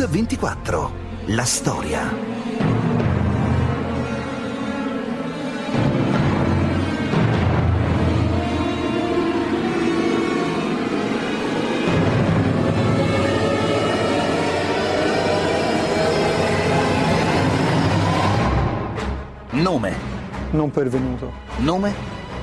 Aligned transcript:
Mix24. 0.00 0.90
La 1.26 1.44
storia. 1.44 2.10
Nome. 19.50 19.94
Non 20.52 20.70
pervenuto. 20.70 21.30
Nome. 21.58 21.94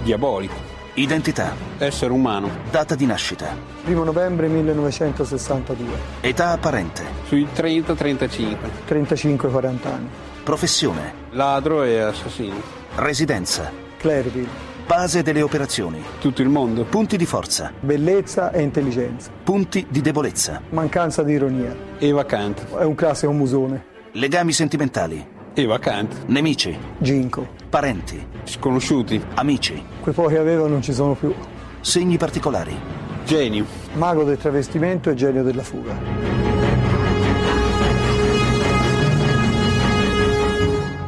Diabolico. 0.03 0.66
Identità. 0.97 1.53
Essere 1.77 2.11
umano. 2.11 2.49
Data 2.71 2.95
di 2.95 3.05
nascita. 3.05 3.55
1 3.85 4.03
novembre 4.03 4.47
1962. 4.47 5.87
Età 6.21 6.49
apparente. 6.49 7.03
Sui 7.27 7.47
30-35. 7.55 8.57
35-40 8.87 9.87
anni. 9.87 10.09
Professione. 10.43 11.13
Ladro 11.31 11.83
e 11.83 11.99
assassino. 11.99 12.55
Residenza. 12.95 13.71
Clairville. 13.97 14.47
Base 14.87 15.21
delle 15.21 15.43
operazioni. 15.43 16.03
Tutto 16.19 16.41
il 16.41 16.49
mondo. 16.49 16.83
Punti 16.85 17.15
di 17.15 17.27
forza. 17.27 17.71
Bellezza 17.79 18.51
e 18.51 18.63
intelligenza. 18.63 19.29
Punti 19.43 19.85
di 19.87 20.01
debolezza. 20.01 20.63
Mancanza 20.69 21.21
di 21.21 21.33
ironia. 21.33 21.75
E 21.99 22.11
vacante. 22.11 22.65
È 22.75 22.83
un 22.83 22.95
classico 22.95 23.31
musone. 23.31 23.85
Legami 24.13 24.51
sentimentali. 24.51 25.35
E 25.59 25.65
vacante. 25.65 26.17
Nemici. 26.27 26.77
Ginco. 26.99 27.47
Parenti. 27.67 28.23
Sconosciuti. 28.43 29.19
Amici. 29.33 29.83
Quei 30.01 30.13
pochi 30.13 30.35
aveva 30.35 30.67
non 30.67 30.83
ci 30.83 30.93
sono 30.93 31.15
più. 31.15 31.33
Segni 31.81 32.15
particolari. 32.15 32.77
Genio. 33.25 33.65
Mago 33.93 34.23
del 34.23 34.37
travestimento 34.37 35.09
e 35.09 35.15
genio 35.15 35.41
della 35.41 35.63
fuga. 35.63 36.45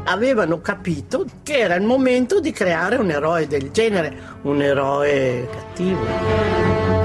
avevano 0.06 0.60
capito 0.60 1.23
che 1.44 1.60
era 1.60 1.76
il 1.76 1.84
momento 1.84 2.40
di 2.40 2.52
creare 2.52 2.95
un 2.95 3.12
eroe 3.12 3.45
del 3.45 3.70
genere, 3.70 4.18
un 4.42 4.60
eroe 4.60 5.48
cattivo. 5.52 6.98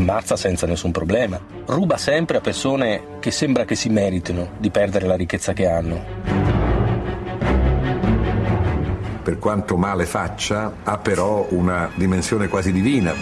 Ammazza 0.00 0.34
senza 0.34 0.66
nessun 0.66 0.92
problema. 0.92 1.38
Ruba 1.66 1.98
sempre 1.98 2.38
a 2.38 2.40
persone 2.40 3.18
che 3.20 3.30
sembra 3.30 3.66
che 3.66 3.74
si 3.74 3.90
meritino 3.90 4.52
di 4.58 4.70
perdere 4.70 5.06
la 5.06 5.14
ricchezza 5.14 5.52
che 5.52 5.68
hanno. 5.68 6.02
Per 9.22 9.38
quanto 9.38 9.76
male 9.76 10.06
faccia, 10.06 10.78
ha 10.84 10.96
però 10.96 11.46
una 11.50 11.90
dimensione 11.94 12.48
quasi 12.48 12.72
divina. 12.72 13.12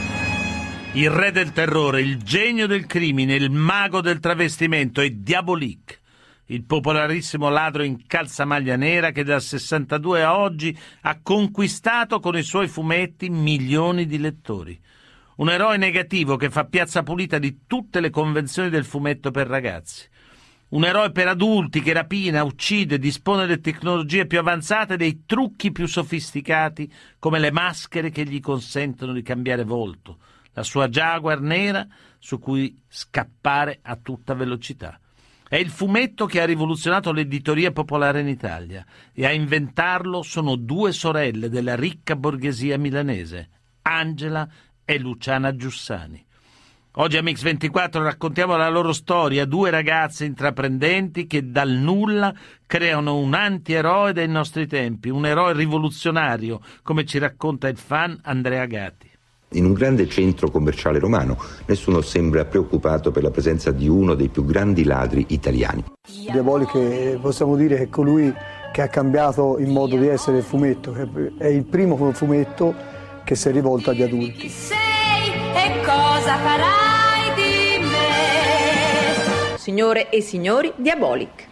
Il 0.93 1.11
re 1.11 1.33
del 1.33 1.53
terrore, 1.53 2.01
il 2.01 2.23
genio 2.23 2.69
del 2.69 2.87
crimine, 2.87 3.35
il 3.35 3.51
mago 3.51 4.01
del 4.01 4.21
travestimento 4.21 5.01
è 5.01 5.11
Diabolique 5.11 5.97
il 6.51 6.65
popolarissimo 6.65 7.51
ladro 7.51 7.83
in 7.83 8.07
calzamaglia 8.07 8.75
nera 8.77 9.11
che 9.11 9.23
dal 9.23 9.43
62 9.43 10.23
a 10.23 10.39
oggi 10.39 10.75
ha 11.03 11.19
conquistato 11.23 12.21
con 12.21 12.39
i 12.39 12.43
suoi 12.43 12.69
fumetti 12.69 13.29
milioni 13.29 14.07
di 14.07 14.19
lettori. 14.19 14.81
Un 15.39 15.51
eroe 15.51 15.77
negativo 15.77 16.35
che 16.35 16.51
fa 16.51 16.65
piazza 16.65 17.05
pulita 17.05 17.39
di 17.39 17.61
tutte 17.69 18.01
le 18.01 18.11
convenzioni 18.11 18.71
del 18.71 18.85
fumetto 18.85 19.31
per 19.31 19.47
ragazzi. 19.47 20.09
Un 20.71 20.85
eroe 20.85 21.13
per 21.13 21.29
adulti 21.29 21.81
che 21.81 21.93
rapina, 21.93 22.43
uccide, 22.43 22.99
dispone 22.99 23.47
delle 23.47 23.61
tecnologie 23.61 24.27
più 24.27 24.41
avanzate 24.41 24.95
e 24.95 24.97
dei 24.97 25.23
trucchi 25.27 25.71
più 25.71 25.87
sofisticati, 25.87 26.93
come 27.21 27.39
le 27.39 27.53
maschere 27.53 28.11
che 28.11 28.25
gli 28.25 28.41
consentono 28.41 29.13
di 29.13 29.23
cambiare 29.23 29.63
volto, 29.63 30.19
la 30.55 30.65
sua 30.65 30.89
Jaguar 30.89 31.41
nera 31.41 31.87
su 32.19 32.41
cui 32.41 32.77
scappare 32.89 33.79
a 33.81 33.95
tutta 33.95 34.35
velocità. 34.35 34.99
È 35.49 35.55
il 35.55 35.71
fumetto 35.71 36.27
che 36.27 36.41
ha 36.41 36.47
rivoluzionato 36.47 37.13
l'editoria 37.13 37.71
popolare 37.71 38.23
in 38.23 38.29
Italia 38.29 38.85
e 39.15 39.25
a 39.25 39.31
inventarlo 39.31 40.23
sono 40.23 40.57
due 40.57 40.91
sorelle 40.91 41.49
della 41.49 41.77
ricca 41.77 42.17
borghesia 42.17 42.77
milanese, 42.77 43.51
Angela 43.83 44.47
e 44.91 44.99
Luciana 44.99 45.55
Giussani. 45.55 46.25
Oggi 46.93 47.19
a 47.19 47.23
Mix24 47.23 48.03
raccontiamo 48.03 48.57
la 48.57 48.71
loro 48.71 48.95
storia, 48.95 49.45
due 49.45 49.69
ragazze 49.69 50.25
intraprendenti 50.25 51.27
che 51.27 51.51
dal 51.51 51.69
nulla 51.69 52.33
creano 52.67 53.19
un 53.19 53.35
antieroe 53.35 54.15
dei 54.15 54.29
nostri 54.29 54.67
tempi, 54.67 55.11
un 55.11 55.27
eroe 55.27 55.53
rivoluzionario, 55.53 56.61
come 56.83 57.05
ci 57.05 57.19
racconta 57.19 57.69
il 57.69 57.77
fan 57.77 58.19
Andrea 58.23 58.65
Gatti. 58.65 59.11
In 59.51 59.67
un 59.67 59.75
grande 59.75 60.09
centro 60.09 60.51
commerciale 60.51 60.99
romano 60.99 61.37
nessuno 61.67 62.01
sembra 62.01 62.47
preoccupato 62.47 63.11
per 63.11 63.23
la 63.23 63.31
presenza 63.31 63.71
di 63.71 63.89
uno 63.89 64.15
dei 64.15 64.29
più 64.29 64.47
grandi 64.47 64.85
ladri 64.85 65.27
italiani. 65.29 65.85
Diaboliche 66.33 67.19
possiamo 67.21 67.57
dire 67.57 67.77
che 67.77 67.83
è 67.83 67.89
colui 67.91 68.33
che 68.73 68.81
ha 68.81 68.89
cambiato 68.89 69.59
il 69.59 69.69
modo 69.69 69.99
di 69.99 70.07
essere 70.07 70.39
il 70.39 70.45
fumetto, 70.45 70.95
è 71.37 71.47
il 71.47 71.65
primo 71.65 72.13
fumetto 72.13 72.97
che 73.29 73.35
si 73.35 73.49
è 73.49 73.53
rivolto 73.53 73.91
agli 73.91 74.03
adulti. 74.03 74.33
Chi 74.39 74.49
sei 74.49 75.35
e 75.55 75.83
cosa 75.85 76.39
farai 76.39 77.35
di 77.35 77.85
me? 77.85 79.59
Signore 79.59 80.09
e 80.09 80.23
signori, 80.23 80.73
Diabolic. 80.77 81.48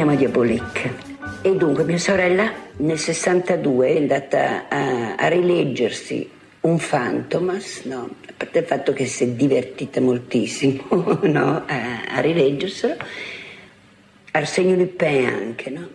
Veniamo 0.00 0.18
a 0.18 0.24
Diabolic. 0.24 0.90
E 1.42 1.56
dunque 1.56 1.84
mia 1.84 1.98
sorella 1.98 2.50
nel 2.78 2.98
62 2.98 3.86
è 3.86 3.96
andata 3.98 4.66
a, 4.66 5.14
a 5.14 5.28
rileggersi 5.28 6.26
un 6.60 6.78
Fantomas, 6.78 7.82
no? 7.84 8.08
a 8.26 8.32
parte 8.34 8.60
il 8.60 8.64
fatto 8.64 8.94
che 8.94 9.04
si 9.04 9.24
è 9.24 9.26
divertita 9.26 10.00
moltissimo 10.00 11.18
no? 11.24 11.64
a, 11.66 12.04
a 12.14 12.20
rileggerselo, 12.20 12.96
Arsenio 14.30 14.74
Lupin 14.76 15.26
anche, 15.26 15.68
no? 15.68 15.86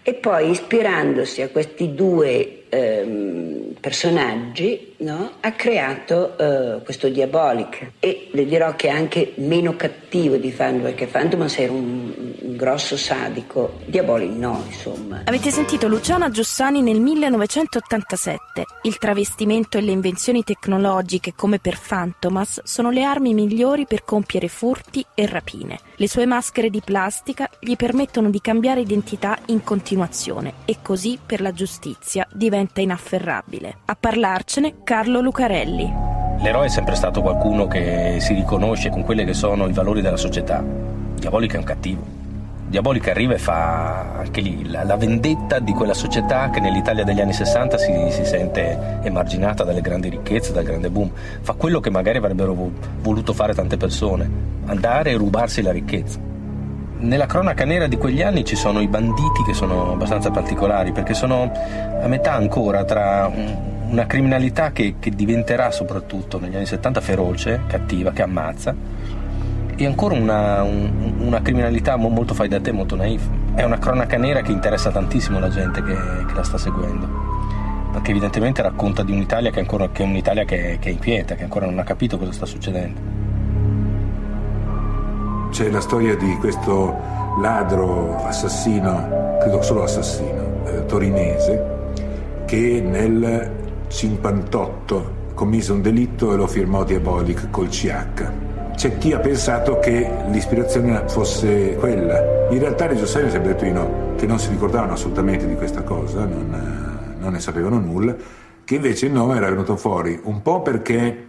E 0.00 0.14
poi 0.14 0.48
ispirandosi 0.48 1.42
a 1.42 1.50
questi 1.50 1.94
due 1.94 2.61
ehm, 2.72 3.74
personaggi 3.78 4.94
no, 4.98 5.32
ha 5.40 5.52
creato 5.52 6.38
eh, 6.38 6.82
questo 6.82 7.08
Diabolic 7.08 7.92
e 7.98 8.28
le 8.32 8.46
dirò 8.46 8.74
che 8.74 8.88
è 8.88 8.90
anche 8.90 9.32
meno 9.36 9.76
cattivo 9.76 10.36
di 10.36 10.50
Phantom 10.50 10.82
perché 10.82 11.06
Phantomas 11.06 11.58
era 11.58 11.72
un, 11.72 12.12
un 12.40 12.56
grosso 12.56 12.96
sadico, 12.96 13.80
Diabolic 13.84 14.30
no 14.30 14.62
insomma. 14.66 15.22
Avete 15.24 15.50
sentito 15.50 15.86
Luciana 15.88 16.30
Giussani 16.30 16.80
nel 16.80 17.00
1987. 17.00 18.64
Il 18.82 18.98
travestimento 18.98 19.76
e 19.76 19.82
le 19.82 19.90
invenzioni 19.90 20.42
tecnologiche 20.42 21.34
come 21.34 21.58
per 21.58 21.78
Phantomas 21.78 22.62
sono 22.64 22.90
le 22.90 23.02
armi 23.02 23.34
migliori 23.34 23.86
per 23.86 24.04
compiere 24.04 24.48
furti 24.48 25.04
e 25.14 25.26
rapine. 25.26 25.78
Le 25.96 26.08
sue 26.08 26.26
maschere 26.26 26.70
di 26.70 26.80
plastica 26.84 27.48
gli 27.60 27.76
permettono 27.76 28.30
di 28.30 28.40
cambiare 28.40 28.80
identità 28.80 29.38
in 29.46 29.62
continuazione 29.62 30.54
e 30.64 30.78
così 30.82 31.18
per 31.24 31.40
la 31.40 31.52
giustizia 31.52 32.26
diventa 32.32 32.61
inafferrabile. 32.80 33.78
A 33.86 33.96
parlarcene 33.98 34.82
Carlo 34.84 35.20
Lucarelli. 35.20 35.92
L'eroe 36.40 36.66
è 36.66 36.68
sempre 36.68 36.96
stato 36.96 37.22
qualcuno 37.22 37.68
che 37.68 38.16
si 38.20 38.34
riconosce 38.34 38.90
con 38.90 39.04
quelli 39.04 39.24
che 39.24 39.34
sono 39.34 39.68
i 39.68 39.72
valori 39.72 40.00
della 40.00 40.16
società. 40.16 40.64
Diabolica 41.14 41.54
è 41.54 41.58
un 41.58 41.64
cattivo. 41.64 42.20
Diabolica 42.66 43.10
arriva 43.10 43.34
e 43.34 43.38
fa 43.38 44.16
anche 44.18 44.40
lì 44.40 44.68
la, 44.68 44.82
la, 44.82 44.96
vendetta 44.96 45.58
di 45.58 45.72
quella 45.72 45.92
società 45.92 46.48
che 46.48 46.58
nell'Italia 46.58 47.04
degli 47.04 47.20
anni 47.20 47.34
60 47.34 47.76
si, 47.76 47.92
si, 48.10 48.24
sente 48.24 48.98
emarginata 49.02 49.62
dalle 49.62 49.82
grandi 49.82 50.08
ricchezze, 50.08 50.52
dal 50.52 50.64
grande 50.64 50.88
boom. 50.88 51.10
Fa 51.42 51.52
quello 51.52 51.80
che 51.80 51.90
magari 51.90 52.16
avrebbero 52.16 52.56
voluto 53.02 53.34
fare 53.34 53.54
tante 53.54 53.76
persone, 53.76 54.28
andare 54.64 55.10
e 55.10 55.16
rubarsi 55.16 55.60
la 55.60 55.70
ricchezza. 55.70 56.31
Nella 57.02 57.26
cronaca 57.26 57.64
nera 57.64 57.88
di 57.88 57.96
quegli 57.96 58.22
anni 58.22 58.44
ci 58.44 58.54
sono 58.54 58.80
i 58.80 58.86
banditi 58.86 59.42
che 59.42 59.54
sono 59.54 59.90
abbastanza 59.90 60.30
particolari 60.30 60.92
perché 60.92 61.14
sono 61.14 61.50
a 62.00 62.06
metà 62.06 62.34
ancora 62.34 62.84
tra 62.84 63.28
una 63.88 64.06
criminalità 64.06 64.70
che, 64.70 64.94
che 65.00 65.10
diventerà 65.10 65.72
soprattutto 65.72 66.38
negli 66.38 66.54
anni 66.54 66.64
70 66.64 67.00
feroce, 67.00 67.62
cattiva, 67.66 68.12
che 68.12 68.22
ammazza, 68.22 68.72
e 69.74 69.84
ancora 69.84 70.14
una, 70.14 70.62
un, 70.62 71.14
una 71.18 71.42
criminalità 71.42 71.96
molto 71.96 72.34
fai 72.34 72.46
da 72.46 72.60
te, 72.60 72.70
molto 72.70 72.94
naif. 72.94 73.28
È 73.56 73.64
una 73.64 73.78
cronaca 73.78 74.16
nera 74.16 74.40
che 74.42 74.52
interessa 74.52 74.92
tantissimo 74.92 75.40
la 75.40 75.48
gente 75.48 75.82
che, 75.82 75.94
che 75.94 76.34
la 76.34 76.44
sta 76.44 76.56
seguendo, 76.56 77.08
perché 77.90 78.12
evidentemente 78.12 78.62
racconta 78.62 79.02
di 79.02 79.10
un'Italia 79.10 79.50
che, 79.50 79.58
ancora, 79.58 79.88
che 79.90 80.04
è 80.04 80.06
un'Italia 80.06 80.44
che, 80.44 80.78
che 80.80 80.88
è 80.88 80.92
inquieta, 80.92 81.34
che 81.34 81.42
ancora 81.42 81.66
non 81.66 81.80
ha 81.80 81.84
capito 81.84 82.16
cosa 82.16 82.30
sta 82.30 82.46
succedendo. 82.46 83.21
C'è 85.52 85.68
la 85.68 85.82
storia 85.82 86.16
di 86.16 86.34
questo 86.38 86.96
ladro 87.38 88.16
assassino, 88.24 89.36
credo 89.38 89.60
solo 89.60 89.82
assassino, 89.82 90.64
eh, 90.64 90.86
torinese, 90.86 91.90
che 92.46 92.80
nel 92.80 93.50
58 93.86 95.12
commise 95.34 95.72
un 95.72 95.82
delitto 95.82 96.32
e 96.32 96.36
lo 96.36 96.46
firmò 96.46 96.84
Diabolic 96.84 97.50
col 97.50 97.68
CH. 97.68 98.30
C'è 98.74 98.96
chi 98.96 99.12
ha 99.12 99.18
pensato 99.18 99.78
che 99.78 100.10
l'ispirazione 100.30 101.02
fosse 101.08 101.74
quella. 101.74 102.48
In 102.48 102.58
realtà 102.58 102.86
le 102.86 102.96
Giussani 102.96 103.28
si 103.28 103.36
è 103.36 103.40
detto 103.42 103.64
di 103.64 103.72
no, 103.72 104.14
che 104.16 104.24
non 104.24 104.38
si 104.38 104.48
ricordavano 104.48 104.94
assolutamente 104.94 105.46
di 105.46 105.54
questa 105.54 105.82
cosa, 105.82 106.24
non, 106.24 107.14
non 107.18 107.30
ne 107.30 107.40
sapevano 107.40 107.78
nulla, 107.78 108.16
che 108.64 108.74
invece 108.76 109.04
il 109.04 109.12
nome 109.12 109.36
era 109.36 109.50
venuto 109.50 109.76
fuori 109.76 110.18
un 110.24 110.40
po' 110.40 110.62
perché 110.62 111.26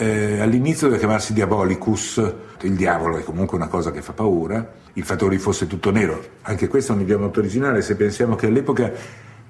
eh, 0.00 0.38
all'inizio 0.40 0.86
doveva 0.86 1.00
chiamarsi 1.00 1.32
Diabolicus, 1.32 2.22
il 2.60 2.74
diavolo 2.76 3.18
è 3.18 3.24
comunque 3.24 3.56
una 3.56 3.66
cosa 3.66 3.90
che 3.90 4.00
fa 4.00 4.12
paura, 4.12 4.64
il 4.92 5.02
fatto 5.02 5.26
che 5.26 5.38
fosse 5.40 5.66
tutto 5.66 5.90
nero, 5.90 6.22
anche 6.42 6.68
questo 6.68 6.92
è 6.92 6.94
un 6.94 7.00
idioma 7.00 7.24
molto 7.24 7.40
originale 7.40 7.82
se 7.82 7.96
pensiamo 7.96 8.36
che 8.36 8.46
all'epoca 8.46 8.92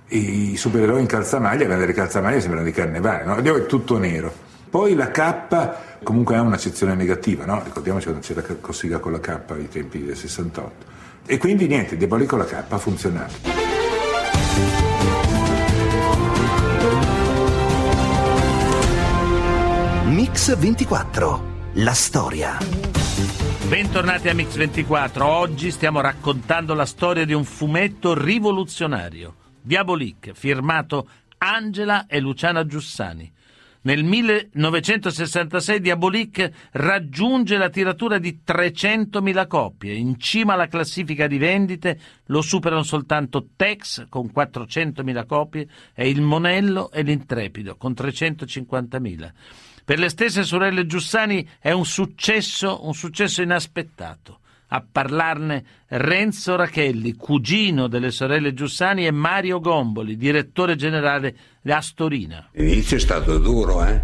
i 0.08 0.56
supereroi 0.56 1.00
in 1.00 1.06
calzamaglia, 1.06 1.56
avevano 1.56 1.80
delle 1.80 1.92
calzamaglie 1.92 2.40
sembrano 2.40 2.64
di 2.64 2.72
carnevale, 2.72 3.24
no? 3.24 3.36
è 3.36 3.66
tutto 3.66 3.98
nero. 3.98 4.32
Poi 4.70 4.94
la 4.94 5.10
K 5.10 6.02
comunque 6.02 6.36
ha 6.36 6.40
un'accezione 6.40 6.94
negativa, 6.94 7.44
no? 7.44 7.62
ricordiamoci 7.62 8.06
quando 8.06 8.26
c'era 8.26 8.42
Cossiga 8.58 9.00
con 9.00 9.12
la 9.12 9.20
K 9.20 9.40
ai 9.48 9.68
tempi 9.68 10.02
del 10.02 10.16
68. 10.16 10.72
E 11.26 11.36
quindi 11.36 11.66
niente, 11.66 11.98
Diabolico 11.98 12.36
la 12.36 12.46
K 12.46 12.64
ha 12.66 12.78
funzionato. 12.78 13.67
Mix 20.28 20.54
24, 20.58 21.70
la 21.76 21.94
storia. 21.94 22.58
Bentornati 23.66 24.28
a 24.28 24.34
Mix 24.34 24.56
24. 24.56 25.24
Oggi 25.26 25.70
stiamo 25.70 26.02
raccontando 26.02 26.74
la 26.74 26.84
storia 26.84 27.24
di 27.24 27.32
un 27.32 27.44
fumetto 27.44 28.12
rivoluzionario, 28.12 29.36
Diabolique, 29.62 30.34
firmato 30.34 31.08
Angela 31.38 32.06
e 32.06 32.20
Luciana 32.20 32.66
Giussani. 32.66 33.32
Nel 33.80 34.04
1966 34.04 35.80
Diabolique 35.80 36.52
raggiunge 36.72 37.56
la 37.56 37.70
tiratura 37.70 38.18
di 38.18 38.40
300.000 38.46 39.46
copie. 39.46 39.94
In 39.94 40.20
cima 40.20 40.52
alla 40.52 40.68
classifica 40.68 41.26
di 41.26 41.38
vendite 41.38 41.98
lo 42.26 42.42
superano 42.42 42.82
soltanto 42.82 43.48
Tex 43.56 44.06
con 44.10 44.30
400.000 44.34 45.24
copie 45.24 45.66
e 45.94 46.10
il 46.10 46.20
Monello 46.20 46.90
e 46.90 47.00
l'Intrepido 47.00 47.76
con 47.76 47.92
350.000. 47.92 49.30
Per 49.88 49.98
le 49.98 50.10
stesse 50.10 50.42
sorelle 50.42 50.84
Giussani 50.84 51.48
è 51.58 51.70
un 51.70 51.86
successo, 51.86 52.86
un 52.86 52.92
successo 52.92 53.40
inaspettato. 53.40 54.40
A 54.66 54.84
parlarne 54.86 55.64
Renzo 55.86 56.56
Rachelli, 56.56 57.14
cugino 57.14 57.88
delle 57.88 58.10
sorelle 58.10 58.52
Giussani, 58.52 59.06
e 59.06 59.10
Mario 59.12 59.60
Gomboli, 59.60 60.18
direttore 60.18 60.76
generale 60.76 61.34
di 61.62 61.72
Astorina. 61.72 62.50
L'inizio 62.52 62.98
è 62.98 63.00
stato 63.00 63.38
duro, 63.38 63.82
eh? 63.82 64.02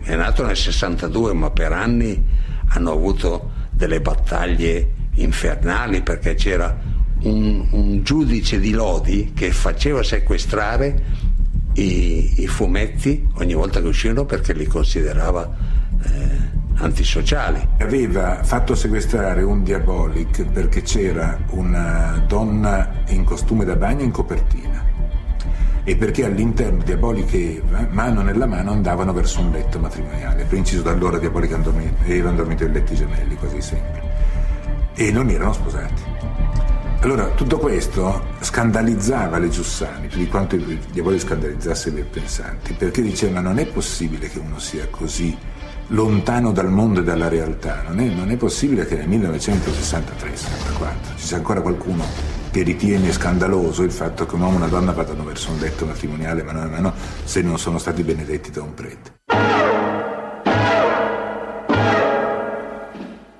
È 0.00 0.16
nato 0.16 0.46
nel 0.46 0.56
62, 0.56 1.34
ma 1.34 1.50
per 1.50 1.72
anni 1.72 2.24
hanno 2.68 2.92
avuto 2.92 3.50
delle 3.70 4.00
battaglie 4.00 4.92
infernali 5.16 6.00
perché 6.00 6.36
c'era 6.36 6.74
un, 7.24 7.68
un 7.70 8.02
giudice 8.02 8.58
di 8.60 8.70
Lodi 8.70 9.32
che 9.34 9.52
faceva 9.52 10.02
sequestrare 10.02 11.15
i, 11.76 12.42
i, 12.42 12.46
fumetti 12.46 13.26
ogni 13.34 13.54
volta 13.54 13.80
che 13.80 13.88
uscivano 13.88 14.24
perché 14.24 14.52
li 14.52 14.66
considerava 14.66 15.48
eh, 16.02 16.10
antisociali. 16.76 17.66
Aveva 17.78 18.42
fatto 18.42 18.74
sequestrare 18.74 19.42
un 19.42 19.62
Diabolic 19.62 20.44
perché 20.44 20.82
c'era 20.82 21.38
una 21.50 22.24
donna 22.26 23.02
in 23.08 23.24
costume 23.24 23.64
da 23.64 23.76
bagno 23.76 24.02
in 24.02 24.10
copertina 24.10 24.84
e 25.84 25.96
perché 25.96 26.24
all'interno 26.24 26.82
Diabolic 26.82 27.32
e 27.34 27.62
Eva, 27.64 27.86
mano 27.90 28.22
nella 28.22 28.46
mano, 28.46 28.72
andavano 28.72 29.12
verso 29.12 29.40
un 29.40 29.52
letto 29.52 29.78
matrimoniale. 29.78 30.44
Per 30.44 30.58
inciso 30.58 30.82
da 30.82 30.90
allora 30.90 31.18
Diabolic 31.18 31.52
e 32.04 32.14
Eva 32.14 32.28
hanno 32.28 32.38
dormito 32.38 32.64
in 32.64 32.72
letti 32.72 32.94
gemelli 32.94 33.36
quasi 33.36 33.60
sempre 33.60 34.02
e 34.94 35.12
non 35.12 35.28
erano 35.28 35.52
sposati. 35.52 36.15
Allora, 37.00 37.28
tutto 37.28 37.58
questo 37.58 38.34
scandalizzava 38.40 39.38
le 39.38 39.48
Giussani, 39.48 40.08
più 40.08 40.18
di 40.18 40.28
quanto 40.28 40.56
il 40.56 40.78
diavolo 40.90 41.18
scandalizzasse 41.18 41.90
le 41.90 42.02
pensanti, 42.02 42.72
perché 42.72 43.02
diceva 43.02 43.40
non 43.40 43.58
è 43.58 43.66
possibile 43.66 44.28
che 44.28 44.38
uno 44.38 44.58
sia 44.58 44.88
così 44.88 45.36
lontano 45.88 46.50
dal 46.50 46.70
mondo 46.70 47.00
e 47.00 47.04
dalla 47.04 47.28
realtà, 47.28 47.84
non 47.86 48.00
è, 48.00 48.08
non 48.08 48.30
è 48.30 48.36
possibile 48.36 48.86
che 48.86 48.96
nel 48.96 49.08
1963, 49.08 50.36
64, 50.36 51.16
ci 51.16 51.26
sia 51.26 51.36
ancora 51.36 51.60
qualcuno 51.60 52.04
che 52.50 52.62
ritiene 52.62 53.12
scandaloso 53.12 53.82
il 53.82 53.92
fatto 53.92 54.26
che 54.26 54.34
un 54.34 54.40
uomo 54.40 54.54
e 54.54 54.56
una 54.56 54.68
donna 54.68 54.92
vadano 54.92 55.22
verso 55.22 55.52
un 55.52 55.58
letto 55.58 55.84
matrimoniale 55.84 56.42
mano 56.42 56.62
a 56.62 56.66
mano 56.66 56.92
se 57.22 57.42
non 57.42 57.58
sono 57.58 57.78
stati 57.78 58.02
benedetti 58.02 58.50
da 58.50 58.62
un 58.62 58.74
prete. 58.74 59.65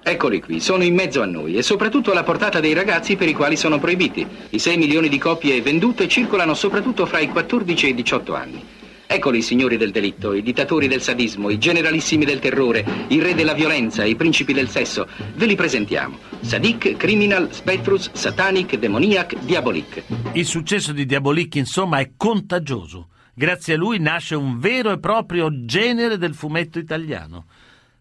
Eccoli 0.08 0.41
qui, 0.41 0.61
sono 0.61 0.85
in 0.85 0.94
mezzo 0.94 1.20
a 1.20 1.26
noi 1.26 1.56
e 1.56 1.62
soprattutto 1.62 2.12
alla 2.12 2.23
portata 2.23 2.61
dei 2.61 2.75
ragazzi 2.75 3.17
per 3.17 3.29
i 3.29 3.35
quali 3.35 3.56
sono 3.56 3.81
proibiti. 3.81 4.25
I 4.50 4.58
6 4.61 4.76
milioni 4.76 5.08
di 5.08 5.19
copie 5.19 5.61
vendute 5.61 6.06
circolano 6.06 6.55
soprattutto 6.55 7.06
fra 7.06 7.19
i 7.19 7.26
14 7.26 7.87
e 7.87 7.88
i 7.88 7.94
18 7.94 8.35
anni. 8.37 8.64
Eccoli 9.05 9.38
i 9.38 9.43
signori 9.43 9.76
del 9.76 9.91
delitto, 9.91 10.32
i 10.32 10.43
dittatori 10.43 10.87
del 10.87 11.03
sadismo, 11.03 11.50
i 11.50 11.58
generalissimi 11.58 12.25
del 12.25 12.38
terrore, 12.38 12.87
i 13.08 13.19
re 13.19 13.35
della 13.35 13.53
violenza, 13.53 14.05
i 14.05 14.14
principi 14.14 14.53
del 14.53 14.69
sesso. 14.69 15.08
Ve 15.35 15.47
li 15.47 15.56
presentiamo. 15.56 16.19
Sadik, 16.38 16.97
Criminal, 16.97 17.52
Spectrus, 17.52 18.11
Satanic, 18.12 18.79
Demoniac, 18.79 19.37
Diabolic. 19.41 20.05
Il 20.35 20.47
successo 20.47 20.93
di 20.93 21.05
Diabolic, 21.05 21.56
insomma, 21.56 21.99
è 21.99 22.12
contagioso. 22.17 23.09
Grazie 23.35 23.75
a 23.75 23.76
lui 23.76 23.99
nasce 23.99 24.37
un 24.37 24.61
vero 24.61 24.93
e 24.93 25.00
proprio 25.00 25.49
genere 25.64 26.17
del 26.17 26.35
fumetto 26.35 26.79
italiano. 26.79 27.47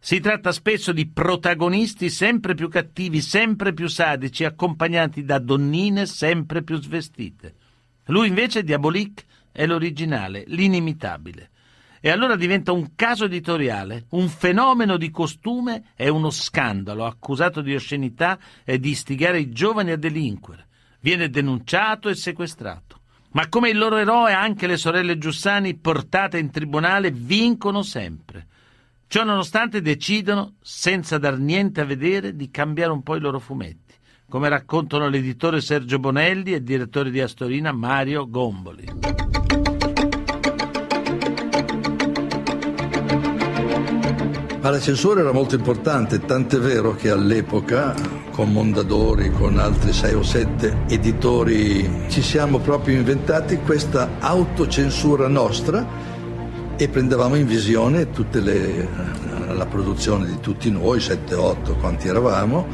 Si 0.06 0.20
tratta 0.20 0.52
spesso 0.52 0.92
di 0.92 1.08
protagonisti 1.08 2.12
sempre 2.12 2.54
più 2.54 2.70
cattivi, 2.70 3.22
sempre 3.22 3.74
più 3.74 3.88
sadici, 3.88 4.44
accompagnati 4.44 5.24
da 5.24 5.40
donnine 5.40 6.06
sempre 6.06 6.62
più 6.62 6.80
svestite. 6.80 7.56
Lui 8.10 8.28
invece, 8.28 8.64
Diabolique, 8.64 9.24
è 9.52 9.66
l'originale, 9.66 10.44
l'inimitabile. 10.46 11.50
E 12.00 12.12
allora 12.12 12.36
diventa 12.36 12.72
un 12.72 12.92
caso 12.94 13.26
editoriale, 13.26 14.06
un 14.10 14.30
fenomeno 14.30 14.98
di 14.98 15.10
costume 15.10 15.86
e 15.96 16.08
uno 16.08 16.30
scandalo, 16.30 17.04
accusato 17.04 17.62
di 17.62 17.74
oscenità 17.74 18.38
e 18.64 18.80
di 18.80 18.92
istigare 18.92 19.40
i 19.40 19.50
giovani 19.50 19.90
a 19.90 19.98
delinquere. 19.98 20.68
Viene 21.00 21.32
denunciato 21.32 22.10
e 22.10 22.16
sequestrato. 22.16 23.00
Ma 23.32 23.50
come 23.50 23.70
il 23.70 23.80
loro 23.80 23.98
eroe, 23.98 24.34
anche 24.34 24.68
le 24.68 24.78
sorelle 24.78 25.18
Giussani, 25.18 25.74
portate 25.74 26.38
in 26.38 26.52
tribunale, 26.52 27.10
vincono 27.10 27.82
sempre. 27.82 28.50
Ciò 29.08 29.24
nonostante 29.24 29.82
decidono, 29.82 30.56
senza 30.62 31.18
dar 31.18 31.38
niente 31.38 31.80
a 31.80 31.86
vedere, 31.86 32.36
di 32.36 32.50
cambiare 32.50 32.92
un 32.92 33.04
po' 33.04 33.16
i 33.16 33.20
loro 33.20 33.40
fumetti, 33.40 33.94
come 34.28 34.50
raccontano 34.50 35.08
l'editore 35.08 35.62
Sergio 35.62 36.00
Bonelli 36.00 36.54
e 36.54 36.58
il 36.58 36.64
direttore 36.64 37.12
di 37.12 37.22
Astorina 37.22 37.72
Mario 37.72 38.28
Gomboli. 38.28 38.86
Ma 44.60 44.72
la 44.72 44.80
censura 44.80 45.20
era 45.20 45.32
molto 45.32 45.54
importante, 45.54 46.20
tant'è 46.20 46.58
vero 46.58 46.96
che 46.96 47.12
all'epoca, 47.12 47.94
con 48.32 48.52
Mondadori, 48.52 49.30
con 49.30 49.60
altri 49.60 49.94
sei 49.94 50.16
o 50.16 50.24
sette 50.24 50.86
editori, 50.88 52.08
ci 52.10 52.24
siamo 52.24 52.58
proprio 52.58 52.98
inventati 52.98 53.58
questa 53.58 54.18
autocensura 54.20 55.28
nostra 55.28 56.15
e 56.78 56.90
prendevamo 56.90 57.36
in 57.36 57.46
visione 57.46 58.08
le, 58.32 58.88
la 59.54 59.66
produzione 59.66 60.26
di 60.28 60.40
tutti 60.40 60.70
noi, 60.70 61.00
7-8 61.00 61.78
quanti 61.80 62.08
eravamo, 62.08 62.68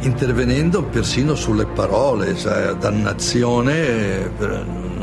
intervenendo 0.00 0.84
persino 0.84 1.34
sulle 1.34 1.66
parole, 1.66 2.36
cioè 2.36 2.74
dannazione 2.74 4.30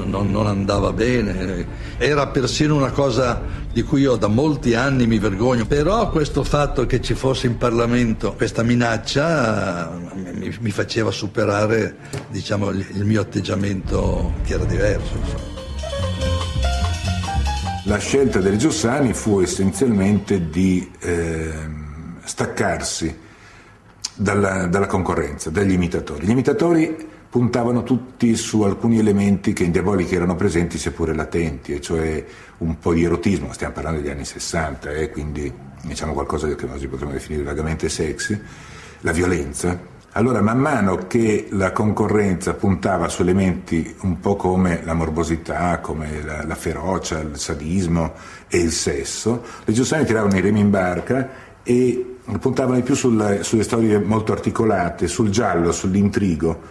non, 0.05 0.29
non, 0.31 0.47
andava 0.47 0.93
bene, 0.93 1.67
era 1.97 2.27
persino 2.27 2.75
una 2.75 2.91
cosa 2.91 3.41
di 3.71 3.83
cui 3.83 4.01
io 4.01 4.15
da 4.15 4.27
molti 4.27 4.73
anni 4.75 5.07
mi 5.07 5.19
vergogno, 5.19 5.65
però 5.65 6.09
questo 6.09 6.43
fatto 6.43 6.85
che 6.85 7.01
ci 7.01 7.13
fosse 7.13 7.47
in 7.47 7.57
Parlamento 7.57 8.33
questa 8.33 8.63
minaccia 8.63 9.91
mi, 10.13 10.55
mi 10.59 10.71
faceva 10.71 11.11
superare 11.11 11.97
diciamo, 12.29 12.69
il, 12.69 12.85
il 12.93 13.03
mio 13.03 13.21
atteggiamento 13.21 14.33
che 14.45 14.53
era 14.53 14.63
diverso. 14.63 15.13
Insomma. 15.17 15.54
La 17.87 17.99
scelta 17.99 18.39
delle 18.39 18.57
Giussani 18.57 19.13
fu 19.13 19.41
essenzialmente 19.41 20.49
di 20.49 20.91
eh, 21.01 21.53
staccarsi 22.23 23.15
dalla, 24.15 24.65
dalla, 24.65 24.87
concorrenza, 24.87 25.51
dagli 25.51 25.73
imitatori. 25.73 26.25
Gli 26.25 26.31
imitatori 26.31 27.07
puntavano 27.29 27.83
tutti 27.83 28.35
su 28.35 28.63
alcuni 28.63 28.97
elementi 28.97 29.53
che 29.53 29.65
in 29.65 29.71
Diabolica 29.71 30.15
erano 30.15 30.35
presenti 30.35 30.79
seppure 30.79 31.13
latenti, 31.13 31.73
e 31.73 31.81
cioè 31.81 32.25
un 32.57 32.79
po' 32.79 32.91
di 32.91 33.03
erotismo, 33.03 33.53
stiamo 33.53 33.73
parlando 33.73 34.01
degli 34.01 34.09
anni 34.09 34.25
60, 34.25 34.89
eh, 34.89 35.11
quindi 35.11 35.53
diciamo 35.83 36.13
qualcosa 36.13 36.47
che 36.55 36.65
oggi 36.65 36.87
potremmo 36.87 37.11
definire 37.11 37.43
vagamente 37.43 37.87
sexy, 37.87 38.41
la 39.01 39.11
violenza, 39.11 39.79
Allora, 40.17 40.41
man 40.41 40.59
mano 40.59 41.07
che 41.07 41.47
la 41.51 41.73
concorrenza 41.73 42.53
puntava 42.53 43.09
su 43.09 43.21
elementi 43.21 43.95
un 44.03 44.21
po' 44.21 44.37
come 44.37 44.79
la 44.85 44.93
morbosità, 44.93 45.79
come 45.79 46.23
la, 46.23 46.45
la 46.45 46.55
ferocia, 46.55 47.19
il 47.19 47.37
sadismo 47.37 48.13
e 48.47 48.59
il 48.59 48.71
sesso, 48.71 49.43
le 49.65 49.73
Giussani 49.73 50.05
tiravano 50.05 50.37
i 50.37 50.39
remi 50.39 50.61
in 50.61 50.69
barca 50.69 51.29
e 51.63 52.15
puntavano 52.39 52.77
di 52.77 52.83
più 52.83 52.95
sulla, 52.95 53.43
sulle 53.43 53.63
storie 53.63 53.99
molto 53.99 54.31
articolate, 54.31 55.07
sul 55.07 55.29
giallo, 55.31 55.73
sull'intrigo. 55.73 56.61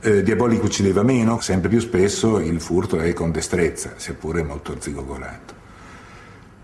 Eh, 0.00 0.22
Diabolico 0.22 0.64
uccideva 0.64 1.02
meno, 1.02 1.40
sempre 1.40 1.68
più 1.68 1.80
spesso 1.80 2.38
il 2.38 2.58
furto 2.58 2.98
è 3.00 3.12
con 3.12 3.30
destrezza, 3.30 3.92
seppure 3.96 4.42
molto 4.42 4.76
zigogolato. 4.78 5.52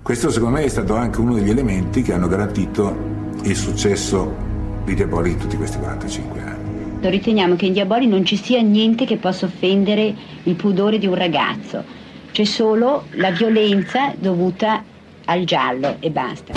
Questo 0.01 0.31
secondo 0.31 0.57
me 0.57 0.65
è 0.65 0.69
stato 0.69 0.95
anche 0.95 1.21
uno 1.21 1.35
degli 1.35 1.51
elementi 1.51 2.01
che 2.01 2.15
hanno 2.15 2.29
garantito 2.29 2.97
il 3.43 3.57
successo 3.57 4.53
di 4.85 4.95
Diaboli 4.95 5.31
in 5.33 5.39
tutti 5.39 5.57
questi 5.57 5.79
45 5.79 6.41
anni. 6.41 6.99
Riteniamo 7.01 7.57
che 7.57 7.67
in 7.67 7.73
Diaboli 7.73 8.07
non 8.07 8.25
ci 8.25 8.37
sia 8.37 8.61
niente 8.63 9.05
che 9.05 9.17
possa 9.17 9.47
offendere 9.47 10.15
il 10.43 10.55
pudore 10.55 10.99
di 10.99 11.07
un 11.07 11.15
ragazzo, 11.15 11.85
c'è 12.33 12.45
solo 12.45 13.05
la 13.13 13.31
violenza 13.31 14.13
dovuta 14.19 14.83
al 15.27 15.45
giallo 15.45 15.97
e 16.01 16.11
basta. 16.11 16.53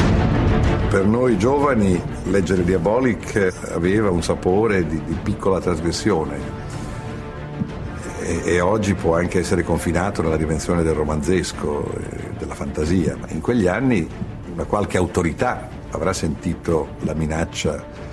Per 0.90 1.06
noi 1.06 1.38
giovani 1.38 2.02
leggere 2.30 2.64
Diabolic 2.64 3.54
aveva 3.74 4.10
un 4.10 4.24
sapore 4.24 4.88
di, 4.88 5.02
di 5.04 5.16
piccola 5.22 5.60
trasgressione 5.60 6.40
e, 8.22 8.42
e, 8.44 8.60
oggi 8.62 8.94
può 8.94 9.16
anche 9.16 9.40
essere 9.40 9.64
confinato 9.64 10.22
nella 10.22 10.38
dimensione 10.38 10.84
del 10.84 10.94
romanzesco, 10.94 11.92
eh, 11.94 12.32
della 12.38 12.56
fantasia, 12.56 13.16
ma 13.18 13.28
in 13.30 13.42
quegli 13.42 13.68
anni 13.68 14.08
una 14.54 14.64
qualche 14.64 14.98
autorità 14.98 15.70
avrà 15.92 16.14
sentito 16.14 16.96
la 17.02 17.14
minaccia 17.14 18.07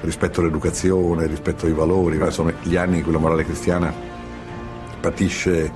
rispetto 0.00 0.40
all'educazione, 0.40 1.26
rispetto 1.26 1.66
ai 1.66 1.72
valori, 1.72 2.18
sono 2.30 2.52
gli 2.62 2.76
anni 2.76 2.98
in 2.98 3.02
cui 3.02 3.12
la 3.12 3.18
morale 3.18 3.44
cristiana 3.44 3.92
patisce 5.00 5.64
eh, 5.64 5.70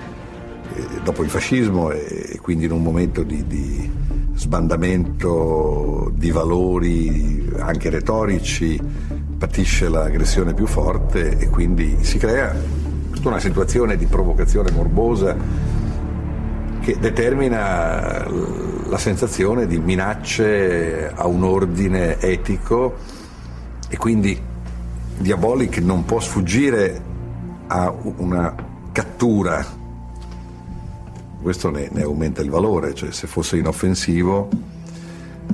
dopo 1.03 1.23
il 1.23 1.31
fascismo 1.31 1.91
e 1.91 2.39
quindi 2.41 2.65
in 2.65 2.73
un 2.73 2.83
momento 2.83 3.23
di, 3.23 3.47
di 3.47 3.91
sbandamento 4.35 6.11
di 6.15 6.31
valori 6.31 7.49
anche 7.59 7.91
retorici 7.91 8.81
patisce 9.39 9.89
l'aggressione 9.89 10.55
più 10.55 10.67
forte 10.67 11.39
e 11.39 11.49
quindi 11.49 11.99
si 12.01 12.19
crea 12.19 12.55
tutta 13.11 13.29
una 13.29 13.39
situazione 13.39 13.97
di 13.97 14.07
provocazione 14.07 14.71
morbosa 14.71 15.37
che 16.81 16.97
determina 16.99 18.27
la 18.89 18.99
sensazione 18.99 19.67
di 19.67 19.79
minacce 19.79 21.11
a 21.15 21.27
un 21.27 21.43
ordine 21.45 22.19
etico 22.21 22.97
e 23.91 23.97
quindi 23.97 24.41
Diabolic 25.19 25.79
non 25.79 26.05
può 26.05 26.21
sfuggire 26.21 27.03
a 27.67 27.93
una 28.19 28.55
cattura. 28.93 29.67
Questo 31.43 31.71
ne, 31.71 31.89
ne 31.91 32.03
aumenta 32.03 32.41
il 32.41 32.51
valore, 32.51 32.95
cioè 32.95 33.11
se 33.11 33.27
fosse 33.27 33.59
inoffensivo 33.59 34.49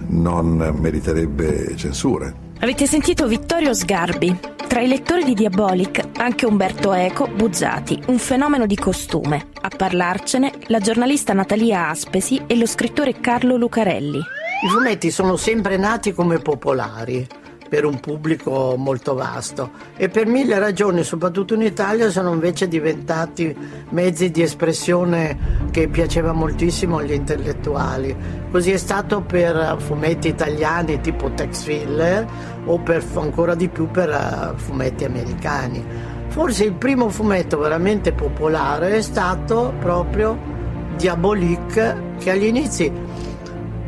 non 0.09 0.77
meriterebbe 0.79 1.75
censure. 1.77 2.45
Avete 2.61 2.87
sentito 2.87 3.27
Vittorio 3.27 3.73
Sgarbi. 3.73 4.55
Tra 4.67 4.81
i 4.81 4.89
lettori 4.89 5.25
di 5.25 5.35
Diabolic 5.35 6.09
anche 6.17 6.45
Umberto 6.45 6.93
Eco, 6.93 7.29
Buzzati, 7.29 8.03
un 8.09 8.19
fenomeno 8.19 8.67
di 8.67 8.77
costume. 8.77 9.49
A 9.63 9.69
parlarcene 9.75 10.53
la 10.67 10.81
giornalista 10.81 11.33
Natalia 11.33 11.89
Aspesi 11.89 12.43
e 12.47 12.57
lo 12.57 12.67
scrittore 12.67 13.21
Carlo 13.21 13.57
Lucarelli. 13.57 14.19
I 14.19 14.69
fumetti 14.69 15.11
sono 15.11 15.37
sempre 15.37 15.77
nati 15.77 16.13
come 16.13 16.39
popolari 16.39 17.27
per 17.69 17.85
un 17.85 18.01
pubblico 18.01 18.75
molto 18.77 19.15
vasto 19.15 19.71
e 19.97 20.09
per 20.09 20.27
mille 20.27 20.59
ragioni, 20.59 21.03
soprattutto 21.03 21.55
in 21.55 21.63
Italia, 21.63 22.11
sono 22.11 22.33
invece 22.33 22.69
diventati 22.69 23.57
mezzi 23.91 24.31
di 24.31 24.43
espressione 24.43 25.69
che 25.71 25.89
piaceva 25.89 26.33
moltissimo 26.33 26.99
agli 26.99 27.13
intellettuali. 27.13 28.15
Così 28.51 28.73
è 28.73 28.77
stato 28.77 29.21
per 29.21 29.77
fumetti 29.79 30.29
italiani 30.29 31.01
tipo 31.01 31.31
Tex 31.31 31.63
Filler 31.63 32.27
o 32.65 32.79
per, 32.79 33.05
ancora 33.17 33.55
di 33.55 33.69
più 33.69 33.91
per 33.91 34.09
uh, 34.09 34.57
fumetti 34.57 35.05
americani. 35.05 35.85
Forse 36.29 36.65
il 36.65 36.75
primo 36.75 37.09
fumetto 37.09 37.59
veramente 37.59 38.13
popolare 38.13 38.97
è 38.97 39.03
stato 39.03 39.73
proprio 39.79 40.55
Diabolique, 40.97 42.15
che 42.19 42.31
agli 42.31 42.45
inizi 42.45 42.91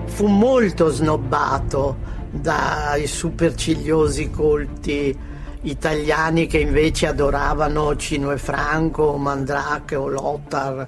fu 0.05 0.27
molto 0.27 0.89
snobbato 0.89 2.08
dai 2.31 3.07
supercigliosi 3.07 4.31
colti 4.31 5.17
italiani 5.63 6.47
che 6.47 6.59
invece 6.59 7.09
adoravano 7.09 7.97
Cino 7.97 8.31
e 8.31 8.39
Franco, 8.39 9.17
Mandrake 9.17 9.97
o 9.97 10.09
Lothar 10.09 10.87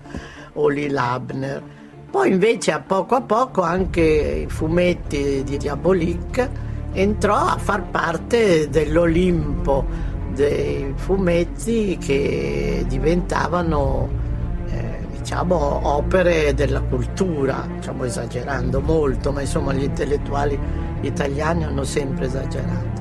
o 0.54 0.70
Labner. 0.70 1.62
Poi 2.10 2.30
invece 2.30 2.72
a 2.72 2.80
poco 2.80 3.14
a 3.14 3.20
poco 3.20 3.62
anche 3.62 4.46
i 4.46 4.50
fumetti 4.50 5.42
di 5.44 5.56
Diabolique 5.56 6.68
entrò 6.92 7.36
a 7.36 7.56
far 7.56 7.84
parte 7.84 8.68
dell'Olimpo 8.68 9.86
dei 10.34 10.92
fumetti 10.96 11.96
che 11.98 12.84
diventavano 12.88 14.19
diciamo 15.30 15.86
opere 15.86 16.54
della 16.54 16.80
cultura, 16.80 17.64
diciamo 17.76 18.02
esagerando 18.02 18.80
molto, 18.80 19.30
ma 19.30 19.40
insomma 19.42 19.72
gli 19.72 19.84
intellettuali 19.84 20.58
italiani 21.02 21.62
hanno 21.62 21.84
sempre 21.84 22.26
esagerato. 22.26 23.00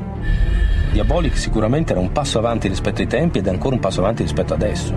Diabolic 0.91 1.36
sicuramente 1.36 1.91
era 1.91 2.00
un 2.00 2.12
passo 2.12 2.38
avanti 2.38 2.67
rispetto 2.67 3.01
ai 3.01 3.07
tempi 3.07 3.39
ed 3.39 3.48
è 3.48 3.50
ancora 3.50 3.74
un 3.74 3.81
passo 3.81 4.01
avanti 4.01 4.21
rispetto 4.21 4.53
adesso. 4.53 4.93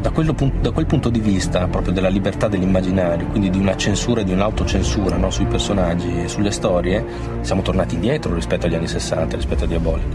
Da, 0.00 0.10
quello, 0.10 0.34
da 0.60 0.72
quel 0.72 0.86
punto 0.86 1.08
di 1.08 1.20
vista, 1.20 1.68
proprio 1.68 1.92
della 1.92 2.08
libertà 2.08 2.48
dell'immaginario, 2.48 3.28
quindi 3.28 3.50
di 3.50 3.60
una 3.60 3.76
censura 3.76 4.22
e 4.22 4.24
di 4.24 4.32
un'autocensura 4.32 5.16
no, 5.16 5.30
sui 5.30 5.46
personaggi 5.46 6.22
e 6.22 6.26
sulle 6.26 6.50
storie, 6.50 7.04
siamo 7.42 7.62
tornati 7.62 7.94
indietro 7.94 8.34
rispetto 8.34 8.66
agli 8.66 8.74
anni 8.74 8.88
60, 8.88 9.36
rispetto 9.36 9.62
a 9.62 9.66
Diabolic. 9.68 10.14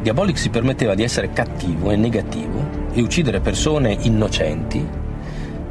Diabolic 0.00 0.38
si 0.38 0.48
permetteva 0.48 0.94
di 0.94 1.02
essere 1.02 1.30
cattivo 1.30 1.90
e 1.90 1.96
negativo 1.96 2.77
e 2.98 3.02
uccidere 3.02 3.38
persone 3.38 3.96
innocenti 4.00 4.84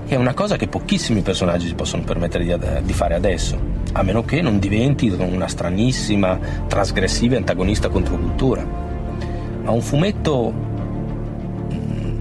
è 0.07 0.15
una 0.15 0.33
cosa 0.33 0.55
che 0.55 0.67
pochissimi 0.67 1.21
personaggi 1.21 1.67
si 1.67 1.75
possono 1.75 2.03
permettere 2.03 2.45
di, 2.45 2.55
di, 2.83 2.93
fare 2.93 3.15
adesso, 3.15 3.59
a 3.91 4.03
meno 4.03 4.23
che 4.23 4.41
non 4.41 4.57
diventi 4.57 5.09
una 5.09 5.49
stranissima, 5.49 6.39
trasgressiva 6.67 7.35
antagonista 7.35 7.89
contro 7.89 8.15
cultura. 8.15 8.65
Ma 9.61 9.71
un 9.71 9.81
fumetto 9.81 10.53
mm, 11.73 12.19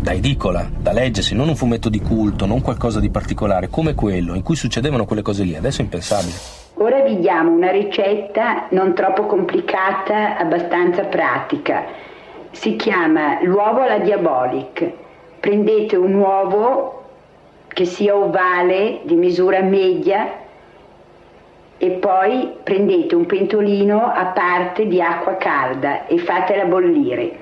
da 0.00 0.12
edicola, 0.12 0.68
da 0.76 0.90
leggersi, 0.90 1.36
non 1.36 1.46
un 1.46 1.54
fumetto 1.54 1.88
di 1.88 2.00
culto, 2.00 2.44
non 2.44 2.60
qualcosa 2.60 2.98
di 2.98 3.10
particolare, 3.10 3.68
come 3.68 3.94
quello 3.94 4.34
in 4.34 4.42
cui 4.42 4.56
succedevano 4.56 5.04
quelle 5.04 5.22
cose 5.22 5.44
lì, 5.44 5.54
adesso 5.54 5.80
è 5.80 5.84
impensabile. 5.84 6.34
Ora 6.74 7.02
vi 7.02 7.20
diamo 7.20 7.52
una 7.52 7.70
ricetta 7.70 8.66
non 8.70 8.92
troppo 8.94 9.26
complicata, 9.26 10.36
abbastanza 10.36 11.04
pratica. 11.04 12.10
Si 12.52 12.76
chiama 12.76 13.42
l'uovo 13.42 13.82
alla 13.82 13.98
diabolic. 13.98 14.90
Prendete 15.40 15.96
un 15.96 16.14
uovo 16.14 17.04
che 17.68 17.84
sia 17.84 18.14
ovale 18.14 19.00
di 19.04 19.14
misura 19.14 19.60
media 19.60 20.40
e 21.78 21.90
poi 21.92 22.52
prendete 22.62 23.14
un 23.14 23.26
pentolino 23.26 24.04
a 24.04 24.26
parte 24.26 24.86
di 24.86 25.00
acqua 25.00 25.36
calda 25.36 26.06
e 26.06 26.18
fatela 26.18 26.64
bollire. 26.66 27.38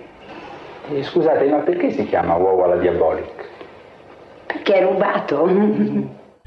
Eh, 0.89 1.03
scusate, 1.03 1.47
ma 1.49 1.59
perché 1.59 1.91
si 1.91 2.07
chiama 2.07 2.37
uovo 2.37 2.65
alla 2.65 2.77
diabolic? 2.77 3.49
Perché 4.47 4.75
è 4.77 4.83
rubato. 4.83 5.47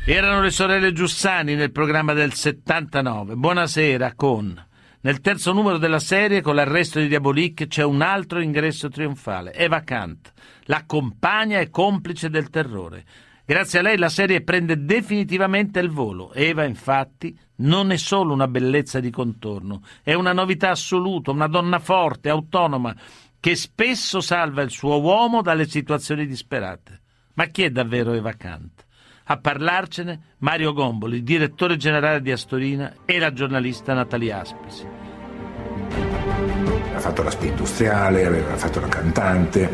Erano 0.05 0.41
le 0.41 0.49
sorelle 0.49 0.91
Giussani 0.91 1.55
nel 1.55 1.71
programma 1.71 2.13
del 2.13 2.33
79. 2.33 3.35
Buonasera 3.35 4.13
con... 4.15 4.71
Nel 5.05 5.19
terzo 5.19 5.51
numero 5.51 5.79
della 5.79 5.99
serie, 5.99 6.39
con 6.39 6.55
l'arresto 6.55 6.97
di 6.97 7.09
Diabolic, 7.09 7.67
c'è 7.67 7.83
un 7.83 8.01
altro 8.01 8.39
ingresso 8.39 8.87
trionfale. 8.87 9.53
Eva 9.53 9.81
Kant, 9.81 10.31
la 10.67 10.85
compagna 10.85 11.59
e 11.59 11.69
complice 11.69 12.29
del 12.29 12.49
terrore. 12.49 13.03
Grazie 13.45 13.79
a 13.79 13.81
lei 13.81 13.97
la 13.97 14.07
serie 14.07 14.43
prende 14.43 14.85
definitivamente 14.85 15.81
il 15.81 15.89
volo. 15.89 16.31
Eva, 16.31 16.63
infatti, 16.63 17.37
non 17.55 17.91
è 17.91 17.97
solo 17.97 18.31
una 18.31 18.47
bellezza 18.47 19.01
di 19.01 19.09
contorno, 19.09 19.81
è 20.03 20.13
una 20.13 20.31
novità 20.31 20.69
assoluta, 20.69 21.31
una 21.31 21.47
donna 21.47 21.79
forte, 21.79 22.29
autonoma, 22.29 22.95
che 23.41 23.55
spesso 23.57 24.21
salva 24.21 24.61
il 24.61 24.71
suo 24.71 25.01
uomo 25.01 25.41
dalle 25.41 25.67
situazioni 25.67 26.25
disperate. 26.25 27.01
Ma 27.33 27.47
chi 27.47 27.63
è 27.63 27.69
davvero 27.71 28.13
Eva 28.13 28.31
Kant? 28.31 28.85
A 29.25 29.37
parlarcene 29.37 30.19
Mario 30.39 30.73
Gomboli, 30.73 31.23
direttore 31.23 31.77
generale 31.77 32.21
di 32.21 32.31
Astorina, 32.31 32.93
e 33.05 33.19
la 33.19 33.31
giornalista 33.31 33.93
Natalia 33.93 34.41
Aspesi. 34.41 34.85
Ha 36.93 36.99
fatto 36.99 37.23
la 37.23 37.29
spia 37.29 37.49
industriale, 37.49 38.25
aveva 38.25 38.57
fatto 38.57 38.81
la 38.81 38.89
cantante, 38.89 39.69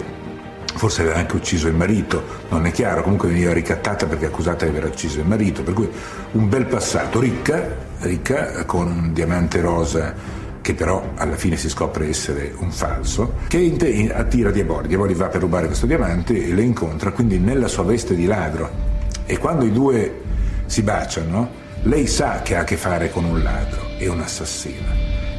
forse 0.76 1.02
aveva 1.02 1.18
anche 1.18 1.36
ucciso 1.36 1.68
il 1.68 1.74
marito, 1.74 2.24
non 2.50 2.68
è 2.68 2.72
chiaro, 2.72 3.02
comunque 3.02 3.30
veniva 3.30 3.52
ricattata 3.52 4.06
perché 4.06 4.28
accusata 4.28 4.66
di 4.66 4.72
aver 4.72 4.86
ucciso 4.92 5.20
il 5.20 5.26
marito, 5.26 5.64
per 5.64 5.74
cui 5.74 5.90
un 6.34 6.48
bel 6.48 6.66
passato, 6.68 7.20
ricca, 7.20 7.76
ricca 8.02 8.64
con 8.66 8.88
un 8.88 9.14
diamante 9.14 9.62
rosa 9.62 10.14
che 10.62 10.76
però 10.76 11.14
alla 11.16 11.38
fine 11.38 11.58
si 11.58 11.70
scopre 11.70 12.08
essere 12.08 12.54
un 12.58 12.72
falso, 12.72 13.38
che 13.48 14.12
attira 14.14 14.52
Diaboli. 14.52 14.88
Diaboli 14.88 15.16
va 15.16 15.28
per 15.28 15.42
rubare 15.42 15.66
questo 15.66 15.88
diamante 15.88 16.46
e 16.46 16.54
le 16.54 16.62
incontra 16.62 17.12
quindi 17.12 17.40
nella 17.40 17.68
sua 17.68 17.84
veste 17.84 18.14
di 18.14 18.26
ladro. 18.26 18.99
E 19.32 19.38
quando 19.38 19.64
i 19.64 19.72
due 19.72 20.22
si 20.66 20.82
baciano, 20.82 21.52
lei 21.84 22.08
sa 22.08 22.42
che 22.42 22.56
ha 22.56 22.62
a 22.62 22.64
che 22.64 22.78
fare 22.78 23.12
con 23.12 23.26
un 23.26 23.44
ladro 23.44 23.82
e 24.00 24.08
un 24.08 24.22
assassino. 24.22 24.88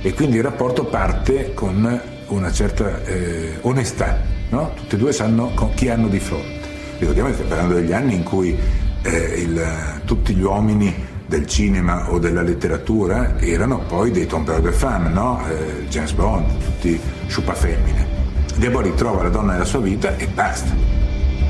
E 0.01 0.15
quindi 0.15 0.37
il 0.37 0.45
rapporto 0.45 0.85
parte 0.85 1.55
con 1.55 2.01
una 2.29 2.53
certa 2.53 3.03
eh, 3.03 3.57
onestà, 3.63 4.21
no? 4.51 4.75
Tutti 4.77 4.95
e 4.95 4.99
due 4.99 5.11
sanno 5.11 5.53
chi 5.75 5.89
hanno 5.89 6.07
di 6.07 6.21
fronte. 6.21 6.69
Ricordiamo 6.99 7.31
che 7.31 7.35
stiamo 7.35 7.51
parlando 7.53 7.81
degli 7.81 7.93
anni 7.93 8.15
in 8.15 8.23
cui 8.23 8.57
eh, 9.03 9.17
il, 9.37 9.61
tutti 10.05 10.37
gli 10.37 10.43
uomini 10.43 10.95
del 11.27 11.49
cinema 11.49 12.13
o 12.13 12.21
della 12.21 12.43
letteratura 12.43 13.41
erano 13.41 13.81
poi 13.89 14.13
dei 14.13 14.27
tombeur 14.27 14.61
de 14.61 14.71
femme, 14.71 15.09
no? 15.09 15.45
eh, 15.49 15.87
James 15.89 16.13
Bond, 16.13 16.47
tutti 16.63 17.01
sciupa 17.27 17.55
femmine. 17.55 18.07
Diaboli 18.55 18.95
trova 18.95 19.25
la 19.25 19.31
donna 19.31 19.55
della 19.55 19.65
sua 19.65 19.81
vita 19.81 20.17
e 20.17 20.29
basta. 20.29 20.71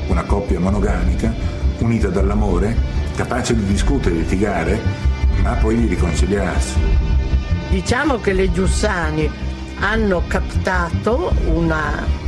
Una 0.07 0.23
coppia 0.23 0.59
monogamica, 0.59 1.59
unita 1.81 2.07
dall'amore, 2.09 2.75
capace 3.15 3.55
di 3.55 3.65
discutere, 3.65 4.15
litigare, 4.15 4.79
ma 5.41 5.53
poi 5.53 5.77
di 5.77 5.87
riconciliarsi. 5.87 6.79
Diciamo 7.69 8.19
che 8.19 8.33
le 8.33 8.51
Giussani 8.51 9.29
hanno 9.79 10.23
captato 10.27 11.33
una 11.53 12.19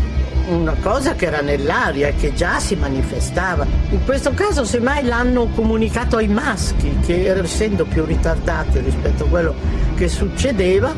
una 0.45 0.75
cosa 0.81 1.15
che 1.15 1.27
era 1.27 1.39
nell'aria 1.39 2.09
e 2.09 2.15
che 2.15 2.33
già 2.33 2.59
si 2.59 2.75
manifestava. 2.75 3.65
In 3.91 4.03
questo 4.03 4.33
caso 4.33 4.65
semmai 4.65 5.05
l'hanno 5.05 5.47
comunicato 5.55 6.17
ai 6.17 6.27
maschi 6.27 6.97
che 7.05 7.29
essendo 7.29 7.85
più 7.85 8.03
ritardati 8.03 8.79
rispetto 8.79 9.23
a 9.23 9.27
quello 9.27 9.55
che 9.95 10.09
succedeva 10.09 10.93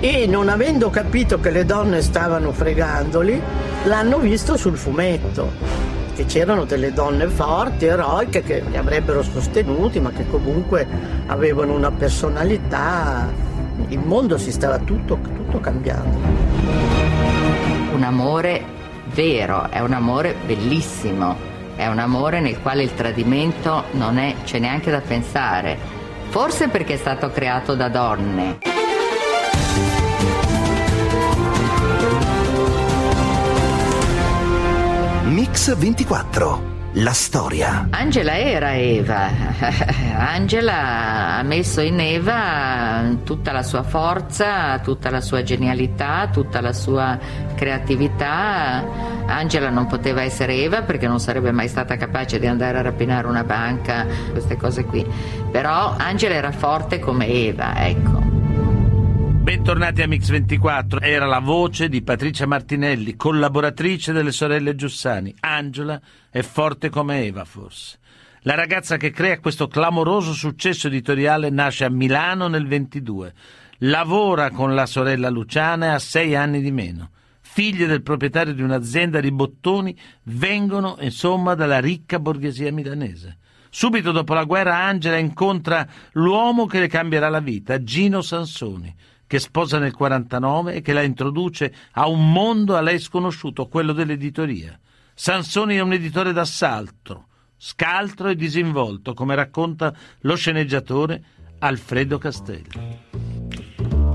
e 0.00 0.26
non 0.26 0.48
avendo 0.48 0.90
capito 0.90 1.38
che 1.38 1.50
le 1.50 1.64
donne 1.64 2.02
stavano 2.02 2.50
fregandoli, 2.50 3.40
l'hanno 3.84 4.18
visto 4.18 4.56
sul 4.56 4.76
fumetto 4.76 5.81
che 6.14 6.26
c'erano 6.26 6.64
delle 6.64 6.92
donne 6.92 7.26
forti, 7.26 7.86
eroiche, 7.86 8.42
che 8.42 8.62
li 8.68 8.76
avrebbero 8.76 9.22
sostenuti, 9.22 10.00
ma 10.00 10.10
che 10.10 10.26
comunque 10.28 10.86
avevano 11.26 11.74
una 11.74 11.90
personalità. 11.90 13.30
Il 13.88 14.00
mondo 14.00 14.38
si 14.38 14.52
stava 14.52 14.78
tutto, 14.78 15.18
tutto 15.20 15.60
cambiando 15.60 16.52
un 18.02 18.08
amore 18.08 18.64
vero, 19.14 19.70
è 19.70 19.78
un 19.78 19.92
amore 19.92 20.34
bellissimo, 20.44 21.36
è 21.76 21.86
un 21.86 22.00
amore 22.00 22.40
nel 22.40 22.60
quale 22.60 22.82
il 22.82 22.94
tradimento 22.94 23.84
non 23.92 24.18
è, 24.18 24.34
c'è 24.44 24.58
neanche 24.58 24.90
da 24.90 25.00
pensare, 25.00 25.78
forse 26.30 26.68
perché 26.68 26.94
è 26.94 26.96
stato 26.96 27.30
creato 27.30 27.76
da 27.76 27.88
donne. 27.88 28.58
Mix 35.52 35.76
24 35.76 36.70
la 36.92 37.12
storia. 37.12 37.86
Angela 37.90 38.38
era 38.38 38.74
Eva. 38.74 39.28
Angela 40.16 41.36
ha 41.36 41.42
messo 41.42 41.82
in 41.82 42.00
Eva 42.00 43.14
tutta 43.22 43.52
la 43.52 43.62
sua 43.62 43.82
forza, 43.82 44.78
tutta 44.78 45.10
la 45.10 45.20
sua 45.20 45.42
genialità, 45.42 46.30
tutta 46.32 46.62
la 46.62 46.72
sua 46.72 47.18
creatività. 47.54 48.82
Angela 49.26 49.68
non 49.68 49.86
poteva 49.86 50.22
essere 50.22 50.54
Eva 50.54 50.80
perché 50.80 51.06
non 51.06 51.20
sarebbe 51.20 51.52
mai 51.52 51.68
stata 51.68 51.98
capace 51.98 52.38
di 52.38 52.46
andare 52.46 52.78
a 52.78 52.82
rapinare 52.82 53.26
una 53.26 53.44
banca, 53.44 54.06
queste 54.30 54.56
cose 54.56 54.86
qui. 54.86 55.06
Però 55.50 55.94
Angela 55.98 56.34
era 56.34 56.50
forte 56.50 56.98
come 56.98 57.26
Eva, 57.26 57.74
ecco. 57.86 58.31
Bentornati 59.54 60.00
a 60.00 60.06
Mix24, 60.06 61.02
era 61.02 61.26
la 61.26 61.38
voce 61.38 61.90
di 61.90 62.00
Patricia 62.00 62.46
Martinelli, 62.46 63.16
collaboratrice 63.16 64.10
delle 64.10 64.32
sorelle 64.32 64.74
Giussani. 64.74 65.34
Angela 65.40 66.00
è 66.30 66.40
forte 66.40 66.88
come 66.88 67.26
Eva, 67.26 67.44
forse. 67.44 67.98
La 68.44 68.54
ragazza 68.54 68.96
che 68.96 69.10
crea 69.10 69.40
questo 69.40 69.68
clamoroso 69.68 70.32
successo 70.32 70.86
editoriale 70.86 71.50
nasce 71.50 71.84
a 71.84 71.90
Milano 71.90 72.48
nel 72.48 72.66
22. 72.66 73.34
Lavora 73.80 74.50
con 74.50 74.74
la 74.74 74.86
sorella 74.86 75.28
Luciana 75.28 75.84
e 75.84 75.88
ha 75.90 75.98
sei 75.98 76.34
anni 76.34 76.62
di 76.62 76.72
meno. 76.72 77.10
Figlie 77.42 77.84
del 77.84 78.02
proprietario 78.02 78.54
di 78.54 78.62
un'azienda 78.62 79.20
di 79.20 79.32
bottoni, 79.32 79.94
vengono 80.22 80.96
insomma 81.00 81.54
dalla 81.54 81.78
ricca 81.78 82.18
borghesia 82.18 82.72
milanese. 82.72 83.36
Subito 83.68 84.12
dopo 84.12 84.32
la 84.32 84.44
guerra 84.44 84.78
Angela 84.78 85.18
incontra 85.18 85.86
l'uomo 86.12 86.64
che 86.64 86.80
le 86.80 86.88
cambierà 86.88 87.28
la 87.28 87.40
vita, 87.40 87.82
Gino 87.82 88.22
Sansoni 88.22 88.94
che 89.32 89.38
sposa 89.38 89.78
nel 89.78 89.94
49 89.94 90.74
e 90.74 90.82
che 90.82 90.92
la 90.92 91.00
introduce 91.00 91.72
a 91.92 92.06
un 92.06 92.32
mondo 92.32 92.76
a 92.76 92.82
lei 92.82 92.98
sconosciuto, 92.98 93.66
quello 93.66 93.94
dell'editoria. 93.94 94.78
Sansoni 95.14 95.76
è 95.76 95.80
un 95.80 95.94
editore 95.94 96.34
d'assalto, 96.34 97.28
scaltro 97.56 98.28
e 98.28 98.36
disinvolto, 98.36 99.14
come 99.14 99.34
racconta 99.34 99.94
lo 100.20 100.34
sceneggiatore 100.34 101.22
Alfredo 101.60 102.18
Castelli. 102.18 102.68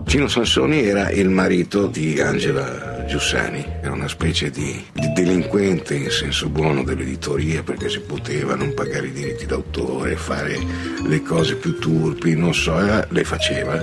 Gino 0.03 0.27
Sansoni 0.27 0.83
era 0.83 1.09
il 1.09 1.29
marito 1.29 1.87
di 1.87 2.21
Angela 2.21 2.97
Giussani, 3.07 3.65
era 3.81 3.93
una 3.93 4.07
specie 4.07 4.49
di, 4.49 4.85
di, 4.93 5.11
delinquente 5.13 5.95
in 5.95 6.09
senso 6.11 6.47
buono 6.49 6.83
dell'editoria 6.83 7.63
perché 7.63 7.89
si 7.89 8.01
poteva 8.01 8.55
non 8.55 8.73
pagare 8.73 9.07
i 9.07 9.11
diritti 9.11 9.45
d'autore, 9.45 10.15
fare 10.15 10.57
le 11.05 11.21
cose 11.23 11.55
più 11.55 11.79
turpi, 11.79 12.35
non 12.35 12.53
so, 12.53 12.79
eh, 12.79 13.05
le 13.09 13.23
faceva, 13.23 13.79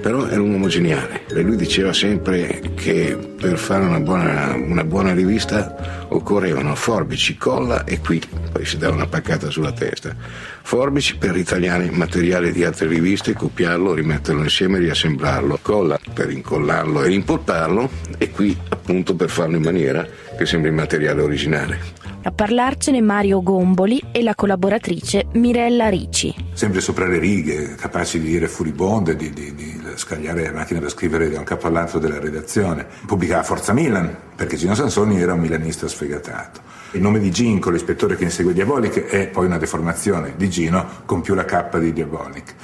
però 0.00 0.26
era 0.26 0.40
un 0.40 0.52
uomo 0.52 0.68
geniale. 0.68 1.26
E 1.28 1.42
lui 1.42 1.56
diceva 1.56 1.92
sempre 1.92 2.60
che 2.74 3.16
per 3.38 3.58
fare 3.58 3.84
una 3.84 4.00
buona, 4.00 4.54
una 4.54 4.84
buona 4.84 5.12
rivista 5.12 6.06
occorrevano 6.08 6.74
forbici, 6.74 7.36
colla 7.36 7.84
e 7.84 8.00
qui, 8.00 8.20
poi 8.52 8.64
si 8.64 8.78
dava 8.78 8.94
una 8.94 9.06
paccata 9.06 9.50
sulla 9.50 9.72
testa, 9.72 10.14
forbici 10.62 11.16
per 11.16 11.32
ritagliare 11.32 11.90
materiale 11.90 12.52
di 12.52 12.64
altre 12.64 12.86
riviste, 12.88 13.34
copiarlo, 13.34 13.94
rimetterlo 13.94 14.42
insieme 14.42 14.78
e 14.78 14.80
riassemblarlo, 14.80 15.58
colla 15.62 15.98
per 16.12 16.30
incollarlo 16.30 17.02
e 17.02 17.08
rimpolparlo 17.08 17.90
e 18.18 18.30
qui 18.30 18.56
appunto 18.68 19.14
per 19.14 19.30
farlo 19.30 19.56
in 19.56 19.62
maniera 19.62 20.06
che 20.36 20.46
sembri 20.46 20.70
materiale 20.70 21.22
originale. 21.22 21.99
A 22.22 22.32
parlarcene 22.32 23.00
Mario 23.00 23.42
Gomboli 23.42 24.02
e 24.12 24.22
la 24.22 24.34
collaboratrice 24.34 25.28
Mirella 25.32 25.88
Ricci. 25.88 26.34
Sempre 26.52 26.82
sopra 26.82 27.06
le 27.06 27.18
righe, 27.18 27.74
capaci 27.76 28.20
di 28.20 28.28
dire 28.28 28.46
furibonde, 28.46 29.16
di, 29.16 29.30
di, 29.32 29.54
di 29.54 29.80
scagliare 29.94 30.42
la 30.44 30.52
macchina 30.52 30.80
per 30.80 30.90
scrivere 30.90 31.30
da 31.30 31.38
un 31.38 31.44
capo 31.44 31.66
all'altro 31.66 31.98
della 31.98 32.20
redazione. 32.20 32.86
Pubblicava 33.06 33.42
Forza 33.42 33.72
Milan, 33.72 34.14
perché 34.36 34.56
Gino 34.56 34.74
Sansoni 34.74 35.18
era 35.18 35.32
un 35.32 35.40
milanista 35.40 35.88
sfegatato. 35.88 36.60
Il 36.90 37.00
nome 37.00 37.20
di 37.20 37.30
Ginko, 37.30 37.70
l'ispettore 37.70 38.16
che 38.16 38.24
insegue 38.24 38.52
Diabolic, 38.52 39.06
è 39.06 39.28
poi 39.28 39.46
una 39.46 39.56
deformazione 39.56 40.34
di 40.36 40.50
Gino 40.50 40.86
con 41.06 41.22
più 41.22 41.32
la 41.32 41.46
K 41.46 41.78
di 41.78 41.94
Diabolic. 41.94 42.54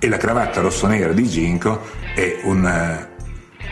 E 0.00 0.08
la 0.08 0.16
cravatta 0.16 0.60
rosso-nera 0.60 1.12
di 1.12 1.24
Ginko 1.28 1.82
è 2.16 2.40
un 2.42 3.12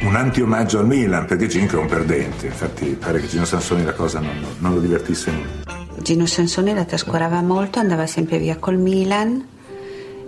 un 0.04 0.16
anti-omaggio 0.16 0.78
al 0.78 0.86
Milan 0.86 1.26
perché 1.26 1.46
Ginko 1.46 1.78
è 1.78 1.80
un 1.80 1.86
perdente, 1.86 2.46
infatti 2.46 2.86
pare 2.98 3.20
che 3.20 3.28
Gino 3.28 3.44
Sansoni 3.44 3.84
la 3.84 3.92
cosa 3.92 4.20
non, 4.20 4.42
non 4.58 4.74
lo 4.74 4.80
divertisse 4.80 5.30
molto. 5.30 6.00
Gino 6.00 6.26
Sansoni 6.26 6.74
la 6.74 6.84
trascurava 6.84 7.40
molto, 7.40 7.78
andava 7.78 8.06
sempre 8.06 8.38
via 8.38 8.56
col 8.56 8.78
Milan 8.78 9.46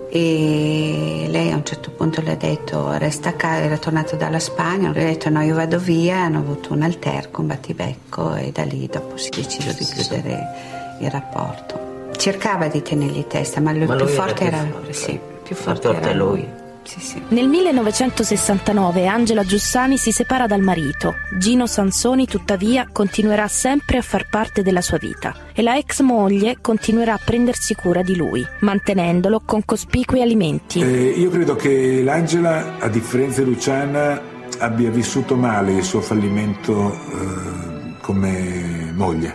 e 0.09 1.27
lei 1.29 1.51
a 1.51 1.57
un 1.57 1.65
certo 1.65 1.91
punto 1.91 2.21
le 2.21 2.33
ha 2.33 2.37
detto 2.37 2.97
resta 2.99 3.31
a 3.31 3.33
casa, 3.33 3.63
era 3.63 3.77
tornato 3.77 4.15
dalla 4.15 4.39
Spagna, 4.39 4.93
le 4.93 5.03
ha 5.03 5.07
detto 5.07 5.29
no 5.29 5.43
io 5.43 5.57
vado 5.57 5.79
via, 5.79 6.19
hanno 6.19 6.39
avuto 6.39 6.73
un 6.73 6.83
alterco, 6.83 7.41
un 7.41 7.49
battibecco 7.49 8.35
e 8.37 8.53
da 8.53 8.63
lì 8.63 8.89
dopo 8.91 9.17
si 9.17 9.31
è 9.31 9.37
deciso 9.37 9.73
di 9.73 9.85
chiudere 9.85 10.97
il 11.01 11.11
rapporto. 11.11 12.13
Cercava 12.17 12.69
di 12.69 12.81
tenergli 12.81 13.27
testa, 13.27 13.61
ma, 13.61 13.73
il 13.73 13.87
più 13.87 14.07
forte 14.07 14.45
era, 14.45 14.59
forte. 14.59 14.93
Sì, 14.93 15.19
più 15.43 15.57
forte 15.57 15.89
era 15.89 16.13
lui. 16.13 16.63
Sì, 16.85 17.01
sì. 17.01 17.23
Nel 17.29 17.49
1969 17.49 19.07
Angela 19.07 19.43
Giussani 19.43 19.97
si 19.97 20.13
separa 20.13 20.47
dal 20.47 20.61
marito. 20.61 21.15
Gino 21.39 21.67
Sansoni, 21.67 22.27
tuttavia, 22.27 22.89
continuerà 22.93 23.49
sempre 23.49 23.99
a 23.99 24.03
far 24.03 24.29
parte 24.29 24.63
della 24.63 24.83
sua 24.83 24.99
vita 24.99 25.35
e 25.55 25.63
la 25.63 25.77
ex 25.77 26.01
moglie 26.01 26.59
continuerà 26.61 27.15
a 27.15 27.21
prendersi 27.23 27.75
cura 27.75 28.03
di 28.03 28.17
lui, 28.17 28.47
mantenendolo 28.61 29.43
con 29.45 29.65
cospicui 29.65 30.21
alimenti. 30.21 30.81
Eh, 30.81 31.09
io 31.09 31.31
credo 31.31 31.57
che 31.57 32.03
l'Angela, 32.03 32.79
a 32.79 32.89
differenza 32.89 33.43
di 33.43 33.49
Luciana, 33.49 34.21
abbia 34.59 34.91
vissuto 34.91 35.37
male 35.37 35.73
il 35.73 35.83
suo 35.83 36.01
fallimento 36.01 36.93
eh, 36.93 37.97
come 38.03 38.93
moglie, 38.95 39.35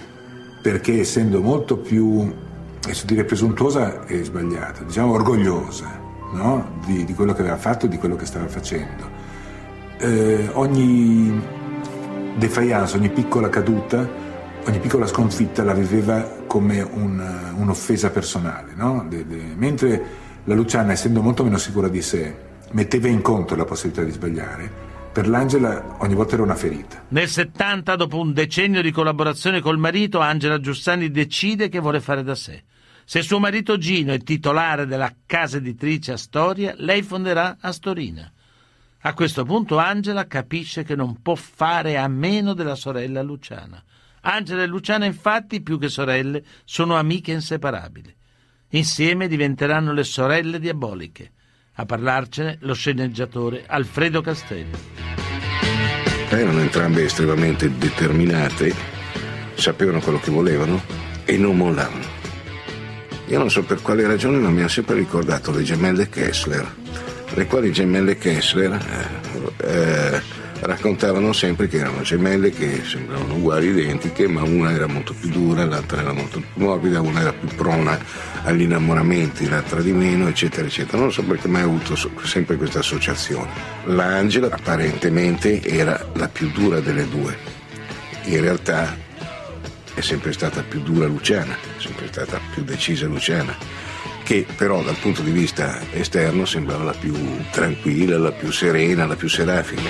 perché 0.62 1.00
essendo 1.00 1.42
molto 1.42 1.78
più, 1.78 2.32
adesso 2.84 3.06
dire 3.06 3.24
presuntuosa 3.24 4.06
è 4.06 4.22
sbagliata, 4.24 4.84
diciamo 4.84 5.14
orgogliosa 5.14 5.99
no? 6.32 6.80
di, 6.86 7.06
di, 7.06 7.13
quello 7.13 7.34
che 7.34 7.42
aveva 7.42 7.58
fatto 7.58 7.86
e 7.86 7.89
di 7.89 7.98
quello 7.98 8.15
che 8.15 8.26
stava 8.26 8.48
facendo. 8.48 9.10
Eh, 9.98 10.50
ogni 10.54 11.42
defiance, 12.38 12.96
ogni 12.96 13.10
piccola 13.10 13.50
caduta, 13.50 14.08
ogni 14.65 14.80
piccola 14.80 15.06
sconfitta 15.06 15.63
la 15.63 15.74
viveva 15.74 16.22
come 16.48 16.82
un, 16.82 17.54
un'offesa 17.56 18.10
personale, 18.10 18.74
no? 18.76 19.06
de, 19.08 19.26
de, 19.26 19.54
mentre 19.56 20.04
la 20.46 20.56
Luciana, 20.56 20.94
essendo 20.94 21.22
molto 21.22 21.44
meno 21.44 21.58
sicura 21.58 21.88
di 21.88 22.02
sé, 22.02 22.36
metteva 22.72 23.08
in 23.08 23.22
conto 23.22 23.56
la 23.56 23.65
possibilità 23.65 24.04
di 24.04 24.12
sbagliare, 24.12 24.88
per 25.12 25.28
l'Angela 25.28 25.98
ogni 26.00 26.13
volta 26.13 26.36
era 26.36 26.44
una 26.44 26.56
ferita. 26.56 27.04
Nel 27.10 27.28
70, 27.28 27.96
dopo 27.96 28.20
un 28.20 28.32
decennio 28.32 28.82
di 28.82 28.92
collaborazione 28.92 29.60
col 29.60 29.78
marito, 29.78 30.20
Angela 30.20 30.60
Giussani 30.60 31.10
decide 31.12 31.68
che 31.68 31.80
vuole 31.80 32.00
fare 32.00 32.24
da 32.24 32.36
sé. 32.36 32.63
Se 33.10 33.24
suo 33.24 33.39
marito 33.39 33.80
Gino 33.80 34.13
è 34.13 34.19
titolare 34.19 34.86
della 34.86 35.12
casa 35.26 35.58
editrice 35.58 36.12
Astoria, 36.12 36.76
lei 36.78 37.02
fonderà 37.02 37.58
Astorina. 37.60 38.32
A 39.00 39.13
questo 39.15 39.45
punto 39.45 39.80
Angela 39.80 40.28
capisce 40.28 40.84
che 40.84 40.95
non 40.95 41.19
può 41.24 41.34
fare 41.34 41.98
a 41.98 42.08
meno 42.08 42.54
della 42.54 42.76
sorella 42.76 43.24
Luciana. 43.24 43.84
Angela 44.22 44.62
e 44.62 44.67
Luciana, 44.67 45.06
infatti, 45.06 45.63
più 45.63 45.80
che 45.80 45.89
sorelle, 45.89 46.43
sono 46.65 46.98
amiche 46.98 47.32
inseparabili. 47.32 48.15
Insieme 48.74 49.28
diventeranno 49.28 49.91
le 49.91 50.04
sorelle 50.04 50.60
diaboliche. 50.60 51.32
A 51.78 51.86
parlarcene 51.86 52.58
lo 52.60 52.76
sceneggiatore 52.76 53.63
Alfredo 53.65 54.22
Castelli. 54.22 54.78
Erano 56.30 56.60
entrambe 56.60 57.06
estremamente 57.06 57.76
determinate, 57.76 58.72
sapevano 59.56 60.00
quello 60.00 60.19
che 60.19 60.30
volevano 60.30 60.80
e 61.26 61.38
non 61.38 61.58
mollavano. 61.58 62.18
Io 63.30 63.38
non 63.38 63.52
so 63.52 63.62
per 63.62 63.80
quale 63.84 64.08
ragione, 64.08 64.39
ma 64.39 64.50
mi 64.50 64.63
ha 64.63 64.68
sempre 64.68 64.96
ricordato 64.96 65.52
le 65.52 65.62
gemelle 65.62 66.10
Kessler, 66.10 66.68
le 67.36 67.46
quali 67.46 67.72
gemelle 67.72 68.18
Kessler 68.18 68.74
eh, 68.74 69.68
eh, 69.68 70.22
raccontavano 70.62 71.32
sempre 71.32 71.68
che 71.68 71.78
erano 71.78 72.02
gemelle 72.02 72.50
che 72.50 72.82
sembravano 72.84 73.36
uguali, 73.36 73.68
identiche, 73.68 74.28
ma 74.28 74.42
una 74.42 74.72
era 74.72 74.88
molto 74.88 75.13
più 75.13 75.30
dura, 75.30 75.63
l'altra 75.63 76.02
era 76.02 76.12
molto 76.12 76.39
più 76.39 76.65
morbida, 76.65 77.02
una 77.02 77.22
era 77.22 77.32
più 77.32 77.48
prona 77.50 78.00
agli 78.46 78.62
innamoramenti, 78.62 79.48
l'altra 79.48 79.82
di 79.82 79.92
meno, 79.92 80.28
eccetera, 80.28 80.65
eccetera. 80.65 80.98
Non 80.98 81.12
so 81.12 81.22
perché 81.22 81.48
mai 81.48 81.62
ho 81.62 81.65
avuto 81.65 81.96
sempre 82.24 82.56
questa 82.56 82.80
associazione. 82.80 83.52
L'Angela 83.86 84.48
apparentemente 84.48 85.62
era 85.62 86.04
la 86.15 86.28
più 86.28 86.50
dura 86.50 86.80
delle 86.80 87.08
due, 87.08 87.38
in 88.24 88.42
realtà 88.42 89.08
è 90.00 90.02
sempre 90.02 90.32
stata 90.32 90.64
più 90.64 90.82
dura 90.82 91.08
Luciana, 91.08 91.54
è 91.54 91.82
sempre 91.82 92.08
stata 92.08 92.40
più 92.54 92.64
decisa 92.64 93.06
Luciana 93.06 93.56
che 94.24 94.46
però 94.56 94.84
dal 94.84 94.96
punto 94.96 95.22
di 95.24 95.32
vista 95.32 95.80
esterno 95.92 96.46
sembrava 96.46 96.84
la 96.84 96.94
più 96.94 97.16
tranquilla, 97.50 98.18
la 98.18 98.32
più 98.32 98.52
serena, 98.52 99.08
la 99.08 99.16
più 99.16 99.28
serafica. 99.28 99.82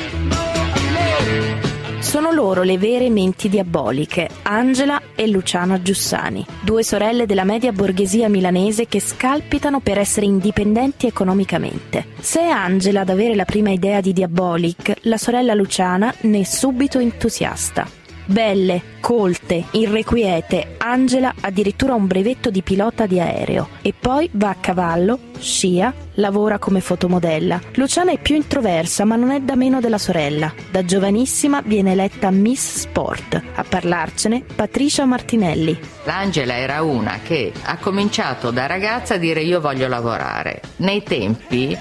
Sono 2.00 2.32
loro 2.32 2.64
le 2.64 2.78
vere 2.78 3.10
menti 3.10 3.50
diaboliche, 3.50 4.30
Angela 4.44 5.02
e 5.14 5.28
Luciana 5.28 5.82
Giussani, 5.82 6.46
due 6.62 6.84
sorelle 6.84 7.26
della 7.26 7.44
media 7.44 7.74
borghesia 7.74 8.30
milanese 8.30 8.88
che 8.88 9.02
scalpitano 9.02 9.82
per 9.82 9.98
essere 9.98 10.26
indipendenti 10.26 11.06
economicamente. 11.06 12.06
Se 12.20 12.40
è 12.40 12.48
Angela 12.48 13.02
ad 13.02 13.10
avere 13.10 13.36
la 13.36 13.46
prima 13.46 13.72
idea 13.72 14.00
di 14.00 14.14
Diabolic, 14.14 14.94
la 15.02 15.18
sorella 15.18 15.54
Luciana 15.54 16.14
ne 16.22 16.40
è 16.40 16.44
subito 16.46 16.98
entusiasta. 16.98 17.99
Belle, 18.30 18.98
colte, 19.00 19.66
irrequiete, 19.72 20.76
Angela 20.78 21.34
addirittura 21.42 21.96
un 21.96 22.06
brevetto 22.06 22.52
di 22.52 22.62
pilota 22.62 23.08
di 23.08 23.20
aereo 23.20 23.70
e 23.82 23.92
poi 24.00 24.30
va 24.34 24.50
a 24.50 24.56
cavallo, 24.56 25.18
scia, 25.40 25.92
lavora 26.14 26.60
come 26.60 26.80
fotomodella. 26.80 27.60
Luciana 27.74 28.12
è 28.12 28.20
più 28.20 28.36
introversa 28.36 29.04
ma 29.04 29.16
non 29.16 29.32
è 29.32 29.40
da 29.40 29.56
meno 29.56 29.80
della 29.80 29.98
sorella. 29.98 30.54
Da 30.70 30.86
giovanissima 30.86 31.64
viene 31.66 31.94
eletta 31.94 32.30
Miss 32.30 32.82
Sport. 32.82 33.42
A 33.56 33.66
parlarcene 33.68 34.44
Patricia 34.44 35.06
Martinelli. 35.06 35.80
L'Angela 36.04 36.56
era 36.56 36.84
una 36.84 37.22
che 37.24 37.52
ha 37.64 37.78
cominciato 37.78 38.52
da 38.52 38.68
ragazza 38.68 39.16
a 39.16 39.18
dire 39.18 39.42
io 39.42 39.60
voglio 39.60 39.88
lavorare. 39.88 40.62
Nei 40.78 41.02
tempi 41.02 41.76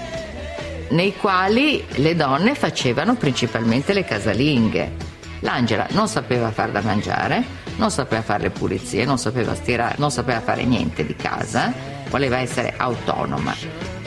nei 0.89 1.15
quali 1.15 1.85
le 1.97 2.15
donne 2.15 2.55
facevano 2.55 3.13
principalmente 3.13 3.93
le 3.93 4.03
casalinghe 4.03 5.09
L'Angela 5.39 5.87
non 5.91 6.07
sapeva 6.07 6.51
far 6.51 6.71
da 6.71 6.81
mangiare, 6.81 7.43
non 7.77 7.91
sapeva 7.91 8.21
fare 8.21 8.43
le 8.43 8.49
pulizie, 8.49 9.05
non 9.05 9.17
sapeva 9.17 9.55
stirare, 9.55 9.95
non 9.97 10.11
sapeva 10.11 10.41
fare 10.41 10.63
niente 10.65 11.05
di 11.05 11.15
casa, 11.15 11.71
voleva 12.09 12.39
essere 12.39 12.73
autonoma. 12.75 13.53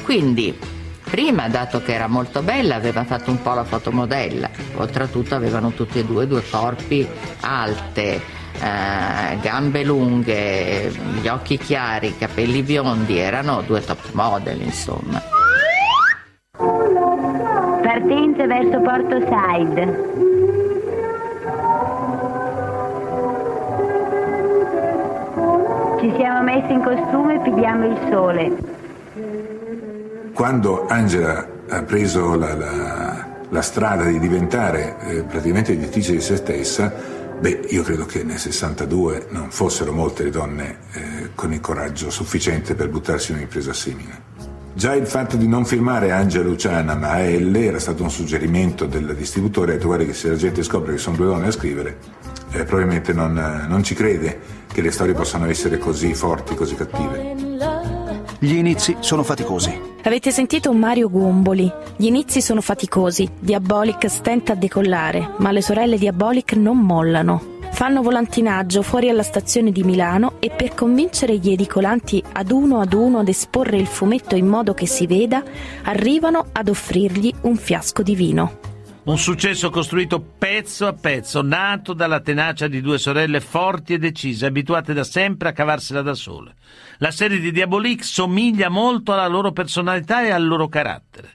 Quindi, 0.02 0.58
prima, 1.08 1.48
dato 1.48 1.82
che 1.82 1.94
era 1.94 2.06
molto 2.06 2.42
bella, 2.42 2.74
aveva 2.74 3.04
fatto 3.04 3.30
un 3.30 3.40
po' 3.40 3.54
la 3.54 3.64
fotomodella. 3.64 4.50
Oltretutto 4.76 5.34
avevano 5.34 5.70
tutti 5.70 5.98
e 6.00 6.04
due 6.04 6.26
due 6.26 6.42
corpi 6.48 7.08
alte, 7.40 8.20
eh, 8.60 9.38
gambe 9.40 9.84
lunghe, 9.84 10.92
gli 11.20 11.28
occhi 11.28 11.56
chiari, 11.56 12.16
capelli 12.18 12.62
biondi, 12.62 13.18
erano 13.18 13.62
due 13.62 13.82
top 13.82 14.10
model, 14.12 14.60
insomma. 14.60 15.22
Partenza 17.82 18.46
verso 18.46 18.80
Porto 18.80 19.18
Side. 19.20 20.31
Ci 26.02 26.12
siamo 26.16 26.42
messi 26.42 26.72
in 26.72 26.82
costume 26.82 27.36
e 27.36 27.40
pigliamo 27.42 27.86
il 27.86 27.96
sole. 28.10 28.56
Quando 30.34 30.86
Angela 30.88 31.48
ha 31.68 31.82
preso 31.84 32.34
la, 32.34 32.56
la, 32.56 33.26
la 33.48 33.62
strada 33.62 34.02
di 34.06 34.18
diventare 34.18 34.96
eh, 34.98 35.22
praticamente 35.22 35.70
editrice 35.70 36.10
di 36.10 36.20
se 36.20 36.34
stessa, 36.34 36.92
beh, 37.38 37.66
io 37.68 37.84
credo 37.84 38.04
che 38.04 38.24
nel 38.24 38.38
62 38.38 39.28
non 39.30 39.52
fossero 39.52 39.92
molte 39.92 40.24
le 40.24 40.30
donne 40.30 40.78
eh, 40.92 41.30
con 41.36 41.52
il 41.52 41.60
coraggio 41.60 42.10
sufficiente 42.10 42.74
per 42.74 42.88
buttarsi 42.88 43.30
in 43.30 43.36
un'impresa 43.36 43.72
simile. 43.72 44.30
Già 44.74 44.96
il 44.96 45.06
fatto 45.06 45.36
di 45.36 45.46
non 45.46 45.64
firmare 45.64 46.10
Angela 46.10 46.42
Luciana 46.42 46.96
ma 46.96 47.20
L 47.20 47.54
era 47.54 47.78
stato 47.78 48.02
un 48.02 48.10
suggerimento 48.10 48.86
del 48.86 49.14
distributore, 49.14 49.70
ha 49.70 49.74
detto 49.76 49.86
guarda 49.86 50.04
che 50.04 50.14
se 50.14 50.30
la 50.30 50.36
gente 50.36 50.64
scopre 50.64 50.94
che 50.94 50.98
sono 50.98 51.14
due 51.14 51.26
donne 51.26 51.46
a 51.46 51.52
scrivere, 51.52 51.98
eh, 52.50 52.64
probabilmente 52.64 53.12
non, 53.12 53.66
non 53.68 53.84
ci 53.84 53.94
crede 53.94 54.61
che 54.72 54.80
le 54.80 54.90
storie 54.90 55.14
possano 55.14 55.46
essere 55.48 55.78
così 55.78 56.14
forti, 56.14 56.54
così 56.54 56.74
cattive. 56.74 57.34
Gli 58.38 58.56
inizi 58.56 58.96
sono 58.98 59.22
faticosi. 59.22 59.90
Avete 60.02 60.32
sentito 60.32 60.72
Mario 60.72 61.08
Gumboli? 61.08 61.70
Gli 61.96 62.06
inizi 62.06 62.40
sono 62.40 62.60
faticosi, 62.60 63.28
Diabolic 63.38 64.10
stenta 64.10 64.54
a 64.54 64.56
decollare, 64.56 65.34
ma 65.36 65.52
le 65.52 65.62
sorelle 65.62 65.96
Diabolic 65.96 66.54
non 66.54 66.78
mollano. 66.78 67.50
Fanno 67.70 68.02
volantinaggio 68.02 68.82
fuori 68.82 69.08
alla 69.08 69.22
stazione 69.22 69.70
di 69.70 69.84
Milano 69.84 70.34
e 70.40 70.50
per 70.50 70.74
convincere 70.74 71.36
gli 71.36 71.52
edicolanti 71.52 72.22
ad 72.32 72.50
uno 72.50 72.80
ad 72.80 72.92
uno 72.92 73.20
ad 73.20 73.28
esporre 73.28 73.76
il 73.76 73.86
fumetto 73.86 74.34
in 74.34 74.46
modo 74.46 74.74
che 74.74 74.86
si 74.86 75.06
veda, 75.06 75.42
arrivano 75.84 76.46
ad 76.52 76.68
offrirgli 76.68 77.32
un 77.42 77.56
fiasco 77.56 78.02
di 78.02 78.14
vino. 78.14 78.71
Un 79.04 79.18
successo 79.18 79.68
costruito 79.68 80.20
pezzo 80.20 80.86
a 80.86 80.92
pezzo, 80.92 81.42
nato 81.42 81.92
dalla 81.92 82.20
tenacia 82.20 82.68
di 82.68 82.80
due 82.80 82.98
sorelle 82.98 83.40
forti 83.40 83.94
e 83.94 83.98
decise, 83.98 84.46
abituate 84.46 84.92
da 84.92 85.02
sempre 85.02 85.48
a 85.48 85.52
cavarsela 85.52 86.02
da 86.02 86.14
sole. 86.14 86.54
La 86.98 87.10
serie 87.10 87.40
di 87.40 87.50
Diabolique 87.50 88.04
somiglia 88.04 88.68
molto 88.68 89.12
alla 89.12 89.26
loro 89.26 89.50
personalità 89.50 90.22
e 90.22 90.30
al 90.30 90.46
loro 90.46 90.68
carattere. 90.68 91.30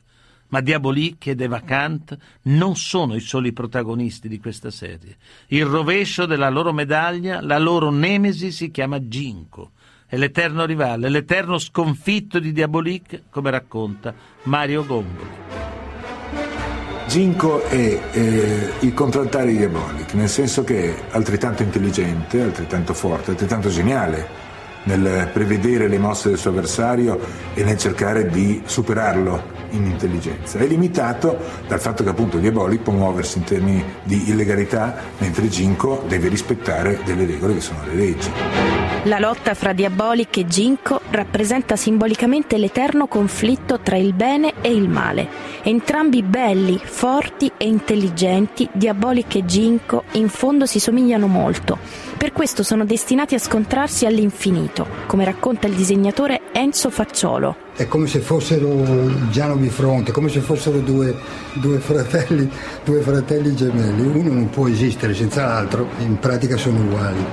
Ma 0.47 0.61
Diabolique 0.61 1.33
ed 1.33 1.41
Eva 1.41 1.59
Kant 1.59 2.17
non 2.43 2.77
sono 2.77 3.15
i 3.15 3.19
soli 3.19 3.51
protagonisti 3.51 4.29
di 4.29 4.39
questa 4.39 4.71
serie. 4.71 5.17
Il 5.47 5.65
rovescio 5.65 6.25
della 6.25 6.47
loro 6.47 6.71
medaglia, 6.71 7.41
la 7.41 7.57
loro 7.57 7.91
nemesi 7.91 8.49
si 8.53 8.71
chiama 8.71 9.09
Ginko. 9.09 9.71
È 10.07 10.15
l'eterno 10.15 10.63
rivale, 10.63 11.09
l'eterno 11.09 11.57
sconfitto 11.57 12.39
di 12.39 12.53
Diabolique, 12.53 13.23
come 13.29 13.51
racconta 13.51 14.15
Mario 14.43 14.85
Gomboli. 14.85 15.76
Ginko 17.07 17.63
è 17.63 17.99
eh, 18.11 18.69
il 18.79 18.93
di 18.93 19.57
Diabolic, 19.57 20.13
nel 20.13 20.27
senso 20.27 20.65
che 20.65 20.89
è 20.89 20.95
altrettanto 21.11 21.63
intelligente, 21.63 22.41
altrettanto 22.41 22.93
forte, 22.93 23.31
altrettanto 23.31 23.69
geniale 23.69 24.45
nel 24.83 25.29
prevedere 25.31 25.87
le 25.87 25.99
mosse 25.99 26.29
del 26.29 26.37
suo 26.37 26.49
avversario 26.49 27.19
e 27.53 27.63
nel 27.63 27.77
cercare 27.77 28.27
di 28.27 28.61
superarlo 28.65 29.55
in 29.71 29.85
intelligenza. 29.85 30.59
È 30.59 30.65
limitato 30.65 31.37
dal 31.67 31.79
fatto 31.79 32.03
che 32.03 32.09
appunto 32.09 32.37
Diabolic 32.37 32.81
può 32.81 32.93
muoversi 32.93 33.37
in 33.37 33.43
termini 33.43 33.83
di 34.03 34.29
illegalità, 34.29 34.95
mentre 35.17 35.47
Ginko 35.47 36.03
deve 36.07 36.29
rispettare 36.29 36.99
delle 37.03 37.25
regole 37.25 37.55
che 37.55 37.61
sono 37.61 37.79
le 37.85 37.93
leggi. 37.95 38.31
La 39.03 39.19
lotta 39.19 39.53
fra 39.53 39.73
Diabolic 39.73 40.37
e 40.37 40.45
Ginko 40.47 41.01
rappresenta 41.11 41.75
simbolicamente 41.75 42.57
l'eterno 42.57 43.07
conflitto 43.07 43.79
tra 43.79 43.95
il 43.95 44.13
bene 44.13 44.55
e 44.61 44.71
il 44.71 44.89
male. 44.89 45.27
Entrambi 45.63 46.23
belli, 46.23 46.79
forti 46.81 47.51
e 47.57 47.67
intelligenti, 47.67 48.69
Diabolic 48.71 49.35
e 49.35 49.45
Ginko 49.45 50.03
in 50.13 50.29
fondo 50.29 50.65
si 50.65 50.79
somigliano 50.79 51.27
molto. 51.27 51.77
Per 52.17 52.31
questo 52.31 52.63
sono 52.63 52.85
destinati 52.85 53.35
a 53.35 53.39
scontrarsi 53.39 54.05
all'infinito, 54.05 54.87
come 55.07 55.25
racconta 55.25 55.67
il 55.67 55.73
disegnatore 55.73 56.41
Enzo 56.51 56.89
Facciolo. 56.89 57.65
È 57.75 57.87
come 57.87 58.07
se 58.07 58.19
fossero 58.19 59.29
Giano 59.29 59.55
Bifronte, 59.55 60.11
come 60.11 60.29
se 60.29 60.39
fossero 60.39 60.79
due, 60.79 61.15
due, 61.53 61.77
fratelli, 61.77 62.49
due 62.83 63.01
fratelli 63.01 63.55
gemelli. 63.55 64.01
Uno 64.01 64.33
non 64.33 64.49
può 64.49 64.67
esistere 64.67 65.13
senza 65.13 65.45
l'altro, 65.45 65.87
in 65.99 66.17
pratica 66.17 66.57
sono 66.57 66.79
uguali. 66.79 67.23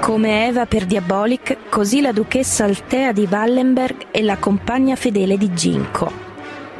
Come 0.00 0.46
Eva 0.48 0.64
per 0.64 0.86
Diabolic, 0.86 1.68
così 1.68 2.00
la 2.00 2.12
duchessa 2.12 2.64
Altea 2.64 3.12
di 3.12 3.28
Wallenberg 3.30 4.06
è 4.10 4.22
la 4.22 4.38
compagna 4.38 4.96
fedele 4.96 5.36
di 5.36 5.52
Ginko. 5.52 6.28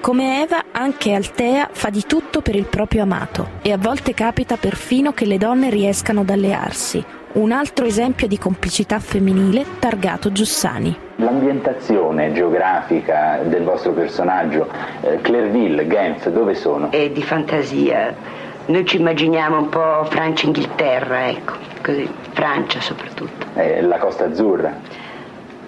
Come 0.00 0.40
Eva, 0.40 0.64
anche 0.72 1.12
Altea 1.12 1.68
fa 1.72 1.90
di 1.90 2.04
tutto 2.06 2.40
per 2.40 2.56
il 2.56 2.64
proprio 2.64 3.02
amato 3.02 3.58
e 3.60 3.70
a 3.70 3.76
volte 3.76 4.14
capita 4.14 4.56
perfino 4.56 5.12
che 5.12 5.26
le 5.26 5.36
donne 5.36 5.68
riescano 5.68 6.20
ad 6.20 6.30
allearsi. 6.30 7.04
Un 7.32 7.52
altro 7.52 7.84
esempio 7.84 8.26
di 8.26 8.38
complicità 8.38 8.98
femminile 8.98 9.62
targato 9.78 10.32
Giussani. 10.32 10.96
L'ambientazione 11.16 12.32
geografica 12.32 13.40
del 13.44 13.62
vostro 13.62 13.92
personaggio, 13.92 14.68
eh, 15.02 15.20
Clairville, 15.20 15.86
Genf, 15.86 16.30
dove 16.30 16.54
sono? 16.54 16.90
È 16.90 17.10
di 17.10 17.22
fantasia. 17.22 18.14
Noi 18.66 18.86
ci 18.86 18.96
immaginiamo 18.96 19.58
un 19.58 19.68
po' 19.68 20.06
Francia-Inghilterra, 20.08 21.28
ecco, 21.28 21.52
così, 21.82 22.08
Francia 22.32 22.80
soprattutto. 22.80 23.48
Eh, 23.54 23.82
la 23.82 23.98
Costa 23.98 24.24
Azzurra? 24.24 24.74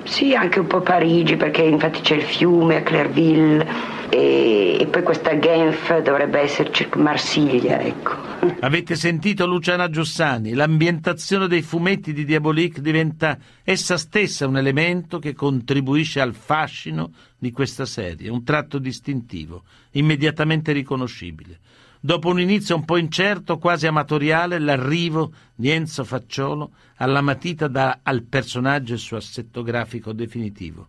Sì, 0.04 0.34
anche 0.34 0.58
un 0.58 0.66
po' 0.66 0.80
Parigi, 0.80 1.36
perché 1.36 1.62
infatti 1.62 2.00
c'è 2.00 2.14
il 2.14 2.22
fiume 2.22 2.76
a 2.76 2.80
Clairville 2.80 4.00
e, 4.12 4.77
e 4.79 4.87
poi 4.88 5.03
questa 5.03 5.38
Genf 5.38 6.03
dovrebbe 6.03 6.40
esserci 6.40 6.87
Marsiglia, 6.96 7.81
ecco. 7.81 8.11
Avete 8.61 8.94
sentito 8.94 9.46
Luciana 9.46 9.88
Giussani? 9.88 10.53
L'ambientazione 10.53 11.48
dei 11.48 11.62
fumetti 11.62 12.12
di 12.12 12.27
Diabolique 12.27 12.83
diventa 12.83 13.38
essa 13.64 13.96
stessa 13.96 14.46
un 14.46 14.59
elemento 14.59 15.18
che 15.18 15.33
contribuisce 15.33 16.20
al 16.20 16.35
fascino 16.35 17.12
di 17.38 17.51
questa 17.53 17.87
serie, 17.87 18.29
un 18.29 18.44
tratto 18.44 18.79
distintivo, 18.79 19.62
immediatamente 19.92 20.72
riconoscibile. 20.72 21.61
Dopo 21.98 22.29
un 22.29 22.38
inizio 22.38 22.77
un 22.77 22.85
po' 22.85 22.98
incerto, 22.98 23.57
quasi 23.57 23.87
amatoriale, 23.87 24.59
l'arrivo 24.59 25.33
di 25.55 25.70
Enzo 25.70 26.05
Facciolo 26.05 26.72
alla 26.96 27.22
matita 27.22 27.66
dà 27.66 28.01
al 28.03 28.25
personaggio 28.25 28.92
il 28.92 28.98
suo 28.98 29.16
assetto 29.16 29.62
grafico 29.62 30.12
definitivo. 30.12 30.88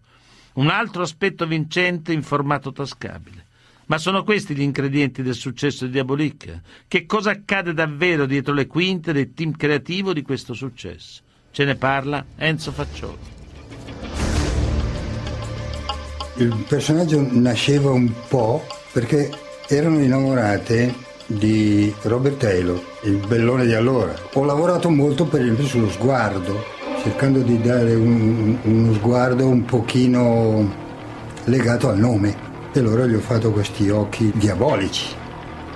Un 0.53 0.67
altro 0.69 1.01
aspetto 1.01 1.47
vincente 1.47 2.13
in 2.13 2.21
formato 2.21 2.71
tascabile. 2.71 3.45
Ma 3.87 3.97
sono 3.97 4.23
questi 4.23 4.55
gli 4.55 4.61
ingredienti 4.61 5.23
del 5.23 5.33
successo 5.33 5.85
di 5.85 5.91
Diabolique? 5.91 6.61
Che 6.87 7.05
cosa 7.05 7.31
accade 7.31 7.73
davvero 7.73 8.25
dietro 8.25 8.53
le 8.53 8.67
quinte 8.67 9.13
del 9.13 9.33
team 9.33 9.55
creativo 9.55 10.13
di 10.13 10.21
questo 10.21 10.53
successo? 10.53 11.21
Ce 11.51 11.65
ne 11.65 11.75
parla 11.75 12.23
Enzo 12.37 12.71
Facciolo. 12.71 13.17
Il 16.35 16.65
personaggio 16.67 17.27
nasceva 17.31 17.91
un 17.91 18.11
po' 18.27 18.65
perché 18.91 19.29
erano 19.67 19.99
innamorate 19.99 20.93
di 21.25 21.93
Robert 22.03 22.37
Taylor, 22.37 22.81
il 23.03 23.17
bellone 23.27 23.65
di 23.65 23.73
allora. 23.73 24.13
Ho 24.33 24.43
lavorato 24.43 24.89
molto 24.89 25.25
per 25.25 25.41
esempio 25.41 25.65
sullo 25.65 25.89
sguardo, 25.89 26.63
cercando 27.03 27.39
di 27.39 27.59
dare 27.59 27.95
un, 27.95 28.57
uno 28.63 28.93
sguardo 28.93 29.45
un 29.45 29.65
pochino 29.65 30.71
legato 31.43 31.89
al 31.89 31.99
nome. 31.99 32.51
E 32.71 32.79
allora 32.79 33.05
gli 33.05 33.13
ho 33.13 33.19
fatto 33.19 33.51
questi 33.51 33.89
occhi 33.89 34.31
diabolici. 34.33 35.13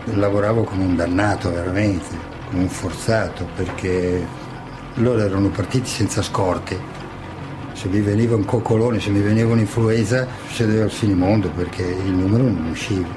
Lavoravo 0.06 0.64
come 0.64 0.86
un 0.86 0.96
dannato 0.96 1.52
veramente, 1.52 2.16
come 2.50 2.62
un 2.62 2.70
forzato, 2.70 3.46
perché 3.58 4.26
loro 4.96 5.20
erano 5.20 5.50
partiti 5.50 5.90
senza 5.90 6.22
scorte. 6.22 6.80
Se 7.74 7.90
mi 7.90 8.00
veniva 8.00 8.38
un 8.38 8.46
coccolone, 8.46 9.02
se 9.02 9.10
mi 9.10 9.20
veniva 9.20 9.52
un'influenza, 9.52 10.26
succedeva 10.48 10.86
il 10.86 10.92
finimondo 10.92 11.50
perché 11.50 11.84
il 11.84 12.14
numero 12.14 12.44
non 12.44 12.70
usciva. 12.72 13.08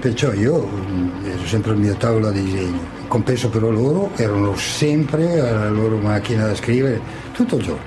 Perciò 0.00 0.32
io 0.32 0.66
mm, 0.66 1.26
ero 1.26 1.44
sempre 1.44 1.72
al 1.72 1.78
mio 1.78 1.94
tavolo 1.96 2.30
di 2.30 2.42
disegno. 2.42 2.99
Compenso 3.10 3.48
però 3.48 3.70
loro 3.70 4.12
erano 4.14 4.54
sempre 4.54 5.40
alla 5.40 5.68
loro 5.68 5.96
macchina 5.96 6.46
da 6.46 6.54
scrivere 6.54 7.00
tutto 7.32 7.56
il 7.56 7.62
giorno. 7.64 7.82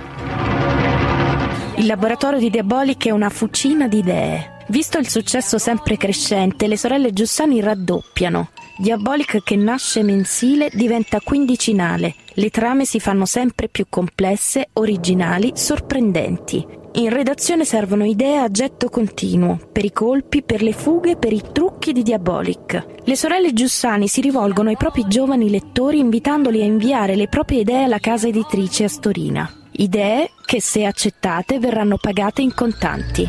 Il 1.78 1.86
laboratorio 1.86 2.40
di 2.40 2.50
Diabolic 2.50 3.08
è 3.08 3.12
una 3.12 3.30
fucina 3.30 3.88
di 3.88 4.00
idee. 4.00 4.66
Visto 4.68 4.98
il 4.98 5.08
successo 5.08 5.58
sempre 5.58 5.96
crescente, 5.96 6.68
le 6.68 6.76
sorelle 6.76 7.14
Giussani 7.14 7.62
raddoppiano. 7.62 8.50
Diabolic 8.78 9.42
che 9.44 9.56
nasce 9.56 10.04
mensile 10.04 10.70
diventa 10.74 11.22
quindicinale. 11.22 12.16
Le 12.34 12.50
trame 12.50 12.84
si 12.84 13.00
fanno 13.00 13.26
sempre 13.26 13.70
più 13.70 13.86
complesse, 13.88 14.72
originali, 14.74 15.54
sorprendenti. 15.56 16.82
In 16.96 17.10
redazione 17.10 17.66
servono 17.66 18.06
idee 18.06 18.38
a 18.38 18.50
getto 18.50 18.88
continuo, 18.88 19.58
per 19.72 19.84
i 19.84 19.92
colpi, 19.92 20.44
per 20.44 20.62
le 20.62 20.74
fughe, 20.74 21.16
per 21.16 21.34
i 21.34 21.42
trucchi 21.52 21.92
di 21.92 22.04
Diabolic. 22.04 22.86
Le 23.04 23.16
sorelle 23.16 23.52
Giussani 23.52 24.08
si 24.08 24.22
rivolgono 24.22 24.70
ai 24.70 24.78
propri 24.78 25.08
giovani 25.08 25.50
lettori 25.50 25.98
invitandoli 25.98 26.62
a 26.62 26.66
inviare 26.66 27.16
le 27.16 27.28
proprie 27.28 27.62
idee 27.62 27.86
alla 27.86 27.98
casa 27.98 28.28
editrice 28.28 28.84
Astorina. 28.84 29.52
Idee 29.72 30.30
che, 30.46 30.62
se 30.62 30.86
accettate, 30.86 31.58
verranno 31.58 31.98
pagate 31.98 32.44
in 32.44 32.54
contanti. 32.54 33.28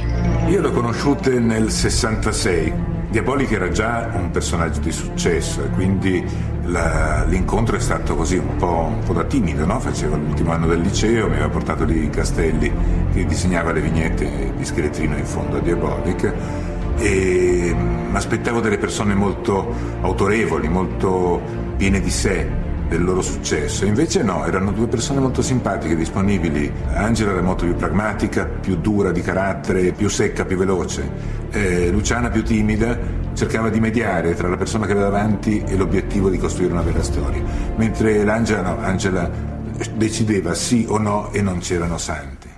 Io 0.48 0.60
le 0.60 0.68
ho 0.68 0.72
conosciute 0.72 1.38
nel 1.38 1.70
66. 1.70 3.03
Diabolic 3.14 3.52
era 3.52 3.68
già 3.68 4.10
un 4.12 4.32
personaggio 4.32 4.80
di 4.80 4.90
successo 4.90 5.62
e 5.62 5.68
quindi 5.68 6.20
la, 6.64 7.22
l'incontro 7.22 7.76
è 7.76 7.78
stato 7.78 8.16
così 8.16 8.38
un 8.38 8.56
po', 8.56 8.90
un 8.92 9.04
po 9.04 9.12
da 9.12 9.22
timido, 9.22 9.64
no? 9.64 9.78
facevo 9.78 10.16
l'ultimo 10.16 10.50
anno 10.50 10.66
del 10.66 10.80
liceo, 10.80 11.28
mi 11.28 11.34
aveva 11.34 11.48
portato 11.48 11.84
lì 11.84 12.10
Castelli 12.10 12.72
che 13.12 13.24
disegnava 13.24 13.70
le 13.70 13.82
vignette 13.82 14.52
di 14.56 14.64
scheletrino 14.64 15.16
in 15.16 15.26
fondo 15.26 15.58
a 15.58 15.60
Diabolic 15.60 16.34
e 16.96 17.76
mi 18.10 18.16
aspettavo 18.16 18.58
delle 18.58 18.78
persone 18.78 19.14
molto 19.14 19.72
autorevoli, 20.00 20.66
molto 20.68 21.40
piene 21.76 22.00
di 22.00 22.10
sé, 22.10 22.50
del 22.94 23.04
loro 23.04 23.22
successo. 23.22 23.84
Invece 23.84 24.22
no, 24.22 24.46
erano 24.46 24.70
due 24.70 24.86
persone 24.86 25.20
molto 25.20 25.42
simpatiche, 25.42 25.96
disponibili. 25.96 26.72
Angela 26.92 27.32
era 27.32 27.42
molto 27.42 27.64
più 27.64 27.74
pragmatica, 27.74 28.46
più 28.46 28.76
dura 28.76 29.10
di 29.10 29.20
carattere, 29.20 29.92
più 29.92 30.08
secca, 30.08 30.44
più 30.44 30.56
veloce. 30.56 31.42
Eh, 31.50 31.90
Luciana 31.90 32.30
più 32.30 32.42
timida, 32.44 32.96
cercava 33.34 33.68
di 33.68 33.80
mediare 33.80 34.34
tra 34.34 34.48
la 34.48 34.56
persona 34.56 34.86
che 34.86 34.92
aveva 34.92 35.08
davanti 35.08 35.62
e 35.66 35.76
l'obiettivo 35.76 36.28
di 36.28 36.38
costruire 36.38 36.72
una 36.72 36.82
bella 36.82 37.02
storia. 37.02 37.42
Mentre 37.76 38.22
l'Angela 38.24 38.62
no, 38.62 38.78
Angela 38.80 39.53
decideva 39.94 40.54
sì 40.54 40.84
o 40.88 40.98
no 40.98 41.32
e 41.32 41.42
non 41.42 41.58
c'erano 41.58 41.98
santi. 41.98 42.48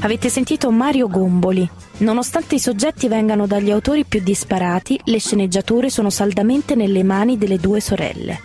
Avete 0.00 0.28
sentito 0.28 0.70
Mario 0.70 1.08
Gomboli. 1.08 1.68
Nonostante 1.98 2.56
i 2.56 2.60
soggetti 2.60 3.08
vengano 3.08 3.46
dagli 3.46 3.70
autori 3.70 4.04
più 4.04 4.20
disparati, 4.22 5.00
le 5.04 5.18
sceneggiature 5.18 5.90
sono 5.90 6.10
saldamente 6.10 6.74
nelle 6.74 7.02
mani 7.02 7.38
delle 7.38 7.58
due 7.58 7.80
sorelle. 7.80 8.40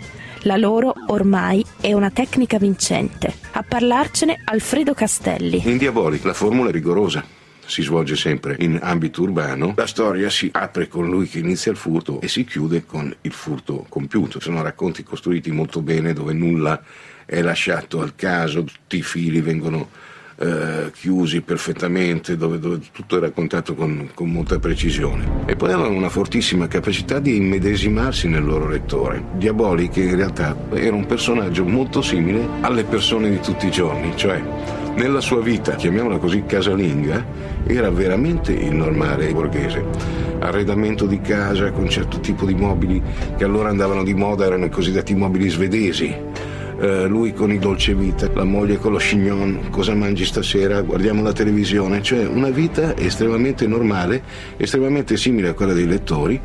La 0.45 0.57
loro, 0.57 0.93
ormai, 1.07 1.63
è 1.79 1.93
una 1.93 2.09
tecnica 2.09 2.57
vincente. 2.57 3.31
A 3.51 3.63
parlarcene 3.67 4.41
Alfredo 4.43 4.93
Castelli. 4.93 5.61
In 5.65 5.77
Diabolic 5.77 6.23
la 6.23 6.33
formula 6.33 6.69
è 6.69 6.71
rigorosa. 6.71 7.23
Si 7.65 7.81
svolge 7.83 8.15
sempre 8.15 8.55
in 8.59 8.79
ambito 8.81 9.21
urbano, 9.21 9.73
la 9.75 9.87
storia 9.87 10.29
si 10.29 10.49
apre 10.51 10.87
con 10.87 11.09
lui 11.09 11.27
che 11.27 11.39
inizia 11.39 11.71
il 11.71 11.77
furto 11.77 12.19
e 12.21 12.27
si 12.27 12.43
chiude 12.43 12.85
con 12.85 13.13
il 13.21 13.31
furto 13.31 13.85
compiuto. 13.87 14.39
Sono 14.39 14.61
racconti 14.61 15.03
costruiti 15.03 15.51
molto 15.51 15.81
bene 15.81 16.13
dove 16.13 16.33
nulla 16.33 16.81
è 17.25 17.41
lasciato 17.41 18.01
al 18.01 18.15
caso, 18.15 18.63
tutti 18.63 18.97
i 18.97 19.03
fili 19.03 19.39
vengono 19.41 19.89
eh, 20.41 20.91
chiusi 20.91 21.41
perfettamente, 21.41 22.35
dove, 22.35 22.57
dove, 22.57 22.79
tutto 22.91 23.17
è 23.17 23.19
raccontato 23.19 23.75
con, 23.75 24.09
con, 24.13 24.31
molta 24.31 24.57
precisione. 24.57 25.43
E 25.45 25.55
poi 25.55 25.71
avevano 25.71 25.95
una 25.95 26.09
fortissima 26.09 26.67
capacità 26.67 27.19
di 27.19 27.35
immedesimarsi 27.35 28.27
nel 28.27 28.43
loro 28.43 28.67
lettore. 28.67 29.23
Diaboli, 29.35 29.89
che 29.89 30.01
in 30.01 30.15
realtà 30.15 30.57
era 30.73 30.95
un 30.95 31.05
personaggio 31.05 31.63
molto 31.63 32.01
simile 32.01 32.47
alle 32.61 32.83
persone 32.83 33.29
di 33.29 33.39
tutti 33.39 33.67
i 33.67 33.71
giorni, 33.71 34.17
cioè 34.17 34.41
nella 34.95 35.21
sua 35.21 35.41
vita, 35.41 35.75
chiamiamola 35.75 36.17
così, 36.17 36.43
casalinga, 36.45 37.25
era 37.65 37.89
veramente 37.89 38.51
il 38.51 38.73
normale 38.73 39.31
borghese. 39.33 39.83
Arredamento 40.39 41.05
di 41.05 41.21
casa 41.21 41.71
con 41.71 41.89
certo 41.89 42.19
tipo 42.19 42.45
di 42.45 42.55
mobili 42.55 43.01
che 43.37 43.43
allora 43.43 43.69
andavano 43.69 44.03
di 44.03 44.13
moda, 44.13 44.45
erano 44.45 44.65
i 44.65 44.69
cosiddetti 44.69 45.13
mobili 45.15 45.49
svedesi 45.49 46.15
eh, 46.81 47.05
lui 47.05 47.31
con 47.33 47.51
i 47.51 47.59
dolce 47.59 47.93
vita, 47.93 48.27
la 48.33 48.43
moglie 48.43 48.77
con 48.77 48.93
lo 48.93 48.97
chignon, 48.97 49.69
cosa 49.69 49.93
mangi 49.93 50.25
stasera, 50.25 50.81
guardiamo 50.81 51.21
la 51.21 51.31
televisione, 51.31 52.01
cioè 52.01 52.25
una 52.25 52.49
vita 52.49 52.97
estremamente 52.97 53.67
normale, 53.67 54.23
estremamente 54.57 55.15
simile 55.15 55.49
a 55.49 55.53
quella 55.53 55.73
dei 55.73 55.85
lettori. 55.85 56.41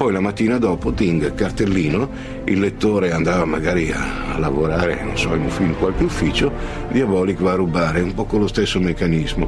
Poi 0.00 0.12
la 0.14 0.20
mattina 0.20 0.56
dopo, 0.56 0.94
ting, 0.94 1.34
cartellino, 1.34 2.08
il 2.44 2.58
lettore 2.58 3.12
andava 3.12 3.44
magari 3.44 3.92
a, 3.92 4.32
a 4.32 4.38
lavorare, 4.38 5.04
non 5.04 5.14
so, 5.18 5.34
in, 5.34 5.46
in 5.58 5.76
qualche 5.78 6.04
ufficio, 6.04 6.50
Diabolic 6.88 7.38
va 7.42 7.52
a 7.52 7.56
rubare, 7.56 8.00
un 8.00 8.14
po' 8.14 8.24
con 8.24 8.40
lo 8.40 8.46
stesso 8.46 8.80
meccanismo. 8.80 9.46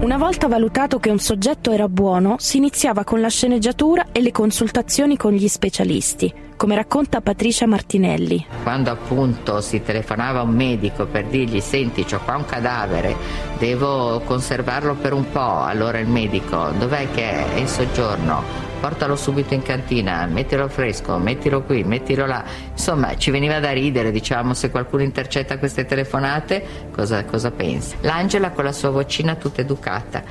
Una 0.00 0.16
volta 0.16 0.48
valutato 0.48 0.98
che 0.98 1.10
un 1.10 1.18
soggetto 1.18 1.72
era 1.72 1.90
buono, 1.90 2.36
si 2.38 2.56
iniziava 2.56 3.04
con 3.04 3.20
la 3.20 3.28
sceneggiatura 3.28 4.06
e 4.12 4.22
le 4.22 4.32
consultazioni 4.32 5.18
con 5.18 5.32
gli 5.32 5.46
specialisti, 5.46 6.32
come 6.56 6.74
racconta 6.74 7.20
Patricia 7.20 7.66
Martinelli. 7.66 8.46
Quando 8.62 8.90
appunto 8.90 9.60
si 9.60 9.82
telefonava 9.82 10.38
a 10.38 10.44
un 10.44 10.54
medico 10.54 11.04
per 11.04 11.26
dirgli 11.26 11.60
senti 11.60 12.06
ho 12.14 12.20
qua 12.24 12.36
un 12.36 12.46
cadavere, 12.46 13.14
devo 13.58 14.22
conservarlo 14.24 14.94
per 14.94 15.12
un 15.12 15.30
po', 15.30 15.60
allora 15.64 15.98
il 15.98 16.08
medico 16.08 16.70
dov'è 16.78 17.08
che 17.10 17.52
è 17.52 17.58
in 17.58 17.68
soggiorno? 17.68 18.65
Portalo 18.86 19.16
subito 19.16 19.52
in 19.52 19.62
cantina, 19.62 20.24
mettilo 20.26 20.68
fresco, 20.68 21.18
mettilo 21.18 21.62
qui, 21.62 21.82
mettilo 21.82 22.24
là. 22.24 22.44
Insomma, 22.70 23.16
ci 23.16 23.32
veniva 23.32 23.58
da 23.58 23.72
ridere, 23.72 24.12
diciamo, 24.12 24.54
se 24.54 24.70
qualcuno 24.70 25.02
intercetta 25.02 25.58
queste 25.58 25.86
telefonate, 25.86 26.88
cosa, 26.92 27.24
cosa 27.24 27.50
pensi? 27.50 27.96
L'Angela 28.02 28.50
con 28.52 28.62
la 28.62 28.70
sua 28.70 28.90
vocina 28.90 29.34
tutta 29.34 29.62
educata 29.62 30.22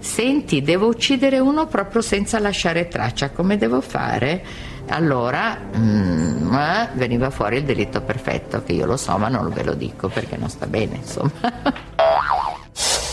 senti, 0.00 0.62
devo 0.62 0.86
uccidere 0.86 1.38
uno 1.38 1.66
proprio 1.66 2.00
senza 2.00 2.38
lasciare 2.40 2.88
traccia, 2.88 3.30
come 3.30 3.58
devo 3.58 3.80
fare? 3.80 4.42
Allora 4.88 5.56
mm, 5.76 6.52
eh, 6.52 6.88
veniva 6.94 7.30
fuori 7.30 7.58
il 7.58 7.64
delitto 7.64 8.00
perfetto, 8.00 8.62
che 8.64 8.72
io 8.72 8.86
lo 8.86 8.96
so, 8.96 9.16
ma 9.18 9.28
non 9.28 9.52
ve 9.52 9.62
lo 9.62 9.74
dico 9.74 10.08
perché 10.08 10.36
non 10.36 10.48
sta 10.48 10.66
bene, 10.66 10.96
insomma. 10.96 11.30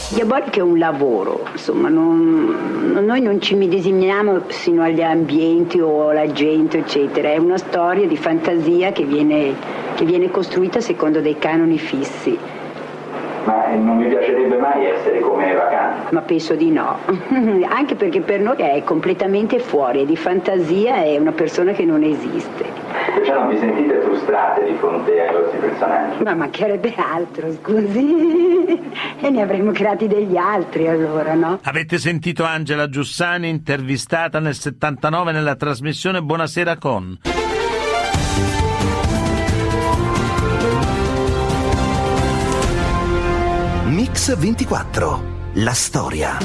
Diabolica 0.09 0.59
è 0.59 0.61
un 0.61 0.77
lavoro, 0.77 1.43
insomma, 1.51 1.89
non, 1.89 3.03
noi 3.03 3.19
non 3.19 3.41
ci 3.41 3.55
medesimiamo 3.55 4.43
sino 4.47 4.81
agli 4.81 5.01
ambienti 5.01 5.81
o 5.81 6.07
alla 6.09 6.31
gente, 6.31 6.77
eccetera, 6.77 7.31
è 7.33 7.37
una 7.37 7.57
storia 7.57 8.07
di 8.07 8.15
fantasia 8.15 8.93
che 8.93 9.03
viene, 9.03 9.53
che 9.95 10.05
viene 10.05 10.31
costruita 10.31 10.79
secondo 10.79 11.19
dei 11.19 11.37
canoni 11.37 11.77
fissi. 11.77 12.37
Ma 13.47 13.73
non 13.75 13.99
vi 13.99 14.09
piacerebbe 14.09 14.57
mai 14.57 14.87
essere 14.87 15.21
come 15.21 15.53
Vacanti? 15.53 16.13
Ma 16.13 16.19
penso 16.19 16.53
di 16.55 16.69
no, 16.69 16.97
anche 17.69 17.95
perché 17.95 18.19
per 18.19 18.41
noi 18.41 18.57
è 18.57 18.83
completamente 18.83 19.59
fuori, 19.59 20.01
è 20.01 20.05
di 20.05 20.17
fantasia, 20.17 20.95
è 20.95 21.15
una 21.15 21.31
persona 21.31 21.71
che 21.71 21.85
non 21.85 22.03
esiste. 22.03 22.65
Perciò 23.15 23.35
non 23.35 23.47
vi 23.47 23.57
sentite 23.57 24.01
frustrate 24.01 24.65
di 24.65 24.73
fronte 24.73 25.21
ai 25.21 25.33
vostri 25.33 25.59
personaggi? 25.59 26.23
Ma 26.23 26.35
mancherebbe 26.35 26.93
altro, 26.97 27.49
scusi. 27.53 28.81
e 29.21 29.29
ne 29.29 29.41
avremmo 29.41 29.71
creati 29.71 30.07
degli 30.07 30.35
altri 30.35 30.89
allora, 30.89 31.33
no? 31.33 31.59
Avete 31.63 31.99
sentito 31.99 32.43
Angela 32.43 32.89
Giussani 32.89 33.47
intervistata 33.47 34.41
nel 34.41 34.55
79 34.55 35.31
nella 35.31 35.55
trasmissione 35.55 36.21
Buonasera 36.21 36.77
con. 36.77 37.17
Mix 44.17 44.35
24. 44.35 45.51
La 45.57 45.73
storia. 45.73 46.39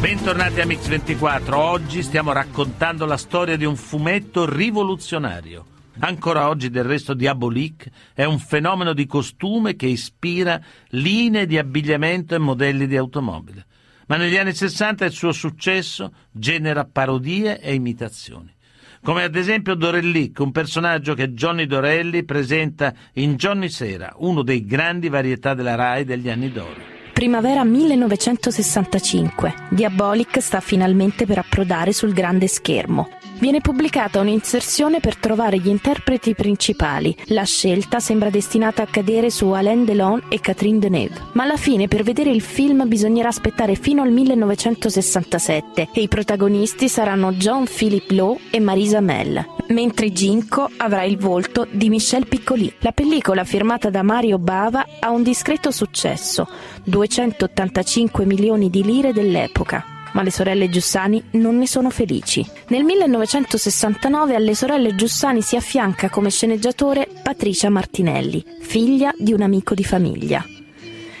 Bentornati 0.00 0.62
a 0.62 0.64
Mix24. 0.64 1.52
Oggi 1.52 2.02
stiamo 2.02 2.32
raccontando 2.32 3.04
la 3.04 3.18
storia 3.18 3.54
di 3.58 3.66
un 3.66 3.76
fumetto 3.76 4.50
rivoluzionario. 4.50 5.66
Ancora 5.98 6.48
oggi 6.48 6.70
del 6.70 6.84
resto 6.84 7.12
Diabolique 7.12 7.92
è 8.14 8.24
un 8.24 8.38
fenomeno 8.38 8.94
di 8.94 9.04
costume 9.04 9.76
che 9.76 9.88
ispira 9.88 10.58
linee 10.92 11.44
di 11.44 11.58
abbigliamento 11.58 12.34
e 12.34 12.38
modelli 12.38 12.86
di 12.86 12.96
automobile. 12.96 13.66
Ma 14.06 14.16
negli 14.16 14.38
anni 14.38 14.54
60 14.54 15.04
il 15.04 15.12
suo 15.12 15.32
successo 15.32 16.14
genera 16.30 16.86
parodie 16.86 17.60
e 17.60 17.74
imitazioni. 17.74 18.56
Come 19.02 19.22
ad 19.22 19.36
esempio 19.36 19.74
Dorellic, 19.74 20.40
un 20.40 20.52
personaggio 20.52 21.14
che 21.14 21.32
Johnny 21.32 21.66
Dorelli 21.66 22.24
presenta 22.24 22.92
in 23.14 23.36
Johnny 23.36 23.68
Sera, 23.68 24.12
uno 24.18 24.42
dei 24.42 24.64
grandi 24.64 25.08
varietà 25.08 25.54
della 25.54 25.76
RAI 25.76 26.04
degli 26.04 26.28
anni 26.28 26.50
d'oro. 26.50 26.96
Primavera 27.12 27.64
1965. 27.64 29.54
Diabolic 29.70 30.40
sta 30.40 30.60
finalmente 30.60 31.26
per 31.26 31.38
approdare 31.38 31.92
sul 31.92 32.12
grande 32.12 32.46
schermo. 32.46 33.08
Viene 33.40 33.60
pubblicata 33.60 34.18
un'inserzione 34.18 34.98
per 34.98 35.16
trovare 35.16 35.58
gli 35.58 35.68
interpreti 35.68 36.34
principali. 36.34 37.14
La 37.26 37.44
scelta 37.44 38.00
sembra 38.00 38.30
destinata 38.30 38.82
a 38.82 38.86
cadere 38.86 39.30
su 39.30 39.46
Alain 39.50 39.84
Delon 39.84 40.24
e 40.28 40.40
Catherine 40.40 40.80
Deneuve. 40.80 41.26
Ma 41.34 41.44
alla 41.44 41.56
fine 41.56 41.86
per 41.86 42.02
vedere 42.02 42.30
il 42.30 42.40
film 42.40 42.88
bisognerà 42.88 43.28
aspettare 43.28 43.76
fino 43.76 44.02
al 44.02 44.10
1967 44.10 45.90
e 45.92 46.00
i 46.00 46.08
protagonisti 46.08 46.88
saranno 46.88 47.32
John 47.34 47.64
Philip 47.64 48.10
Lowe 48.10 48.40
e 48.50 48.58
Marisa 48.58 49.00
Mell, 49.00 49.44
mentre 49.68 50.10
Ginko 50.10 50.68
avrà 50.76 51.04
il 51.04 51.16
volto 51.16 51.68
di 51.70 51.88
Michel 51.90 52.26
Piccoli. 52.26 52.72
La 52.80 52.90
pellicola 52.90 53.44
firmata 53.44 53.88
da 53.88 54.02
Mario 54.02 54.38
Bava 54.38 54.84
ha 54.98 55.10
un 55.10 55.22
discreto 55.22 55.70
successo, 55.70 56.48
285 56.82 58.24
milioni 58.24 58.68
di 58.68 58.82
lire 58.82 59.12
dell'epoca 59.12 59.96
ma 60.12 60.22
le 60.22 60.30
sorelle 60.30 60.68
Giussani 60.68 61.22
non 61.32 61.58
ne 61.58 61.66
sono 61.66 61.90
felici. 61.90 62.44
Nel 62.68 62.84
1969 62.84 64.34
alle 64.34 64.54
sorelle 64.54 64.94
Giussani 64.94 65.42
si 65.42 65.56
affianca 65.56 66.08
come 66.08 66.30
sceneggiatore 66.30 67.08
Patricia 67.22 67.70
Martinelli, 67.70 68.44
figlia 68.60 69.12
di 69.16 69.32
un 69.32 69.42
amico 69.42 69.74
di 69.74 69.84
famiglia. 69.84 70.44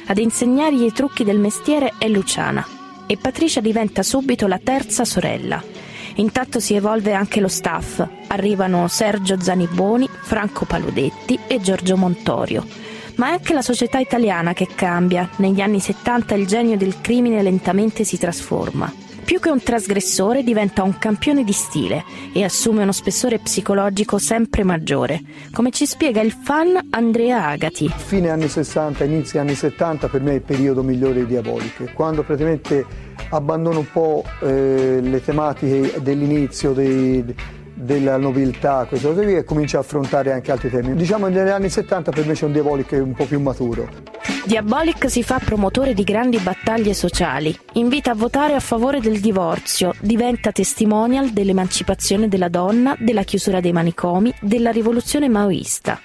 Ad 0.06 0.18
insegnargli 0.18 0.84
i 0.84 0.92
trucchi 0.92 1.24
del 1.24 1.38
mestiere 1.38 1.94
è 1.98 2.08
Luciana 2.08 2.66
e 3.06 3.16
Patricia 3.16 3.60
diventa 3.60 4.02
subito 4.02 4.46
la 4.46 4.60
terza 4.62 5.04
sorella. 5.04 5.62
Intanto 6.16 6.60
si 6.60 6.74
evolve 6.74 7.12
anche 7.12 7.40
lo 7.40 7.48
staff. 7.48 8.04
Arrivano 8.28 8.88
Sergio 8.88 9.40
Zaniboni, 9.40 10.08
Franco 10.08 10.64
Paludetti 10.64 11.38
e 11.46 11.60
Giorgio 11.60 11.96
Montorio 11.96 12.87
ma 13.18 13.28
è 13.28 13.32
anche 13.32 13.52
la 13.52 13.62
società 13.62 13.98
italiana 13.98 14.52
che 14.52 14.66
cambia. 14.74 15.28
Negli 15.36 15.60
anni 15.60 15.80
70 15.80 16.34
il 16.34 16.46
genio 16.46 16.76
del 16.76 17.00
crimine 17.00 17.42
lentamente 17.42 18.04
si 18.04 18.18
trasforma. 18.18 18.92
Più 19.24 19.40
che 19.40 19.50
un 19.50 19.62
trasgressore 19.62 20.42
diventa 20.42 20.82
un 20.82 20.96
campione 20.96 21.44
di 21.44 21.52
stile 21.52 22.02
e 22.32 22.44
assume 22.44 22.82
uno 22.82 22.92
spessore 22.92 23.38
psicologico 23.38 24.16
sempre 24.16 24.64
maggiore, 24.64 25.20
come 25.52 25.70
ci 25.70 25.84
spiega 25.84 26.22
il 26.22 26.32
fan 26.32 26.88
Andrea 26.88 27.48
Agati. 27.48 27.92
Fine 27.94 28.30
anni 28.30 28.48
60, 28.48 29.04
inizio 29.04 29.38
anni 29.38 29.54
70 29.54 30.08
per 30.08 30.22
me 30.22 30.30
è 30.30 30.34
il 30.36 30.40
periodo 30.40 30.82
migliore 30.82 31.20
di 31.20 31.26
Diaboliche, 31.26 31.92
quando 31.92 32.22
praticamente 32.22 32.86
abbandono 33.28 33.80
un 33.80 33.90
po' 33.92 34.24
eh, 34.40 35.00
le 35.02 35.22
tematiche 35.22 36.00
dell'inizio 36.00 36.72
dei, 36.72 37.22
della 37.78 38.16
nobiltà, 38.16 38.84
queste 38.88 39.06
cose 39.06 39.22
qui, 39.22 39.36
e 39.36 39.44
comincia 39.44 39.78
a 39.78 39.80
affrontare 39.80 40.32
anche 40.32 40.50
altri 40.50 40.68
temi. 40.70 40.94
Diciamo 40.94 41.28
negli 41.28 41.48
anni 41.48 41.70
70 41.70 42.10
per 42.10 42.26
me 42.26 42.34
c'è 42.34 42.44
un 42.44 42.52
Diabolic 42.52 42.92
un 42.92 43.14
po' 43.14 43.24
più 43.24 43.40
maturo. 43.40 43.88
Diabolic 44.44 45.10
si 45.10 45.22
fa 45.22 45.38
promotore 45.38 45.94
di 45.94 46.04
grandi 46.04 46.38
battaglie 46.38 46.94
sociali, 46.94 47.56
invita 47.74 48.12
a 48.12 48.14
votare 48.14 48.54
a 48.54 48.60
favore 48.60 49.00
del 49.00 49.20
divorzio, 49.20 49.94
diventa 50.00 50.52
testimonial 50.52 51.30
dell'emancipazione 51.30 52.28
della 52.28 52.48
donna, 52.48 52.96
della 52.98 53.24
chiusura 53.24 53.60
dei 53.60 53.72
manicomi, 53.72 54.32
della 54.40 54.70
rivoluzione 54.70 55.28
maoista. 55.28 56.00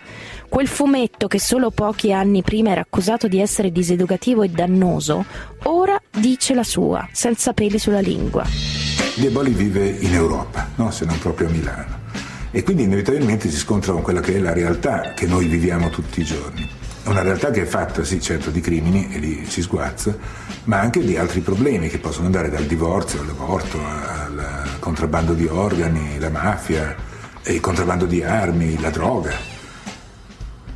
Quel 0.50 0.68
fumetto 0.68 1.28
che 1.28 1.40
solo 1.40 1.72
pochi 1.72 2.14
anni 2.14 2.44
prima 2.44 2.72
era 2.72 2.82
accusato 2.82 3.28
di 3.28 3.40
essere 3.40 3.72
diseducativo 3.72 4.44
e 4.44 4.50
dannoso, 4.50 5.26
ora 5.64 6.00
dice 6.12 6.54
la 6.54 6.64
sua, 6.64 7.08
senza 7.12 7.54
peli 7.54 7.80
sulla 7.80 8.02
lingua. 8.02 8.83
Diaboli 9.16 9.52
vive 9.52 9.86
in 9.88 10.16
Europa, 10.16 10.70
no? 10.76 10.90
se 10.90 11.06
non 11.06 11.20
proprio 11.20 11.48
a 11.48 11.52
Milano. 11.52 12.02
E 12.50 12.64
quindi 12.64 12.84
inevitabilmente 12.84 13.48
si 13.48 13.58
scontra 13.58 13.94
con 13.94 14.02
quella 14.02 14.22
che 14.22 14.36
è 14.36 14.40
la 14.40 14.54
realtà 14.54 15.14
che 15.14 15.28
noi 15.28 15.46
viviamo 15.46 15.90
tutti 15.92 16.22
i 16.22 16.24
giorni. 16.24 16.68
Una 17.04 17.22
realtà 17.22 17.52
che 17.52 17.62
è 17.62 17.66
fatta, 17.66 18.04
sì, 18.04 18.20
certo, 18.20 18.50
di 18.50 18.60
crimini, 18.60 19.14
e 19.14 19.20
lì 19.20 19.46
si 19.46 19.62
sguazza, 19.62 20.18
ma 20.64 20.80
anche 20.80 21.02
di 21.02 21.16
altri 21.16 21.42
problemi 21.42 21.90
che 21.90 22.00
possono 22.00 22.26
andare 22.26 22.50
dal 22.50 22.64
divorzio 22.64 23.22
all'aborto, 23.22 23.78
al 23.78 24.78
contrabbando 24.80 25.34
di 25.34 25.46
organi, 25.46 26.18
la 26.18 26.30
mafia, 26.30 26.96
il 27.44 27.60
contrabbando 27.60 28.06
di 28.06 28.24
armi, 28.24 28.80
la 28.80 28.90
droga. 28.90 29.34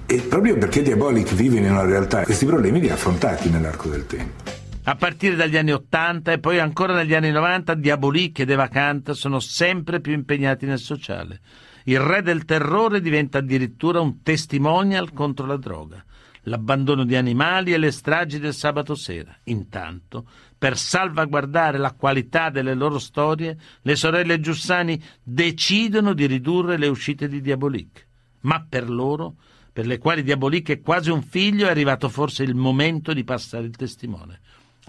E 0.06 0.18
proprio 0.20 0.58
perché 0.58 0.84
Diabolic 0.84 1.34
vive 1.34 1.58
in 1.58 1.72
una 1.72 1.86
realtà, 1.86 2.22
questi 2.22 2.46
problemi 2.46 2.82
li 2.82 2.90
ha 2.90 2.94
affrontati 2.94 3.50
nell'arco 3.50 3.88
del 3.90 4.06
tempo. 4.06 4.57
A 4.90 4.96
partire 4.96 5.36
dagli 5.36 5.58
anni 5.58 5.74
80 5.74 6.32
e 6.32 6.40
poi 6.40 6.60
ancora 6.60 6.94
negli 6.94 7.14
anni 7.14 7.30
90, 7.30 7.74
Diabolique 7.74 8.44
e 8.44 8.46
De 8.46 8.56
Vacant 8.56 9.12
sono 9.12 9.42
sempre 9.42 10.00
più 10.00 10.14
impegnati 10.14 10.66
nel 10.66 10.80
sociale. 10.80 11.42
Il 11.84 12.00
re 12.00 12.22
del 12.22 12.46
terrore 12.46 13.02
diventa 13.02 13.40
addirittura 13.40 14.00
un 14.00 14.22
testimonial 14.24 15.12
contro 15.12 15.46
la 15.46 15.58
droga, 15.58 16.02
l'abbandono 16.44 17.04
di 17.04 17.18
animali 17.18 17.74
e 17.74 17.78
le 17.78 17.92
stragi 17.92 18.40
del 18.40 18.54
sabato 18.54 18.96
sera. 18.96 19.38
Intanto, 19.44 20.26
per 20.58 20.78
salvaguardare 20.78 21.78
la 21.78 21.92
qualità 21.92 22.50
delle 22.50 22.74
loro 22.74 22.98
storie, 22.98 23.58
le 23.82 23.96
sorelle 23.98 24.40
Giussani 24.40 25.04
decidono 25.22 26.14
di 26.14 26.28
ridurre 26.28 26.78
le 26.78 26.88
uscite 26.88 27.28
di 27.28 27.42
Diabolique. 27.42 28.08
Ma 28.44 28.66
per 28.66 28.90
loro, 28.90 29.36
per 29.74 29.86
le 29.86 29.98
quali 29.98 30.24
Diabolique 30.24 30.76
è 30.76 30.82
quasi 30.82 31.10
un 31.10 31.24
figlio, 31.24 31.68
è 31.68 31.72
arrivato 31.72 32.08
forse 32.08 32.44
il 32.44 32.56
momento 32.56 33.12
di 33.12 33.26
passare 33.26 33.66
il 33.66 33.76
testimone. 33.76 34.40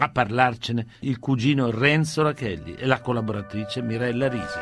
A 0.01 0.09
parlarcene 0.11 0.87
il 1.01 1.19
cugino 1.19 1.71
Renzo 1.71 2.23
Rachelli 2.23 2.77
e 2.77 2.87
la 2.87 3.01
collaboratrice 3.01 3.83
Mirella 3.83 4.29
Risi. 4.29 4.59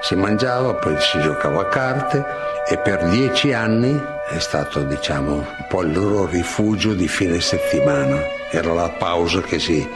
Si 0.00 0.16
mangiava, 0.16 0.74
poi 0.74 0.96
si 0.98 1.20
giocava 1.20 1.62
a 1.62 1.68
carte 1.68 2.24
e 2.68 2.76
per 2.78 3.08
dieci 3.08 3.52
anni 3.52 3.98
è 4.28 4.38
stato 4.40 4.82
diciamo 4.82 5.34
un 5.34 5.66
po' 5.68 5.82
il 5.82 5.92
loro 5.92 6.26
rifugio 6.26 6.92
di 6.92 7.06
fine 7.06 7.40
settimana. 7.40 8.20
Era 8.50 8.72
la 8.72 8.90
pausa 8.90 9.40
che 9.42 9.58
si, 9.58 9.86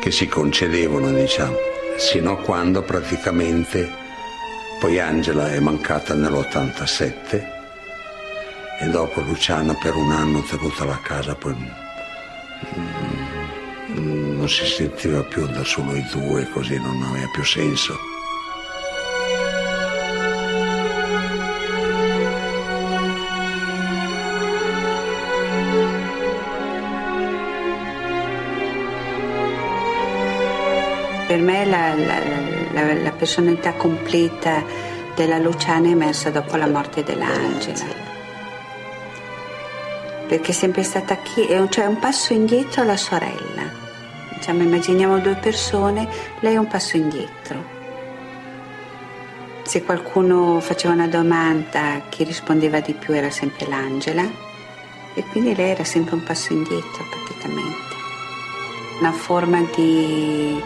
che 0.00 0.10
si 0.10 0.28
concedevano 0.28 1.10
diciamo, 1.12 1.56
sino 1.96 2.32
a 2.32 2.36
quando 2.38 2.82
praticamente 2.82 3.90
poi 4.78 5.00
Angela 5.00 5.50
è 5.50 5.60
mancata 5.60 6.14
nell'87 6.14 7.54
e 8.78 8.88
dopo 8.90 9.22
Luciana 9.22 9.72
per 9.74 9.96
un 9.96 10.12
anno 10.12 10.42
tenuta 10.42 10.84
la 10.84 11.00
casa 11.00 11.34
poi 11.34 11.56
non 14.00 14.48
si 14.48 14.66
sentiva 14.66 15.22
più 15.22 15.46
da 15.46 15.64
solo 15.64 15.94
i 15.94 16.06
due, 16.10 16.48
così 16.50 16.78
non 16.78 17.02
aveva 17.02 17.28
più 17.32 17.44
senso. 17.44 18.14
per 31.36 31.44
me 31.44 31.66
la, 31.66 31.94
la, 31.94 32.18
la, 32.72 32.94
la 32.94 33.10
personalità 33.10 33.74
completa 33.74 34.64
della 35.14 35.38
Luciana 35.38 35.88
è 35.88 35.90
emersa 35.90 36.30
dopo 36.30 36.56
la 36.56 36.66
morte 36.66 37.02
dell'Angela. 37.02 38.04
Perché 40.26 40.52
è 40.52 40.54
sempre 40.54 40.82
stata 40.82 41.16
chi, 41.16 41.46
cioè 41.68 41.84
un 41.84 41.98
passo 41.98 42.32
indietro 42.32 42.82
alla 42.82 42.96
sorella. 42.96 43.85
Diciamo, 44.46 44.62
immaginiamo 44.62 45.18
due 45.18 45.34
persone, 45.34 46.08
lei 46.38 46.54
è 46.54 46.56
un 46.56 46.68
passo 46.68 46.96
indietro. 46.96 47.64
Se 49.64 49.82
qualcuno 49.82 50.60
faceva 50.60 50.94
una 50.94 51.08
domanda, 51.08 52.02
chi 52.08 52.22
rispondeva 52.22 52.78
di 52.78 52.92
più 52.92 53.12
era 53.12 53.28
sempre 53.28 53.66
l'Angela 53.66 54.22
e 55.14 55.24
quindi 55.32 55.52
lei 55.52 55.70
era 55.70 55.82
sempre 55.82 56.14
un 56.14 56.22
passo 56.22 56.52
indietro 56.52 57.04
praticamente. 57.10 57.94
Una 59.00 59.10
forma 59.10 59.66
di 59.74 60.62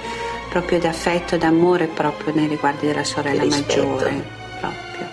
proprio 0.51 0.79
d'affetto, 0.79 1.39
d'amore 1.39 1.87
proprio 1.87 2.35
nei 2.35 2.49
riguardi 2.49 2.87
della 2.87 3.05
sorella 3.05 3.47
maggiore. 3.47 4.23
Proprio. 4.61 5.09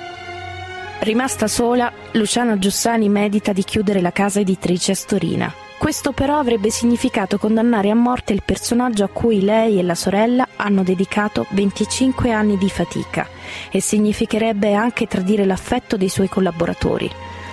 Rimasta 0.99 1.47
sola, 1.47 1.89
Luciana 2.11 2.59
Giussani 2.59 3.07
medita 3.07 3.53
di 3.53 3.63
chiudere 3.63 4.01
la 4.01 4.11
casa 4.11 4.41
editrice 4.41 4.91
a 4.91 4.95
Storina. 4.95 5.53
Questo 5.77 6.11
però 6.11 6.39
avrebbe 6.39 6.71
significato 6.71 7.37
condannare 7.37 7.91
a 7.91 7.95
morte 7.95 8.33
il 8.33 8.41
personaggio 8.43 9.03
a 9.03 9.09
cui 9.09 9.41
lei 9.41 9.77
e 9.77 9.83
la 9.83 9.93
sorella 9.93 10.47
hanno 10.55 10.81
dedicato 10.81 11.45
25 11.51 12.31
anni 12.31 12.57
di 12.57 12.67
fatica 12.67 13.27
e 13.71 13.79
significherebbe 13.79 14.73
anche 14.73 15.05
tradire 15.05 15.45
l'affetto 15.45 15.95
dei 15.95 16.09
suoi 16.09 16.29
collaboratori. 16.29 17.09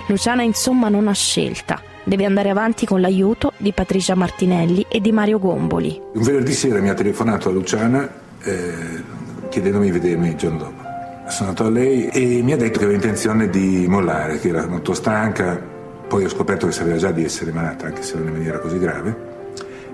Luciana 0.07 0.41
insomma 0.41 0.89
non 0.89 1.07
ha 1.07 1.13
scelta, 1.13 1.79
deve 2.03 2.25
andare 2.25 2.49
avanti 2.49 2.87
con 2.87 2.99
l'aiuto 2.99 3.53
di 3.57 3.71
Patricia 3.73 4.15
Martinelli 4.15 4.85
e 4.89 4.99
di 4.99 5.11
Mario 5.11 5.37
Gomboli. 5.37 6.01
Un 6.13 6.21
venerdì 6.21 6.53
sera 6.53 6.81
mi 6.81 6.89
ha 6.89 6.95
telefonato 6.95 7.49
a 7.49 7.51
Luciana 7.51 8.11
eh, 8.43 9.03
chiedendomi 9.49 9.85
di 9.85 9.91
vedermi 9.91 10.29
il 10.29 10.35
giorno 10.35 10.57
dopo. 10.57 10.83
Sono 11.27 11.49
andato 11.49 11.67
a 11.67 11.71
lei 11.71 12.07
e 12.07 12.41
mi 12.41 12.53
ha 12.53 12.57
detto 12.57 12.79
che 12.79 12.85
aveva 12.85 12.99
intenzione 12.99 13.49
di 13.49 13.85
mollare, 13.87 14.39
che 14.39 14.49
era 14.49 14.67
molto 14.67 14.93
stanca, 14.93 15.73
poi 16.15 16.23
ho 16.23 16.29
scoperto 16.29 16.65
che 16.65 16.71
sapeva 16.71 16.95
già 16.95 17.11
di 17.11 17.25
essere 17.25 17.51
malata, 17.51 17.87
anche 17.87 18.01
se 18.01 18.15
non 18.15 18.27
in 18.27 18.31
maniera 18.35 18.59
così 18.59 18.79
grave, 18.79 19.33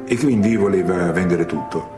e 0.05 0.15
quindi 0.19 0.55
voleva 0.55 1.11
vendere 1.11 1.47
tutto. 1.47 1.97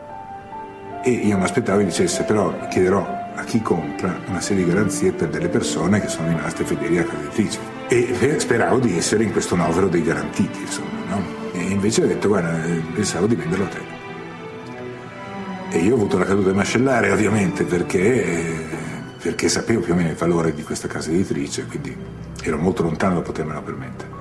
E 1.03 1.09
io 1.09 1.37
mi 1.37 1.43
aspettavo 1.43 1.79
che 1.79 1.85
dicesse, 1.87 2.23
però 2.23 2.55
chiederò 2.69 3.05
a 3.35 3.43
chi 3.43 3.61
compra 3.61 4.17
una 4.27 4.39
serie 4.39 4.63
di 4.63 4.71
garanzie 4.71 5.11
per 5.11 5.27
delle 5.27 5.49
persone 5.49 5.99
che 5.99 6.07
sono 6.07 6.29
rimaste 6.29 6.63
fedeli 6.63 6.99
alla 6.99 7.07
casa 7.09 7.21
editrice. 7.21 7.59
E 7.89 8.39
speravo 8.39 8.79
di 8.79 8.97
essere 8.97 9.25
in 9.25 9.33
questo 9.33 9.57
novero 9.57 9.89
dei 9.89 10.03
garantiti, 10.03 10.61
insomma, 10.61 10.99
no? 11.09 11.21
E 11.51 11.59
invece 11.59 12.03
ha 12.03 12.05
detto, 12.05 12.29
guarda, 12.29 12.57
pensavo 12.93 13.27
di 13.27 13.35
venderlo 13.35 13.65
a 13.65 13.67
te. 13.67 13.81
E 15.69 15.79
io 15.79 15.95
ho 15.95 15.97
avuto 15.97 16.17
la 16.17 16.23
caduta 16.23 16.53
macellare, 16.53 17.11
ovviamente, 17.11 17.65
perché, 17.65 18.55
perché 19.21 19.49
sapevo 19.49 19.81
più 19.81 19.91
o 19.91 19.97
meno 19.97 20.11
il 20.11 20.15
valore 20.15 20.53
di 20.53 20.63
questa 20.63 20.87
casa 20.87 21.09
editrice, 21.09 21.65
quindi 21.65 21.93
ero 22.41 22.57
molto 22.57 22.83
lontano 22.83 23.15
da 23.15 23.21
potermelo 23.21 23.61
permettere. 23.61 24.12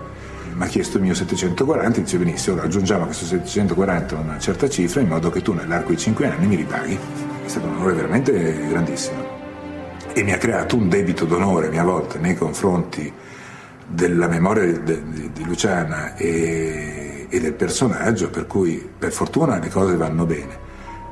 Mi 0.54 0.64
ha 0.64 0.66
chiesto 0.66 0.98
il 0.98 1.04
mio 1.04 1.14
740, 1.14 2.00
dice 2.00 2.18
benissimo, 2.18 2.60
aggiungiamo 2.60 3.04
a 3.04 3.06
questo 3.06 3.24
740 3.24 4.16
una 4.16 4.38
certa 4.38 4.68
cifra 4.68 5.00
in 5.00 5.08
modo 5.08 5.30
che 5.30 5.40
tu 5.40 5.54
nell'arco 5.54 5.90
di 5.90 5.96
5 5.96 6.26
anni 6.26 6.46
mi 6.46 6.56
ripaghi. 6.56 6.98
È 7.44 7.48
stato 7.48 7.66
un 7.66 7.76
onore 7.76 7.94
veramente 7.94 8.68
grandissimo. 8.68 9.40
E 10.12 10.22
mi 10.22 10.32
ha 10.32 10.38
creato 10.38 10.76
un 10.76 10.90
debito 10.90 11.24
d'onore 11.24 11.68
a 11.68 11.70
mia 11.70 11.84
volta 11.84 12.18
nei 12.18 12.36
confronti 12.36 13.10
della 13.86 14.28
memoria 14.28 14.78
di, 14.78 15.44
Luciana 15.44 16.16
e, 16.16 17.26
e 17.30 17.40
del 17.40 17.54
personaggio, 17.54 18.28
per 18.28 18.46
cui 18.46 18.86
per 18.98 19.12
fortuna 19.12 19.58
le 19.58 19.70
cose 19.70 19.96
vanno 19.96 20.26
bene. 20.26 20.58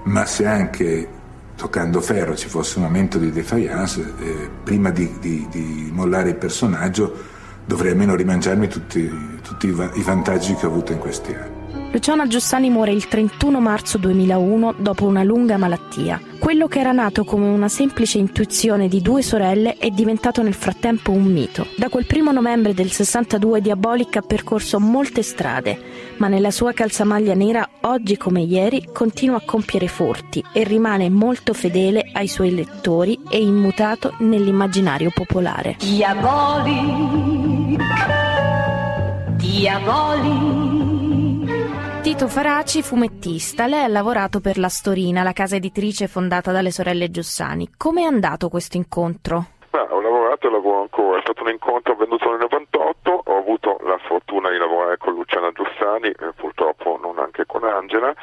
Ma 0.05 0.27
se 0.27 0.47
anche 0.47 1.09
toccando 1.57 2.01
ferro 2.01 2.37
ci 2.37 2.49
fosse 2.49 2.79
un 2.79 2.85
aumento 2.85 3.17
di 3.17 3.33
defiance, 3.33 4.01
eh, 4.19 4.51
prima 4.63 4.91
di, 4.91 5.19
di, 5.19 5.47
di, 5.51 5.91
mollare 5.93 6.31
il 6.31 6.37
personaggio 6.37 7.39
dovrei 7.65 7.93
almeno 7.93 8.15
rimangiarmi 8.15 8.69
tutti, 8.69 9.39
tutti 9.43 9.67
i, 9.67 9.71
va- 9.71 9.91
i 9.95 10.03
vantaggi 10.03 10.55
che 10.55 10.67
ho 10.67 10.69
avuto 10.69 10.93
in 10.93 10.99
questi 10.99 11.35
anni. 11.35 11.61
Luciana 11.93 12.29
Giussani 12.29 12.71
muore 12.71 12.93
il 12.93 13.09
31 13.09 13.61
marzo 13.61 13.99
2001 13.99 14.75
dopo 14.79 15.07
una 15.07 15.25
lunga 15.25 15.57
malattia. 15.57 16.21
Quello 16.39 16.69
che 16.69 16.79
era 16.79 16.93
nato 16.93 17.25
come 17.25 17.49
una 17.49 17.69
semplice 17.69 18.19
intuizione 18.19 18.87
di 18.87 19.03
due 19.03 19.23
sorelle 19.23 19.77
è 19.77 19.91
diventato 19.91 20.41
nel 20.41 20.55
frattempo 20.55 21.11
un 21.11 21.25
mito. 21.25 21.67
Da 21.77 21.89
quel 21.89 22.07
primo 22.07 22.31
novembre 22.31 22.75
del 22.75 22.93
62 22.93 23.61
Diabolic 23.61 24.17
ha 24.17 24.23
percorso 24.23 24.79
molte 24.79 25.23
strade, 25.23 25.79
ma 26.19 26.29
nella 26.29 26.53
sua 26.53 26.73
calzamaglia 26.73 27.35
nera, 27.35 27.69
oggi 27.81 28.17
come 28.17 28.43
ieri, 28.43 28.89
continua 28.93 29.39
a 29.39 29.45
compiere 29.45 29.89
furti 29.89 30.45
e 30.53 30.63
rimane 30.63 31.11
molto 31.11 31.53
fedele 31.53 32.09
ai 32.13 32.29
suoi 32.29 32.55
lettori 32.55 33.19
e 33.29 33.43
immutato 33.43 34.15
nell'immaginario 34.19 35.11
popolare. 35.13 35.75
Diabolic, 35.81 37.50
diabolic. 39.61 41.51
Tito 42.01 42.29
Faraci, 42.29 42.81
fumettista, 42.83 43.67
lei 43.67 43.85
ha 43.85 43.89
lavorato 43.89 44.41
per 44.41 44.57
La 44.57 44.71
Storina, 44.71 45.23
la 45.23 45.35
casa 45.35 45.57
editrice 45.57 46.09
fondata 46.09 46.51
dalle 46.51 46.71
sorelle 46.71 47.11
Giussani. 47.11 47.69
Come 47.77 48.01
è 48.01 48.07
andato 48.07 48.49
questo 48.49 48.79
incontro? 48.79 49.45
Beh, 49.69 49.87
ho 49.91 50.01
lavorato 50.01 50.49
e 50.49 50.51
lavoro 50.51 50.81
ancora, 50.81 51.19
è 51.19 51.21
stato 51.21 51.43
un 51.43 51.51
incontro 51.51 51.93
avvenuto 51.93 52.31
nel 52.31 52.39
98, 52.41 53.23
ho 53.27 53.37
avuto 53.37 53.77
la 53.85 53.99
fortuna 54.09 54.49
di 54.49 54.57
lavorare 54.57 54.97
con 54.97 55.13
Luciana 55.13 55.53
Giussani, 55.53 56.09
eh, 56.09 56.33
purtroppo 56.35 56.99
non 57.01 57.19
anche 57.19 57.45
con 57.45 57.63
Angela, 57.65 58.15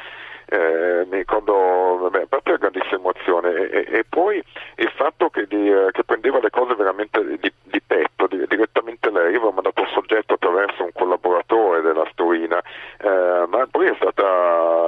eh, 0.50 1.06
mi 1.10 1.18
ricordo, 1.18 2.06
a 2.06 2.26
parte 2.28 2.52
la 2.52 2.56
grandissima 2.56 2.96
emozione 2.96 3.68
e, 3.68 3.86
e, 3.98 4.04
poi 4.08 4.42
il 4.76 4.90
fatto 4.96 5.28
che, 5.28 5.46
di, 5.46 5.70
eh, 5.70 5.90
che, 5.92 6.04
prendeva 6.04 6.40
le 6.40 6.50
cose 6.50 6.74
veramente 6.74 7.22
di, 7.24 7.52
di 7.64 7.82
petto, 7.82 8.26
di, 8.26 8.46
direttamente 8.46 9.10
lei, 9.10 9.32
io 9.32 9.38
avevo 9.38 9.52
mandato 9.52 9.82
un 9.82 9.88
soggetto 9.88 10.34
attraverso 10.34 10.84
un 10.84 10.92
collaboratore 10.92 11.82
della 11.82 12.06
Storina, 12.12 12.60
eh, 12.98 13.44
ma 13.46 13.66
poi 13.70 13.88
è 13.88 13.94
stata 13.96 14.22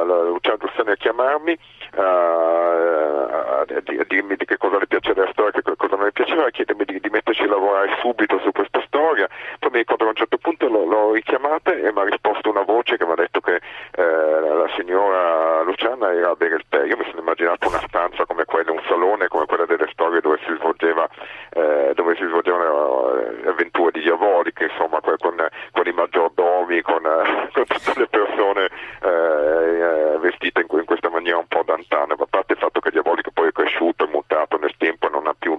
la 0.05 0.23
Luciana 0.23 0.57
Giussani 0.59 0.91
a 0.93 0.97
chiamarmi 0.97 1.59
a, 1.97 3.65
dirmi 4.07 4.37
di 4.37 4.45
che 4.45 4.57
cosa 4.57 4.79
le 4.79 4.87
piaceva 4.87 5.25
la 5.25 5.31
storia, 5.33 5.53
che 5.53 5.77
cosa 5.77 5.97
non 5.97 6.05
le 6.05 6.13
piaceva, 6.13 6.47
a 6.47 6.51
chiedermi 6.51 6.85
di, 6.85 7.01
di 7.01 7.11
metterci 7.11 7.43
a 7.43 7.49
lavorare 7.49 7.97
subito 8.01 8.39
su 8.41 8.51
questa 8.53 8.70
storia, 9.01 9.29
poi 9.59 9.71
mi 9.71 9.79
ricordo 9.79 10.05
che 10.05 10.09
a 10.09 10.13
un 10.13 10.17
certo 10.17 10.37
punto 10.37 10.69
l'ho, 10.69 10.85
l'ho 10.85 11.13
richiamata 11.13 11.73
e 11.73 11.91
mi 11.91 12.01
ha 12.01 12.05
risposto 12.05 12.51
una 12.51 12.63
voce 12.63 12.99
che 12.99 13.07
mi 13.07 13.13
ha 13.13 13.17
detto 13.17 13.41
che 13.41 13.55
eh, 13.57 14.03
la 14.03 14.69
signora 14.77 15.63
Luciana 15.63 16.13
era 16.13 16.31
a 16.31 16.35
bere 16.35 16.57
il 16.57 16.65
tè, 16.69 16.85
io 16.85 16.99
mi 16.99 17.05
sono 17.09 17.21
immaginato 17.21 17.69
una 17.69 17.81
stanza 17.89 18.27
come 18.27 18.45
quella, 18.45 18.73
un 18.73 18.83
salone 18.87 19.29
come 19.29 19.47
quella 19.47 19.65
delle 19.65 19.89
storie 19.93 20.21
dove 20.21 20.39
si 20.45 20.55
svolgeva 20.59 21.09
eh, 21.51 21.93
dove 21.95 22.15
si 22.17 22.25
svolgevano 22.27 23.15
eh, 23.15 23.49
avventure 23.49 23.91
di 23.93 24.01
diaboliche, 24.01 24.65
insomma 24.65 25.01
con, 25.01 25.17
con 25.17 25.87
i 25.87 25.93
maggiordomi, 25.93 26.83
con, 26.83 27.03
con 27.53 27.65
tutte 27.65 27.93
le 27.97 28.07
persone 28.07 28.69
eh, 29.03 30.19
vestite 30.19 30.61
in, 30.61 30.79
in, 30.79 30.85
questa 30.85 31.09
maniera 31.09 31.39
un 31.39 31.47
po' 31.49 31.63
d'antana, 31.65 32.15
a 32.19 32.27
parte 32.29 32.53
il 32.53 32.59
fatto 32.59 32.81
che 32.81 32.91
Diabolico 32.91 33.31
poi 33.33 33.49
è 33.49 33.53
cresciuto, 33.53 34.05
è 34.05 34.09
mutato 34.09 34.59
nel 34.59 34.75
tempo 34.77 35.07
e 35.07 35.11
non 35.11 35.27
ha 35.27 35.35
più 35.37 35.57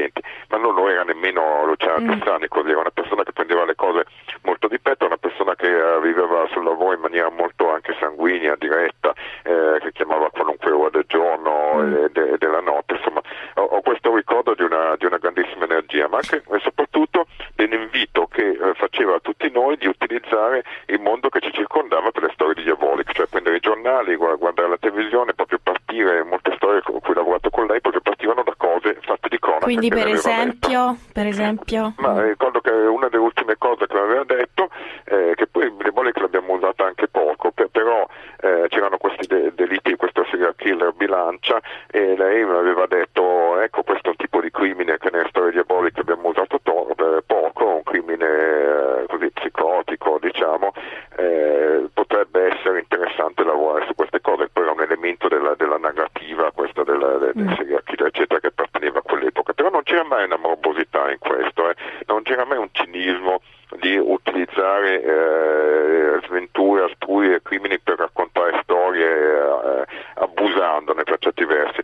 ambienti, 0.00 0.22
ma 0.48 0.56
non 0.56 0.74
lo 0.74 0.88
era 0.88 1.02
nemmeno 1.04 1.64
Luciano 1.66 2.14
Giussani, 2.14 2.48
così 2.48 2.70
era 2.70 2.80
una 2.80 2.90
persona 2.90 3.22
che 3.22 3.32
prendeva 3.32 3.64
le 3.64 3.74
cose 3.74 4.04
molto 4.42 4.68
di 4.68 4.78
petto, 4.80 5.04
una 5.04 5.18
persona 5.18 5.54
che 5.54 5.68
uh, 5.68 6.00
viveva 6.00 6.46
sul 6.50 6.64
lavoro 6.64 6.94
in 6.94 7.00
maniera 7.00 7.30
molto 7.30 7.70
anche 7.70 7.94
sanguigna, 8.00 8.56
diretta, 8.56 9.12
eh, 9.42 9.78
che 9.80 9.92
chiamava 9.92 10.30
qualunque 10.30 10.70
ora 10.70 10.90
del 10.90 11.04
giorno 11.06 11.74
mm. 11.76 11.94
e, 11.94 12.08
de, 12.10 12.38
della 12.38 12.60
notte, 12.60 12.94
insomma 12.94 13.20
ho, 13.54 13.62
ho 13.62 13.80
questo 13.82 14.14
ricordo 14.14 14.54
di 14.54 14.62
una, 14.62 14.96
di 14.96 15.04
una, 15.04 15.18
grandissima 15.18 15.64
energia, 15.64 16.08
ma 16.08 16.16
anche 16.16 16.42
e 16.48 16.58
soprattutto 16.60 17.26
dell'invito 17.54 18.26
che 18.26 18.50
eh, 18.50 18.74
faceva 18.74 19.16
a 19.16 19.20
tutti 19.20 19.50
noi 19.50 19.76
di 19.76 19.86
utilizzare 19.86 20.64
il 20.86 21.00
mondo 21.00 21.28
che 21.28 21.40
ci 21.40 21.52
circondava 21.52 22.10
per 22.10 22.22
le 22.24 22.30
storie 22.32 22.54
di 22.54 22.62
Diabolic, 22.62 23.12
cioè 23.12 23.26
prendere 23.26 23.56
i 23.56 23.60
giornali, 23.60 24.16
guardare 24.16 24.68
la 24.68 24.78
televisione, 24.78 25.34
proprio 25.34 25.58
partire, 25.62 26.22
molte 26.24 26.52
storie 26.56 26.80
con 26.82 27.00
cui 27.00 27.12
ho 27.12 27.18
lavorato 27.18 27.50
con 27.50 27.66
lei, 27.66 27.80
proprio 27.80 28.02
partivano 28.02 28.42
da 28.42 28.54
cose 28.56 28.98
fatte 29.02 29.28
di 29.28 29.38
cronaca. 29.38 29.59
Quindi 29.70 29.88
per 29.88 30.08
esempio, 30.08 30.96
per 31.12 31.26
esempio? 31.28 31.94
Ma 31.98 32.20
ricordo 32.24 32.60
che 32.60 32.70
una 32.72 33.08
delle 33.08 33.22
ultime 33.22 33.54
cose 33.56 33.86
che 33.86 33.94
mi 33.94 34.00
aveva 34.00 34.24
detto, 34.24 34.68
eh, 35.04 35.34
che 35.36 35.46
poi 35.46 35.72
Diabolic 35.76 36.18
l'abbiamo 36.18 36.54
usata 36.54 36.84
anche 36.86 37.06
poco, 37.06 37.52
per, 37.52 37.68
però 37.70 38.04
eh, 38.40 38.64
c'erano 38.66 38.96
questi 38.96 39.28
de- 39.28 39.52
delitti, 39.54 39.94
questo 39.94 40.26
serial 40.28 40.56
killer 40.56 40.92
bilancia 40.94 41.60
e 41.88 42.16
lei 42.16 42.44
mi 42.44 42.56
aveva 42.56 42.86
detto 42.88 43.60
ecco 43.60 43.82
questo 43.84 44.08
è 44.08 44.10
un 44.10 44.16
tipo 44.16 44.40
di 44.40 44.50
crimine 44.50 44.98
che 44.98 45.10
nelle 45.12 45.28
storie 45.28 45.52
diaboliche 45.52 46.00
abbiamo 46.00 46.28
usato 46.28 46.58
to- 46.62 46.88
eh, 46.96 47.22
poco, 47.24 47.66
un 47.74 47.82
crimine 47.84 48.26
eh, 48.26 49.04
così 49.06 49.30
psicotico 49.30 50.18
diciamo, 50.20 50.72
eh, 51.16 51.88
potrebbe 51.92 52.56
essere 52.56 52.80
interessante 52.80 53.44
lavorare 53.44 53.86
su 53.86 53.94
queste 53.94 54.20
cose, 54.20 54.48
poi 54.52 54.64
era 54.64 54.72
un 54.72 54.82
elemento 54.82 55.28
della, 55.28 55.54
della 55.54 55.78
narrativa, 55.78 56.50
questo 56.52 56.82
del, 56.82 56.98
del, 56.98 57.32
del 57.34 57.54
serial 57.56 57.82
killer 57.84 58.06
eccetera 58.08 58.40
che 58.40 58.48
apparteneva 58.48 58.98
a 58.98 59.02
quell'epoca, 59.02 59.52
però 59.52 59.68
non 59.70 59.82
c'era 59.82 60.04
mai 60.04 60.24
una 60.24 60.36
morbosità 60.38 61.10
in 61.10 61.18
questo, 61.18 61.68
eh. 61.68 61.74
non 62.06 62.22
c'era 62.22 62.44
mai 62.44 62.58
un 62.58 62.68
cinismo 62.72 63.40
di 63.78 63.96
utilizzare 63.96 65.02
eh, 65.02 66.20
sventure, 66.26 66.82
altrui 66.82 67.32
e 67.32 67.42
crimini 67.42 67.78
per 67.78 67.98
raccontare 67.98 68.58
storie 68.62 69.06
eh, 69.06 69.84
abusandone 70.14 71.04
per 71.04 71.18
certi 71.18 71.44
versi 71.44 71.80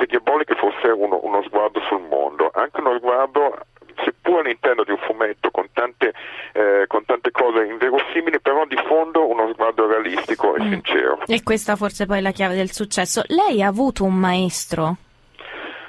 che 0.00 0.06
Diabolic 0.06 0.54
fosse 0.56 0.88
uno, 0.88 1.20
uno 1.22 1.42
sguardo 1.42 1.80
sul 1.82 2.00
mondo, 2.08 2.50
anche 2.54 2.80
uno 2.80 2.96
sguardo 2.96 3.58
seppur 4.02 4.40
all'interno 4.40 4.82
di 4.82 4.92
un 4.92 4.98
fumetto 4.98 5.50
con 5.50 5.66
tante, 5.74 6.14
eh, 6.52 6.84
con 6.86 7.04
tante 7.04 7.30
cose 7.30 7.64
inverosimili, 7.64 8.40
però 8.40 8.64
di 8.64 8.80
fondo 8.86 9.28
uno 9.28 9.52
sguardo 9.52 9.86
realistico 9.86 10.54
e 10.54 10.62
Mm. 10.62 10.70
sincero. 10.70 11.18
E 11.26 11.39
questa 11.50 11.74
forse 11.74 12.06
poi 12.06 12.18
è 12.18 12.20
la 12.20 12.30
chiave 12.30 12.54
del 12.54 12.70
successo. 12.70 13.24
Lei 13.26 13.60
ha 13.60 13.66
avuto 13.66 14.04
un 14.04 14.14
maestro? 14.14 14.96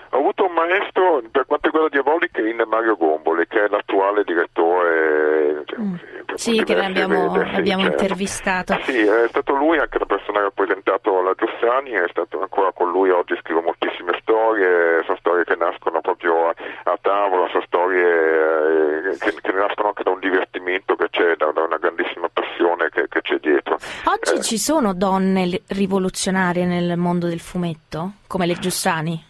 Ho 0.10 0.18
avuto 0.18 0.46
un 0.46 0.54
maestro 0.54 1.22
per 1.30 1.46
quanto 1.46 1.68
riguarda 1.68 1.90
Diabolic 1.90 2.36
in 2.40 2.64
Mario 2.66 2.98
Gomboli, 2.98 3.46
che 3.46 3.66
è 3.66 3.68
l'attuale 3.68 4.24
direttore. 4.24 5.62
cioè, 5.68 5.78
per 6.26 6.40
Sì, 6.40 6.64
che 6.64 6.74
l'abbiamo, 6.74 7.30
vede, 7.30 7.46
sì, 7.54 7.66
certo. 7.68 7.86
intervistato. 7.86 8.80
Sì, 8.86 8.98
è 9.06 9.28
stato 9.28 9.54
lui 9.54 9.78
anche 9.78 10.00
la 10.00 10.06
persona 10.06 10.40
che 10.40 10.46
ha 10.46 10.48
rappresentato 10.50 11.22
la 11.22 11.36
Giussani, 11.36 11.92
è 11.92 12.08
stato 12.10 12.42
ancora 12.42 12.72
con 12.72 12.90
lui 12.90 13.12
oggi 13.12 13.38
scrivo 13.42 13.62
moltissime 13.62 14.18
storie, 14.20 15.04
sono 15.06 15.18
storie 15.18 15.44
che 15.44 15.56
nascono 15.56 16.02
proprio 16.02 16.48
a, 16.48 16.56
a 16.86 16.98
tavola, 17.00 17.48
sono 17.50 17.64
storie 17.68 19.12
eh, 19.12 19.18
che, 19.20 19.32
che 19.40 19.52
nascono 19.52 19.90
anche 19.90 20.02
da 20.02 20.10
un 20.10 20.20
divertimento 20.20 20.96
che 20.96 21.08
c'è, 21.12 21.36
da, 21.36 21.52
da 21.52 21.62
una 21.62 21.78
grandissima 21.78 22.30
passione 22.72 22.90
che, 22.90 23.08
che 23.08 23.22
c'è 23.22 23.38
dietro. 23.40 23.78
Oggi 24.06 24.40
Eh, 24.40 24.42
ci 24.42 24.58
sono 24.58 24.94
donne 24.94 25.62
rivoluzionarie 25.68 26.66
nel 26.66 26.98
mondo 26.98 27.28
del 27.28 27.40
fumetto, 27.40 28.14
come 28.28 28.46
le 28.46 28.56
Giussani? 28.56 29.24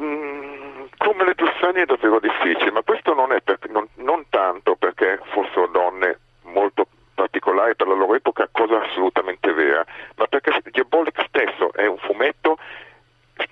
Mm, 0.00 0.84
come 0.98 1.24
le 1.24 1.34
Giussani 1.34 1.80
è 1.80 1.84
davvero 1.84 2.20
difficile, 2.20 2.70
ma 2.70 2.82
questo 2.82 3.14
non 3.14 3.32
è 3.32 3.40
per- 3.40 3.58
non, 3.70 3.86
non 3.96 4.24
tanto 4.30 4.76
perché 4.76 5.20
fossero 5.32 5.68
donne 5.68 6.18
molto 6.42 6.86
particolari 7.14 7.76
per 7.76 7.86
la 7.86 7.94
loro 7.94 8.14
epoca, 8.14 8.48
cosa 8.50 8.82
assolutamente 8.82 9.52
vera, 9.52 9.84
ma 10.16 10.26
perché 10.26 10.58
Diabolic 10.70 11.24
stesso 11.28 11.72
è 11.74 11.86
un 11.86 11.98
fumetto 11.98 12.58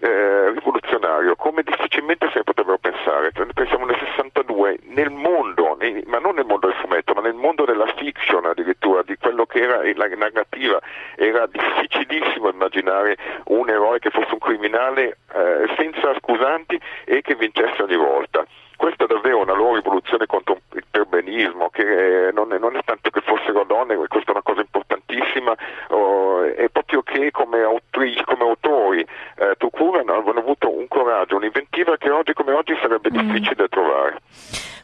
eh, 0.01 0.51
rivoluzionario, 0.51 1.36
come 1.36 1.62
difficilmente 1.62 2.26
se 2.28 2.39
ne 2.39 2.45
potrebbero 2.45 2.78
pensare. 2.78 3.32
Pensiamo 3.55 3.84
nel 3.84 3.99
62, 3.99 4.78
nel 4.95 5.11
mondo, 5.11 5.76
nei- 5.78 6.03
ma 6.07 6.18
non 6.18 6.34
nel 6.34 6.45
mondo 6.45 6.66
del 6.66 6.76
fumetto, 6.76 7.14
ma 7.14 7.20
nel 7.20 7.34
mondo 7.34 7.64
della 7.64 7.86
fiction 7.97 8.47
addirittura, 8.47 9.03
di 9.03 9.16
quello 9.16 9.47
che 9.47 9.61
era 9.61 9.80
la 9.95 10.09
narrativa, 10.16 10.80
era 11.16 11.47
difficilissimo 11.47 12.51
immaginare 12.51 13.16
un 13.47 13.68
eroe 13.68 13.99
che 13.99 14.11
fosse 14.11 14.32
un 14.32 14.39
criminale 14.39 15.18
eh, 15.32 15.74
senza 15.76 16.14
scusanti 16.18 16.80
e 17.05 17.22
che 17.22 17.34
vincesse 17.34 17.82
ogni 17.82 17.97
volta. 17.97 18.45
Questa 18.79 19.05
è 19.05 19.07
davvero 19.09 19.43
una 19.43 19.55
loro 19.55 19.74
rivoluzione 19.74 20.26
contro 20.26 20.61
il 20.74 20.85
perbenismo, 20.89 21.68
che 21.68 22.29
eh, 22.29 22.33
non, 22.33 22.53
è, 22.53 22.59
non 22.59 22.76
è 22.76 22.81
tanto 22.85 23.11
che 23.11 23.20
fossero 23.22 23.64
donne, 23.64 23.97
questa 24.07 24.31
è 24.31 24.31
una 24.31 24.43
cosa 24.43 24.61
importantissima, 24.61 25.53
oh, 25.89 26.45
è 26.45 26.68
proprio 26.70 27.03
che 27.03 27.33
come 27.33 27.61
autrici, 27.61 28.22
come 28.22 28.45
autori, 28.45 29.01
eh, 29.01 29.55
Tucura 29.59 29.99
avevano 29.99 30.39
avuto 30.39 30.70
un 30.70 30.87
coraggio, 30.87 31.35
un'inventiva 31.35 31.97
che 31.97 32.09
oggi 32.09 32.33
come 32.35 32.53
oggi 32.53 32.72
sarebbe 32.81 33.11
difficile 33.11 33.66
trovare. 33.66 34.20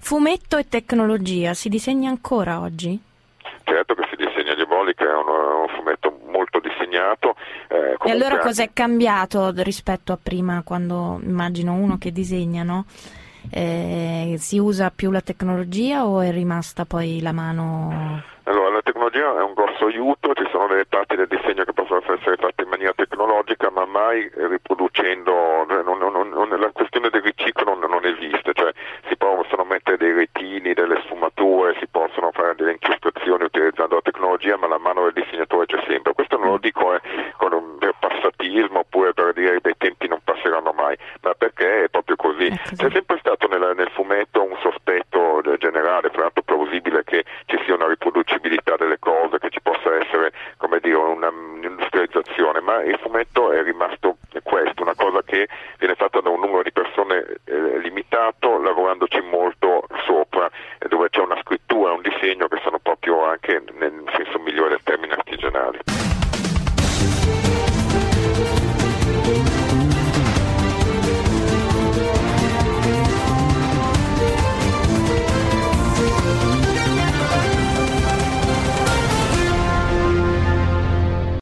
Fumetto 0.00 0.56
e 0.56 0.68
tecnologia 0.68 1.54
si 1.54 1.68
disegna 1.68 2.10
ancora 2.10 2.60
oggi? 2.60 3.00
Certo 3.62 3.94
che 3.94 4.06
si 4.10 4.16
disegna 4.16 4.54
Diabolica, 4.54 5.04
è 5.04 5.14
un, 5.14 5.28
un 5.28 5.68
fumetto 5.68 6.18
molto 6.26 6.58
disegnato. 6.58 7.36
eh, 7.68 7.96
E 8.02 8.10
allora 8.10 8.38
cos'è 8.38 8.70
cambiato 8.72 9.52
rispetto 9.62 10.12
a 10.12 10.18
prima, 10.20 10.62
quando 10.64 11.20
immagino 11.22 11.74
uno 11.74 11.96
che 11.96 12.10
disegna, 12.10 12.64
no? 12.64 12.86
Eh, 13.50 14.36
si 14.38 14.58
usa 14.58 14.90
più 14.94 15.10
la 15.10 15.20
tecnologia 15.20 16.06
o 16.06 16.20
è 16.20 16.30
rimasta 16.32 16.84
poi 16.84 17.20
la 17.20 17.32
mano? 17.32 18.22
Allora, 18.44 18.68
la 18.68 18.82
tecnologia 18.82 19.38
è 19.38 19.42
un 19.42 19.54
grosso 19.54 19.86
aiuto, 19.86 20.34
ci 20.34 20.46
sono 20.52 20.66
delle 20.66 20.84
parti 20.84 21.16
del 21.16 21.28
disegno 21.28 21.64
che 21.64 21.72
possono 21.72 22.02
essere 22.04 22.36
fatte 22.36 22.62
in 22.62 22.68
maniera 22.68 22.92
tecnologica, 22.94 23.70
ma 23.70 23.86
mai 23.86 24.30
riproducendo, 24.34 25.64
cioè, 25.68 25.82
non- 25.82 25.98
non- 25.98 26.28
non- 26.28 26.48
la 26.60 26.70
questione 26.70 27.08
del 27.08 27.22
riciclo 27.22 27.74
non, 27.74 28.04
esiste, 28.04 28.52
cioè 28.52 28.70
si 29.08 29.16
possono 29.16 29.64
mettere 29.64 29.96
dei 29.96 30.12
retini, 30.12 30.74
delle 30.74 31.00
sfumature, 31.06 31.76
si 31.80 31.86
possono 31.86 32.30
fare 32.32 32.54
delle 32.54 32.72
incrustazioni 32.72 33.44
utilizzando 33.44 33.94
la 33.94 34.02
tecnologia, 34.02 34.58
ma 34.58 34.66
la 34.68 34.78
mano 34.78 35.04
del 35.04 35.24
disegnatore 35.24 35.64
c'è 35.64 35.82
sempre. 35.88 36.12
Questo 36.12 36.36
non 36.36 36.48
lo 36.50 36.58
dico 36.58 36.94
eh, 36.94 37.00
per 37.78 37.94
passatismo 37.98 38.80
oppure 38.80 39.12
per 39.14 39.32
dire 39.32 39.60
che 39.60 39.70
i 39.70 39.74
tempi 39.76 40.08
non 40.08 40.20
dimenteranno 40.54 40.72
mai, 40.72 40.96
ma 41.22 41.34
perché 41.34 41.84
è 41.84 41.88
proprio 41.88 42.16
così. 42.16 42.46
È 42.46 42.58
così. 42.58 42.76
C'è 42.76 42.90
sempre 42.90 43.18
stato 43.18 43.48
nel, 43.48 43.74
nel 43.76 43.90
fumetto 43.90 44.42
un 44.42 44.56
sospetto 44.60 45.42
eh, 45.42 45.58
generale, 45.58 46.10
fra 46.10 46.22
l'altro 46.22 46.42
plausibile, 46.42 47.02
che 47.04 47.24
ci 47.46 47.58
sia 47.64 47.74
una 47.74 47.88
riproducibilità 47.88 48.76
delle 48.76 48.98
cose, 48.98 49.38
che 49.38 49.50
ci 49.50 49.60
possa 49.60 49.94
essere 49.96 50.32
come 50.56 50.78
dire, 50.80 50.96
una, 50.96 51.28
un'industrializzazione, 51.28 52.60
ma 52.60 52.82
il 52.82 52.98
fumetto 52.98 53.52
è 53.52 53.62
rimasto 53.62 54.16
questo, 54.42 54.82
una 54.82 54.94
cosa 54.94 55.22
che 55.24 55.48
viene 55.78 55.94
fatta 55.94 56.20
da 56.20 56.28
un 56.28 56.40
numero 56.40 56.62
di 56.62 56.72
persone 56.72 57.24
eh, 57.44 57.78
limitato, 57.78 58.58
lavorandoci 58.58 59.20
molto 59.20 59.86
sopra, 60.06 60.48
eh, 60.78 60.88
dove 60.88 61.08
c'è 61.08 61.20
una 61.20 61.38
scrittura, 61.40 61.92
un 61.92 62.02
disegno 62.02 62.46
che 62.48 62.60
sono 62.62 62.78
proprio 62.78 63.24
anche 63.24 63.62
nel, 63.78 64.02